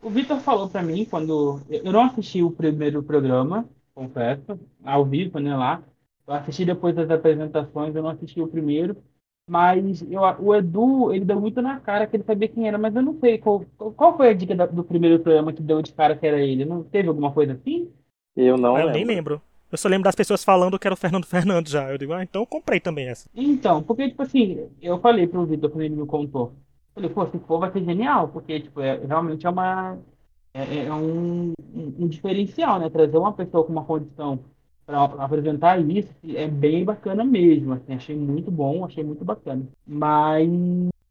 O 0.00 0.08
Vitor 0.08 0.40
falou 0.40 0.68
para 0.68 0.82
mim 0.82 1.04
quando. 1.04 1.60
Eu 1.68 1.92
não 1.92 2.04
assisti 2.04 2.42
o 2.42 2.50
primeiro 2.50 3.02
programa, 3.02 3.68
confesso, 3.94 4.58
ao 4.82 5.04
vivo, 5.04 5.38
né, 5.38 5.54
lá. 5.54 5.82
Eu 6.26 6.34
assisti 6.34 6.64
depois 6.64 6.94
das 6.94 7.10
apresentações, 7.10 7.94
eu 7.94 8.02
não 8.02 8.10
assisti 8.10 8.40
o 8.40 8.48
primeiro. 8.48 8.96
Mas 9.48 10.02
eu, 10.10 10.20
o 10.40 10.54
Edu, 10.54 11.14
ele 11.14 11.24
deu 11.24 11.40
muito 11.40 11.62
na 11.62 11.78
cara 11.78 12.06
que 12.06 12.16
ele 12.16 12.24
sabia 12.24 12.48
quem 12.48 12.66
era, 12.66 12.76
mas 12.76 12.94
eu 12.96 13.02
não 13.02 13.18
sei 13.20 13.38
qual, 13.38 13.64
qual 13.96 14.16
foi 14.16 14.30
a 14.30 14.34
dica 14.34 14.56
da, 14.56 14.66
do 14.66 14.82
primeiro 14.82 15.20
programa 15.20 15.52
que 15.52 15.62
deu 15.62 15.80
de 15.80 15.92
cara 15.92 16.16
que 16.16 16.26
era 16.26 16.40
ele. 16.40 16.64
Não 16.64 16.82
teve 16.82 17.08
alguma 17.08 17.30
coisa 17.32 17.52
assim? 17.52 17.88
Eu 18.34 18.56
não. 18.56 18.76
Eu 18.76 18.90
nem 18.90 19.04
lembro. 19.04 19.40
Eu 19.70 19.78
só 19.78 19.88
lembro 19.88 20.04
das 20.04 20.14
pessoas 20.14 20.44
falando 20.44 20.78
que 20.78 20.86
era 20.86 20.94
o 20.94 20.96
Fernando 20.96 21.26
Fernandes 21.26 21.72
já. 21.72 21.90
Eu 21.90 21.98
digo, 21.98 22.12
ah, 22.12 22.22
então 22.22 22.42
eu 22.42 22.46
comprei 22.46 22.80
também 22.80 23.08
essa. 23.08 23.28
Então, 23.34 23.82
porque, 23.82 24.08
tipo 24.08 24.22
assim, 24.22 24.68
eu 24.82 24.98
falei 25.00 25.26
pro 25.26 25.46
Vitor 25.46 25.70
quando 25.70 25.82
ele 25.82 25.94
me 25.96 26.06
contou. 26.06 26.52
Falei, 26.94 27.10
pô, 27.10 27.26
se 27.26 27.38
for 27.40 27.58
vai 27.58 27.70
ser 27.70 27.84
genial, 27.84 28.28
porque, 28.28 28.60
tipo, 28.60 28.80
é, 28.80 28.98
realmente 29.06 29.46
é 29.46 29.50
uma. 29.50 29.98
é, 30.54 30.86
é 30.86 30.92
um, 30.92 31.52
um, 31.74 31.94
um, 32.00 32.08
diferencial, 32.08 32.80
né? 32.80 32.90
Trazer 32.90 33.18
uma 33.18 33.32
pessoa 33.32 33.64
com 33.64 33.72
uma 33.72 33.84
condição 33.84 34.40
para 34.86 35.04
apresentar 35.04 35.78
isso 35.90 36.14
é 36.24 36.46
bem 36.46 36.84
bacana 36.84 37.24
mesmo. 37.24 37.72
Assim, 37.74 37.94
achei 37.94 38.16
muito 38.16 38.50
bom, 38.50 38.84
achei 38.84 39.02
muito 39.02 39.24
bacana. 39.24 39.66
Mas 39.86 40.48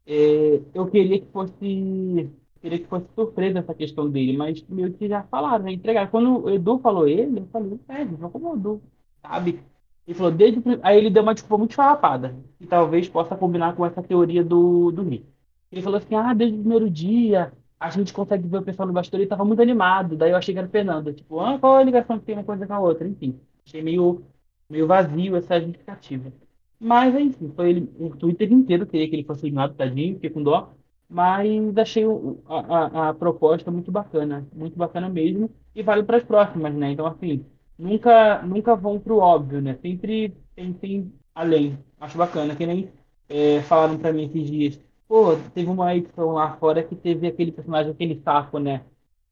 é, 0.06 0.60
eu 0.74 0.86
queria 0.86 1.20
que 1.20 1.26
fosse 1.26 2.30
queria 2.60 2.78
que 2.78 2.86
fosse 2.86 3.06
surpresa 3.14 3.60
essa 3.60 3.74
questão 3.74 4.10
dele, 4.10 4.36
mas 4.36 4.64
meio 4.68 4.92
que 4.92 5.08
já 5.08 5.22
falaram, 5.24 5.64
né? 5.64 5.72
Entregaram. 5.72 6.10
Quando 6.10 6.44
o 6.46 6.50
Edu 6.50 6.78
falou 6.78 7.06
ele, 7.06 7.40
eu 7.40 7.46
falei, 7.52 7.78
é, 7.88 8.04
não 8.04 8.30
como 8.30 8.52
o 8.52 8.56
Edu, 8.56 8.82
sabe? 9.22 9.60
Ele 10.06 10.16
falou, 10.16 10.32
desde 10.32 10.62
Aí 10.82 10.96
ele 10.98 11.10
deu 11.10 11.22
uma 11.22 11.34
desculpa 11.34 11.58
muito 11.58 11.74
farrapada, 11.74 12.34
que 12.58 12.66
talvez 12.66 13.08
possa 13.08 13.36
combinar 13.36 13.74
com 13.76 13.84
essa 13.84 14.02
teoria 14.02 14.42
do, 14.42 14.90
do 14.90 15.02
Rick. 15.02 15.26
Ele 15.70 15.82
falou 15.82 15.98
assim, 15.98 16.14
ah, 16.14 16.32
desde 16.32 16.56
o 16.56 16.60
primeiro 16.60 16.88
dia, 16.90 17.52
a 17.78 17.90
gente 17.90 18.12
consegue 18.12 18.48
ver 18.48 18.58
o 18.58 18.62
pessoal 18.62 18.86
no 18.86 18.94
bastidor 18.94 19.20
e 19.20 19.26
tava 19.26 19.44
muito 19.44 19.60
animado. 19.62 20.16
Daí 20.16 20.30
eu 20.30 20.36
achei 20.36 20.54
que 20.54 20.58
era 20.58 20.68
Fernando. 20.68 21.12
Tipo, 21.12 21.40
ah, 21.40 21.58
qual 21.58 21.76
a 21.76 21.82
ligação 21.82 22.18
que 22.18 22.24
tem 22.24 22.36
uma 22.36 22.44
coisa 22.44 22.66
com 22.66 22.72
a 22.74 22.80
outra? 22.80 23.06
Enfim, 23.06 23.38
achei 23.66 23.82
meio, 23.82 24.24
meio 24.68 24.86
vazio 24.86 25.36
essa 25.36 25.60
justificativa. 25.60 26.32
Mas, 26.78 27.14
enfim, 27.14 27.52
foi 27.54 27.70
ele, 27.70 27.92
o 27.98 28.10
Twitter 28.16 28.52
inteiro 28.52 28.86
queria 28.86 29.08
que 29.08 29.16
ele 29.16 29.24
fosse 29.24 29.46
eliminado, 29.46 29.74
tadinho, 29.74 30.14
fiquei 30.14 30.30
com 30.30 30.42
dó. 30.42 30.72
Mas 31.08 31.76
achei 31.78 32.04
a, 32.46 33.06
a, 33.06 33.08
a 33.10 33.14
proposta 33.14 33.70
muito 33.70 33.90
bacana, 33.92 34.46
muito 34.52 34.76
bacana 34.76 35.08
mesmo. 35.08 35.50
E 35.74 35.82
vale 35.82 36.02
para 36.02 36.16
as 36.18 36.24
próximas, 36.24 36.74
né? 36.74 36.90
Então, 36.92 37.06
assim, 37.06 37.44
nunca, 37.78 38.42
nunca 38.42 38.74
vão 38.76 38.98
pro 38.98 39.18
óbvio, 39.18 39.60
né? 39.60 39.78
Sempre 39.80 40.36
tem 40.54 41.12
além. 41.34 41.78
Acho 42.00 42.18
bacana. 42.18 42.56
Que 42.56 42.66
nem 42.66 42.90
é, 43.28 43.62
falaram 43.62 43.98
para 43.98 44.12
mim 44.12 44.24
esses 44.24 44.50
dias 44.50 44.86
Pô, 45.08 45.36
teve 45.54 45.70
uma 45.70 45.94
edição 45.94 46.32
lá 46.32 46.56
fora 46.56 46.82
que 46.82 46.96
teve 46.96 47.28
aquele 47.28 47.52
personagem, 47.52 47.92
aquele 47.92 48.20
sapo, 48.22 48.58
né? 48.58 48.84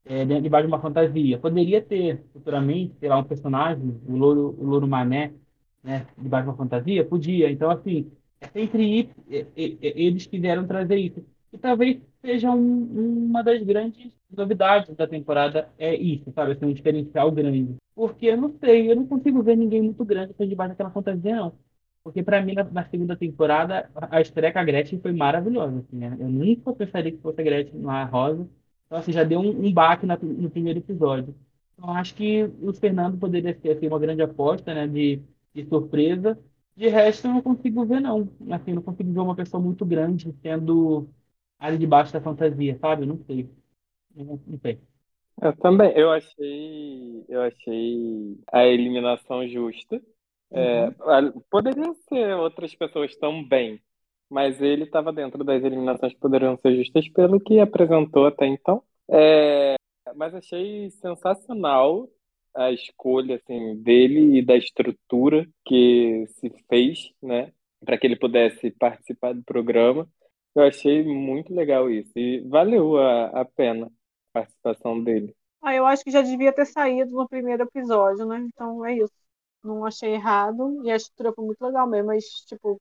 É, 0.05 0.23
debaixo 0.23 0.67
de 0.67 0.73
uma 0.73 0.81
fantasia. 0.81 1.39
Poderia 1.39 1.81
ter, 1.81 2.23
futuramente, 2.31 2.95
sei 2.99 3.09
lá, 3.09 3.17
um 3.17 3.23
personagem, 3.23 3.99
o 4.07 4.15
Louro, 4.15 4.55
o 4.59 4.63
Louro 4.63 4.87
Mané, 4.87 5.33
né? 5.83 6.05
Debaixo 6.17 6.45
de 6.45 6.49
uma 6.51 6.57
fantasia? 6.57 7.05
Podia. 7.05 7.49
Então, 7.51 7.71
assim, 7.71 8.11
é 8.39 8.47
sempre 8.47 9.09
é, 9.29 9.39
é, 9.39 9.45
é, 9.55 10.01
eles 10.01 10.27
quiseram 10.27 10.67
trazer 10.67 10.97
isso. 10.97 11.25
E 11.51 11.57
talvez 11.57 12.01
seja 12.21 12.51
um, 12.51 13.27
uma 13.29 13.43
das 13.43 13.61
grandes 13.63 14.11
novidades 14.29 14.95
da 14.95 15.07
temporada, 15.07 15.69
é 15.77 15.95
isso, 15.95 16.31
sabe? 16.33 16.51
Assim, 16.51 16.65
um 16.65 16.73
diferencial 16.73 17.31
grande. 17.31 17.75
Porque 17.95 18.27
eu 18.27 18.37
não 18.37 18.53
sei, 18.59 18.91
eu 18.91 18.95
não 18.95 19.07
consigo 19.07 19.41
ver 19.41 19.55
ninguém 19.55 19.81
muito 19.81 20.03
grande 20.03 20.33
debaixo 20.37 20.71
daquela 20.71 20.91
fantasia, 20.91 21.35
não. 21.35 21.57
Porque 22.03 22.21
para 22.21 22.41
mim, 22.41 22.53
na, 22.53 22.63
na, 22.63 22.85
segunda 22.85 23.15
temporada, 23.15 23.89
a 23.95 24.21
estreia 24.21 24.53
com 24.53 24.59
a 24.59 24.63
Gretchen 24.63 24.99
foi 25.01 25.11
maravilhosa. 25.11 25.79
Assim, 25.79 25.97
né? 25.97 26.15
Eu 26.19 26.29
nunca 26.29 26.73
pensaria 26.73 27.11
que 27.11 27.17
fosse 27.17 27.41
a 27.41 27.43
Gretchen 27.43 27.81
lá 27.81 28.03
rosa. 28.03 28.47
Então, 28.95 28.99
assim, 29.01 29.11
já 29.11 29.23
deu 29.23 29.39
um, 29.39 29.65
um 29.67 29.73
baque 29.73 30.05
na, 30.05 30.17
no 30.17 30.49
primeiro 30.49 30.79
episódio. 30.79 31.35
Então, 31.73 31.91
acho 31.95 32.15
que 32.15 32.43
o 32.61 32.73
Fernando 32.73 33.17
poderia 33.19 33.53
ser 33.59 33.71
assim, 33.77 33.87
uma 33.87 33.99
grande 33.99 34.21
aposta, 34.21 34.73
né? 34.73 34.87
De, 34.87 35.21
de 35.53 35.65
surpresa. 35.67 36.39
De 36.75 36.87
resto, 36.87 37.27
eu 37.27 37.33
não 37.33 37.41
consigo 37.41 37.85
ver, 37.85 37.99
não. 37.99 38.29
Assim, 38.51 38.73
não 38.73 38.81
consigo 38.81 39.11
ver 39.11 39.19
uma 39.19 39.35
pessoa 39.35 39.61
muito 39.61 39.85
grande 39.85 40.33
sendo 40.41 41.09
ali 41.59 41.77
debaixo 41.77 42.13
da 42.13 42.21
fantasia, 42.21 42.77
sabe? 42.79 43.05
Não 43.05 43.17
sei. 43.25 43.49
Não, 44.15 44.39
não 44.47 44.59
sei. 44.59 44.79
Eu 45.41 45.55
também. 45.57 45.91
Eu 45.97 46.11
achei, 46.11 47.25
eu 47.27 47.41
achei 47.41 48.37
a 48.51 48.65
eliminação 48.65 49.47
justa. 49.47 50.01
É, 50.51 50.87
uhum. 50.87 51.41
poderia 51.49 51.93
ser 52.07 52.35
outras 52.35 52.73
pessoas 52.75 53.15
também, 53.17 53.81
mas 54.29 54.61
ele 54.61 54.83
estava 54.83 55.11
dentro 55.13 55.43
das 55.43 55.63
eliminações 55.63 56.13
que 56.13 56.19
poderiam 56.19 56.57
ser 56.57 56.75
justas 56.75 57.07
pelo 57.09 57.39
que 57.39 57.59
apresentou 57.59 58.25
até 58.25 58.45
então. 58.45 58.83
É, 59.09 59.75
mas 60.15 60.33
achei 60.33 60.89
sensacional 60.91 62.07
a 62.55 62.71
escolha 62.71 63.35
assim, 63.35 63.75
dele 63.81 64.37
e 64.37 64.45
da 64.45 64.55
estrutura 64.55 65.47
que 65.65 66.25
se 66.39 66.49
fez, 66.69 67.11
né, 67.21 67.51
para 67.83 67.97
que 67.97 68.07
ele 68.07 68.15
pudesse 68.15 68.71
participar 68.71 69.33
do 69.33 69.43
programa. 69.43 70.07
Eu 70.55 70.63
achei 70.63 71.03
muito 71.03 71.53
legal 71.53 71.89
isso 71.89 72.17
e 72.17 72.39
valeu 72.47 72.97
a, 72.97 73.41
a 73.41 73.45
pena 73.45 73.87
a 73.87 73.89
participação 74.39 75.03
dele. 75.03 75.35
Ah, 75.61 75.75
eu 75.75 75.85
acho 75.85 76.03
que 76.03 76.11
já 76.11 76.21
devia 76.21 76.53
ter 76.53 76.65
saído 76.65 77.11
no 77.11 77.27
primeiro 77.27 77.63
episódio, 77.63 78.25
né? 78.25 78.37
Então 78.47 78.85
é 78.85 78.95
isso 78.95 79.25
não 79.65 79.85
achei 79.85 80.13
errado 80.13 80.81
e 80.85 80.91
a 80.91 80.95
estrutura 80.95 81.33
foi 81.33 81.45
muito 81.45 81.61
legal 81.61 81.87
mesmo, 81.87 82.07
mas, 82.07 82.23
tipo, 82.47 82.79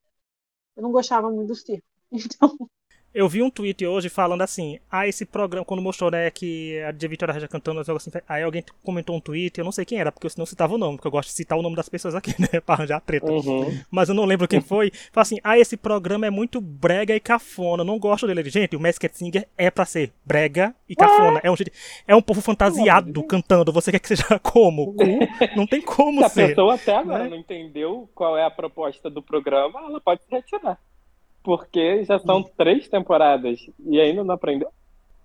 eu 0.77 0.83
não 0.83 0.93
gostava 0.93 1.31
muito 1.31 1.49
do 1.49 1.55
circo. 1.55 1.87
Então. 2.13 2.71
Eu 3.15 3.29
vi 3.29 3.43
um 3.43 3.49
tweet 3.49 3.87
hoje 3.87 4.09
falando 4.09 4.43
assim: 4.43 4.81
ah, 4.91 5.07
esse 5.07 5.25
programa, 5.25 5.65
quando 5.65 5.81
mostrou, 5.81 6.11
né, 6.11 6.29
que 6.31 6.81
a 6.81 6.91
de 6.91 7.07
Vitória 7.07 7.33
Regia 7.33 7.47
cantando, 7.47 7.81
assim, 7.81 8.11
aí 8.29 8.43
alguém 8.43 8.65
comentou 8.83 9.17
um 9.17 9.21
tweet, 9.21 9.57
eu 9.57 9.65
não 9.65 9.71
sei 9.71 9.85
quem 9.85 10.01
era, 10.01 10.11
porque 10.11 10.27
eu 10.27 10.33
não 10.37 10.45
citava 10.45 10.75
o 10.75 10.79
nome, 10.79 10.97
porque 10.97 11.07
eu 11.07 11.13
gosto 11.13 11.29
de 11.29 11.35
citar 11.37 11.57
o 11.57 11.63
nome 11.63 11.77
das 11.77 11.89
pessoas 11.89 12.17
aqui, 12.17 12.35
né, 12.43 12.61
pra 12.61 12.75
arranjar 12.75 13.01
treta. 13.01 13.31
Uhum. 13.31 13.79
Mas 13.89 14.09
eu 14.09 14.17
não 14.17 14.25
lembro 14.25 14.49
quem 14.49 14.61
foi. 14.61 14.91
Fala 15.13 15.23
assim: 15.23 15.39
ah, 15.45 15.57
esse 15.57 15.77
programa 15.77 16.27
é 16.27 16.31
muito 16.31 16.61
brega 16.61 17.15
e 17.15 17.21
cafona, 17.21 17.85
não 17.85 18.01
gosto 18.01 18.27
dele. 18.27 18.43
Gente, 18.51 18.75
o 18.75 18.81
Masked 18.81 19.17
Singer 19.17 19.47
é 19.57 19.71
pra 19.71 19.85
ser 19.85 20.13
brega 20.25 20.75
e 20.89 20.97
cafona. 20.97 21.41
É 21.45 21.51
um, 21.51 21.55
é 22.09 22.17
um 22.17 22.23
povo 22.23 22.41
fantasiado 22.41 23.23
cantando, 23.23 23.73
você 23.73 23.93
quer 23.93 24.01
que 24.01 24.09
seja 24.09 24.39
como? 24.43 24.95
Não 25.57 25.67
tem 25.69 25.81
como 25.81 26.23
Se 26.25 26.31
ser. 26.31 26.43
a 26.43 26.49
pessoa 26.49 26.75
até 26.75 26.97
agora 26.97 27.25
né? 27.25 27.31
não 27.31 27.37
entendeu 27.37 28.09
qual 28.13 28.37
é 28.37 28.45
a 28.45 28.51
proposta 28.51 29.09
do 29.09 29.23
programa, 29.23 29.81
ela 29.81 30.01
pode 30.01 30.23
se 30.25 30.31
retirar. 30.31 30.79
Porque 31.45 32.03
já 32.05 32.19
são 32.19 32.43
três 32.43 32.89
temporadas 32.89 33.61
e 33.87 34.01
ainda 34.01 34.25
não 34.25 34.35
aprendeu. 34.35 34.69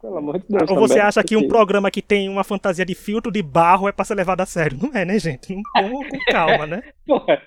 Pelo 0.02 0.18
amor 0.18 0.40
de 0.40 0.46
Deus. 0.48 0.70
Ou 0.70 0.78
você 0.78 0.94
também. 0.94 1.08
acha 1.08 1.24
que 1.24 1.36
um 1.36 1.48
programa 1.48 1.90
que 1.90 2.02
tem 2.02 2.30
uma 2.30 2.44
fantasia 2.44 2.86
de 2.86 2.94
filtro 2.94 3.32
de 3.32 3.42
barro 3.42 3.88
é 3.88 3.92
pra 3.92 4.06
ser 4.06 4.16
levado 4.16 4.42
a 4.42 4.46
sério? 4.46 4.78
Não 4.82 4.94
é, 4.94 5.04
né, 5.04 5.18
gente? 5.18 5.56
Não 5.56 5.64
com 5.92 6.20
calma, 6.32 6.68
né? 6.68 6.84
Porra, 7.08 7.42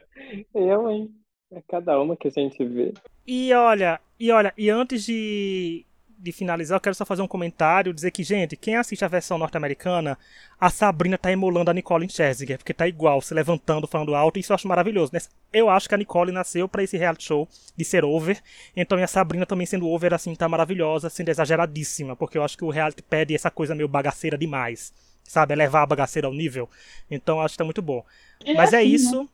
eu, 0.54 0.90
hein? 0.90 1.11
É 1.52 1.62
cada 1.68 2.00
uma 2.00 2.16
que 2.16 2.28
a 2.28 2.30
gente 2.30 2.64
vê. 2.64 2.92
E 3.26 3.52
olha, 3.52 4.00
e 4.18 4.30
olha, 4.32 4.52
e 4.56 4.70
antes 4.70 5.04
de 5.04 5.85
de 6.22 6.30
finalizar, 6.30 6.76
eu 6.76 6.80
quero 6.80 6.94
só 6.94 7.04
fazer 7.04 7.20
um 7.20 7.26
comentário, 7.26 7.92
dizer 7.92 8.12
que, 8.12 8.22
gente, 8.22 8.56
quem 8.56 8.76
assiste 8.76 9.04
a 9.04 9.08
versão 9.08 9.37
norte-americana, 9.37 10.16
a 10.61 10.70
Sabrina 10.70 11.18
tá 11.18 11.32
emulando 11.32 11.70
a 11.70 11.74
Nicole 11.74 12.08
Scherzinger, 12.08 12.58
porque 12.58 12.72
tá 12.72 12.87
igual, 12.87 13.20
se 13.20 13.35
levantando, 13.35 13.88
falando 13.88 14.14
alto, 14.14 14.37
e 14.37 14.40
isso 14.40 14.52
eu 14.52 14.54
acho 14.54 14.68
maravilhoso, 14.68 15.12
né? 15.12 15.18
Eu 15.52 15.68
acho 15.68 15.88
que 15.88 15.94
a 15.94 15.98
Nicole 15.98 16.30
nasceu 16.30 16.68
para 16.68 16.85
esse 16.85 16.96
reality 16.96 17.24
show 17.24 17.48
de 17.76 17.85
ser 17.85 18.04
over, 18.04 18.40
então 18.76 18.96
a 19.02 19.06
Sabrina 19.06 19.44
também 19.44 19.66
sendo 19.66 19.88
over, 19.88 20.14
assim, 20.14 20.35
tá 20.37 20.48
maravilhosa, 20.48 21.11
sendo 21.11 21.30
exageradíssima, 21.30 22.14
porque 22.14 22.38
eu 22.38 22.44
acho 22.44 22.56
que 22.56 22.64
o 22.64 22.70
reality 22.70 23.02
pede 23.02 23.35
essa 23.35 23.50
coisa 23.50 23.74
meio 23.74 23.88
bagaceira 23.88 24.38
demais, 24.38 24.92
sabe? 25.24 25.54
Elevar 25.54 25.82
a 25.82 25.87
bagaceira 25.87 26.28
ao 26.28 26.32
nível. 26.32 26.70
Então 27.11 27.38
eu 27.38 27.42
acho 27.42 27.54
que 27.54 27.58
tá 27.58 27.64
muito 27.64 27.82
bom. 27.82 28.04
É 28.44 28.54
Mas 28.54 28.72
é 28.72 28.78
assim, 28.78 28.87
é 28.87 28.88
isso. 28.88 29.22
Né? 29.22 29.28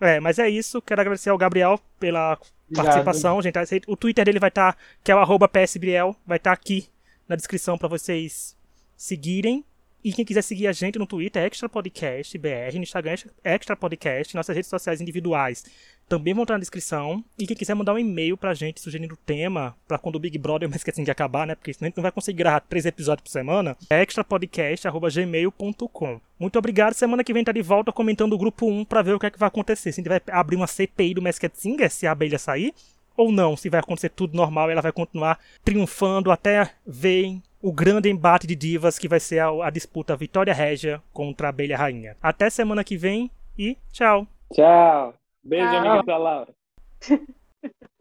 É, 0.00 0.20
mas 0.20 0.38
é 0.38 0.48
isso. 0.48 0.82
Quero 0.82 1.00
agradecer 1.00 1.30
ao 1.30 1.38
Gabriel 1.38 1.80
pela 1.98 2.38
participação, 2.74 3.40
gente. 3.40 3.58
O 3.86 3.96
Twitter 3.96 4.24
dele 4.24 4.38
vai 4.38 4.48
estar, 4.48 4.72
tá, 4.72 4.78
que 5.02 5.10
é 5.10 5.14
o 5.14 5.18
arroba 5.18 5.48
PSBriel, 5.48 6.14
vai 6.26 6.36
estar 6.36 6.50
tá 6.50 6.54
aqui 6.54 6.88
na 7.28 7.36
descrição 7.36 7.78
para 7.78 7.88
vocês 7.88 8.56
seguirem. 8.96 9.64
E 10.04 10.12
quem 10.12 10.24
quiser 10.24 10.42
seguir 10.42 10.68
a 10.68 10.72
gente 10.72 10.98
no 10.98 11.06
Twitter 11.06 11.42
é 11.42 11.46
Extra 11.46 11.68
Podcast 11.68 12.38
BR, 12.38 12.76
no 12.76 12.82
Instagram 12.82 13.16
é 13.42 13.54
Extra 13.54 13.74
Podcast, 13.74 14.36
nossas 14.36 14.54
redes 14.54 14.70
sociais 14.70 15.00
individuais 15.00 15.64
também 16.08 16.34
vão 16.34 16.44
estar 16.44 16.54
na 16.54 16.60
descrição. 16.60 17.24
E 17.38 17.46
quem 17.46 17.56
quiser 17.56 17.74
mandar 17.74 17.94
um 17.94 17.98
e-mail 17.98 18.36
pra 18.36 18.54
gente 18.54 18.80
sugerindo 18.80 19.14
o 19.14 19.18
tema, 19.18 19.76
pra 19.86 19.98
quando 19.98 20.16
o 20.16 20.20
Big 20.20 20.36
Brother 20.38 20.68
mais 20.68 20.80
esquecendo 20.80 21.04
de 21.04 21.10
acabar, 21.10 21.46
né? 21.46 21.54
Porque 21.54 21.72
senão 21.72 21.86
a 21.86 21.88
gente 21.88 21.96
não 21.96 22.02
vai 22.02 22.12
conseguir 22.12 22.38
gravar 22.38 22.60
três 22.60 22.86
episódios 22.86 23.24
por 23.24 23.30
semana. 23.30 23.76
É 23.90 24.02
extrapodcast.gmail.com. 24.02 26.20
Muito 26.38 26.58
obrigado. 26.58 26.94
Semana 26.94 27.24
que 27.24 27.32
vem 27.32 27.44
tá 27.44 27.52
de 27.52 27.62
volta 27.62 27.92
comentando 27.92 28.32
o 28.32 28.38
grupo 28.38 28.68
1 28.68 28.84
pra 28.84 29.02
ver 29.02 29.14
o 29.14 29.18
que 29.18 29.26
é 29.26 29.30
que 29.30 29.38
vai 29.38 29.48
acontecer. 29.48 29.92
Se 29.92 30.00
a 30.00 30.02
gente 30.02 30.08
vai 30.08 30.20
abrir 30.30 30.56
uma 30.56 30.66
CPI 30.66 31.14
do 31.14 31.22
Masked 31.22 31.52
Singer, 31.54 31.90
se 31.90 32.06
a 32.06 32.12
abelha 32.12 32.38
sair, 32.38 32.74
ou 33.16 33.32
não, 33.32 33.56
se 33.56 33.70
vai 33.70 33.80
acontecer 33.80 34.10
tudo 34.10 34.36
normal 34.36 34.68
e 34.68 34.72
ela 34.72 34.82
vai 34.82 34.92
continuar 34.92 35.38
triunfando 35.64 36.30
até 36.30 36.70
ver 36.86 37.38
o 37.62 37.72
grande 37.72 38.10
embate 38.10 38.46
de 38.46 38.54
divas 38.54 38.98
que 38.98 39.08
vai 39.08 39.18
ser 39.18 39.38
a, 39.38 39.48
a 39.66 39.70
disputa 39.70 40.16
Vitória 40.16 40.52
Régia 40.52 41.02
contra 41.12 41.48
a 41.48 41.50
Abelha 41.50 41.76
Rainha. 41.76 42.16
Até 42.22 42.50
semana 42.50 42.84
que 42.84 42.96
vem 42.96 43.30
e 43.58 43.76
tchau. 43.92 44.26
Tchau. 44.52 45.14
Beijo, 45.46 45.76
amiga 45.76 46.02
da 46.02 46.16
Laura. 46.16 46.54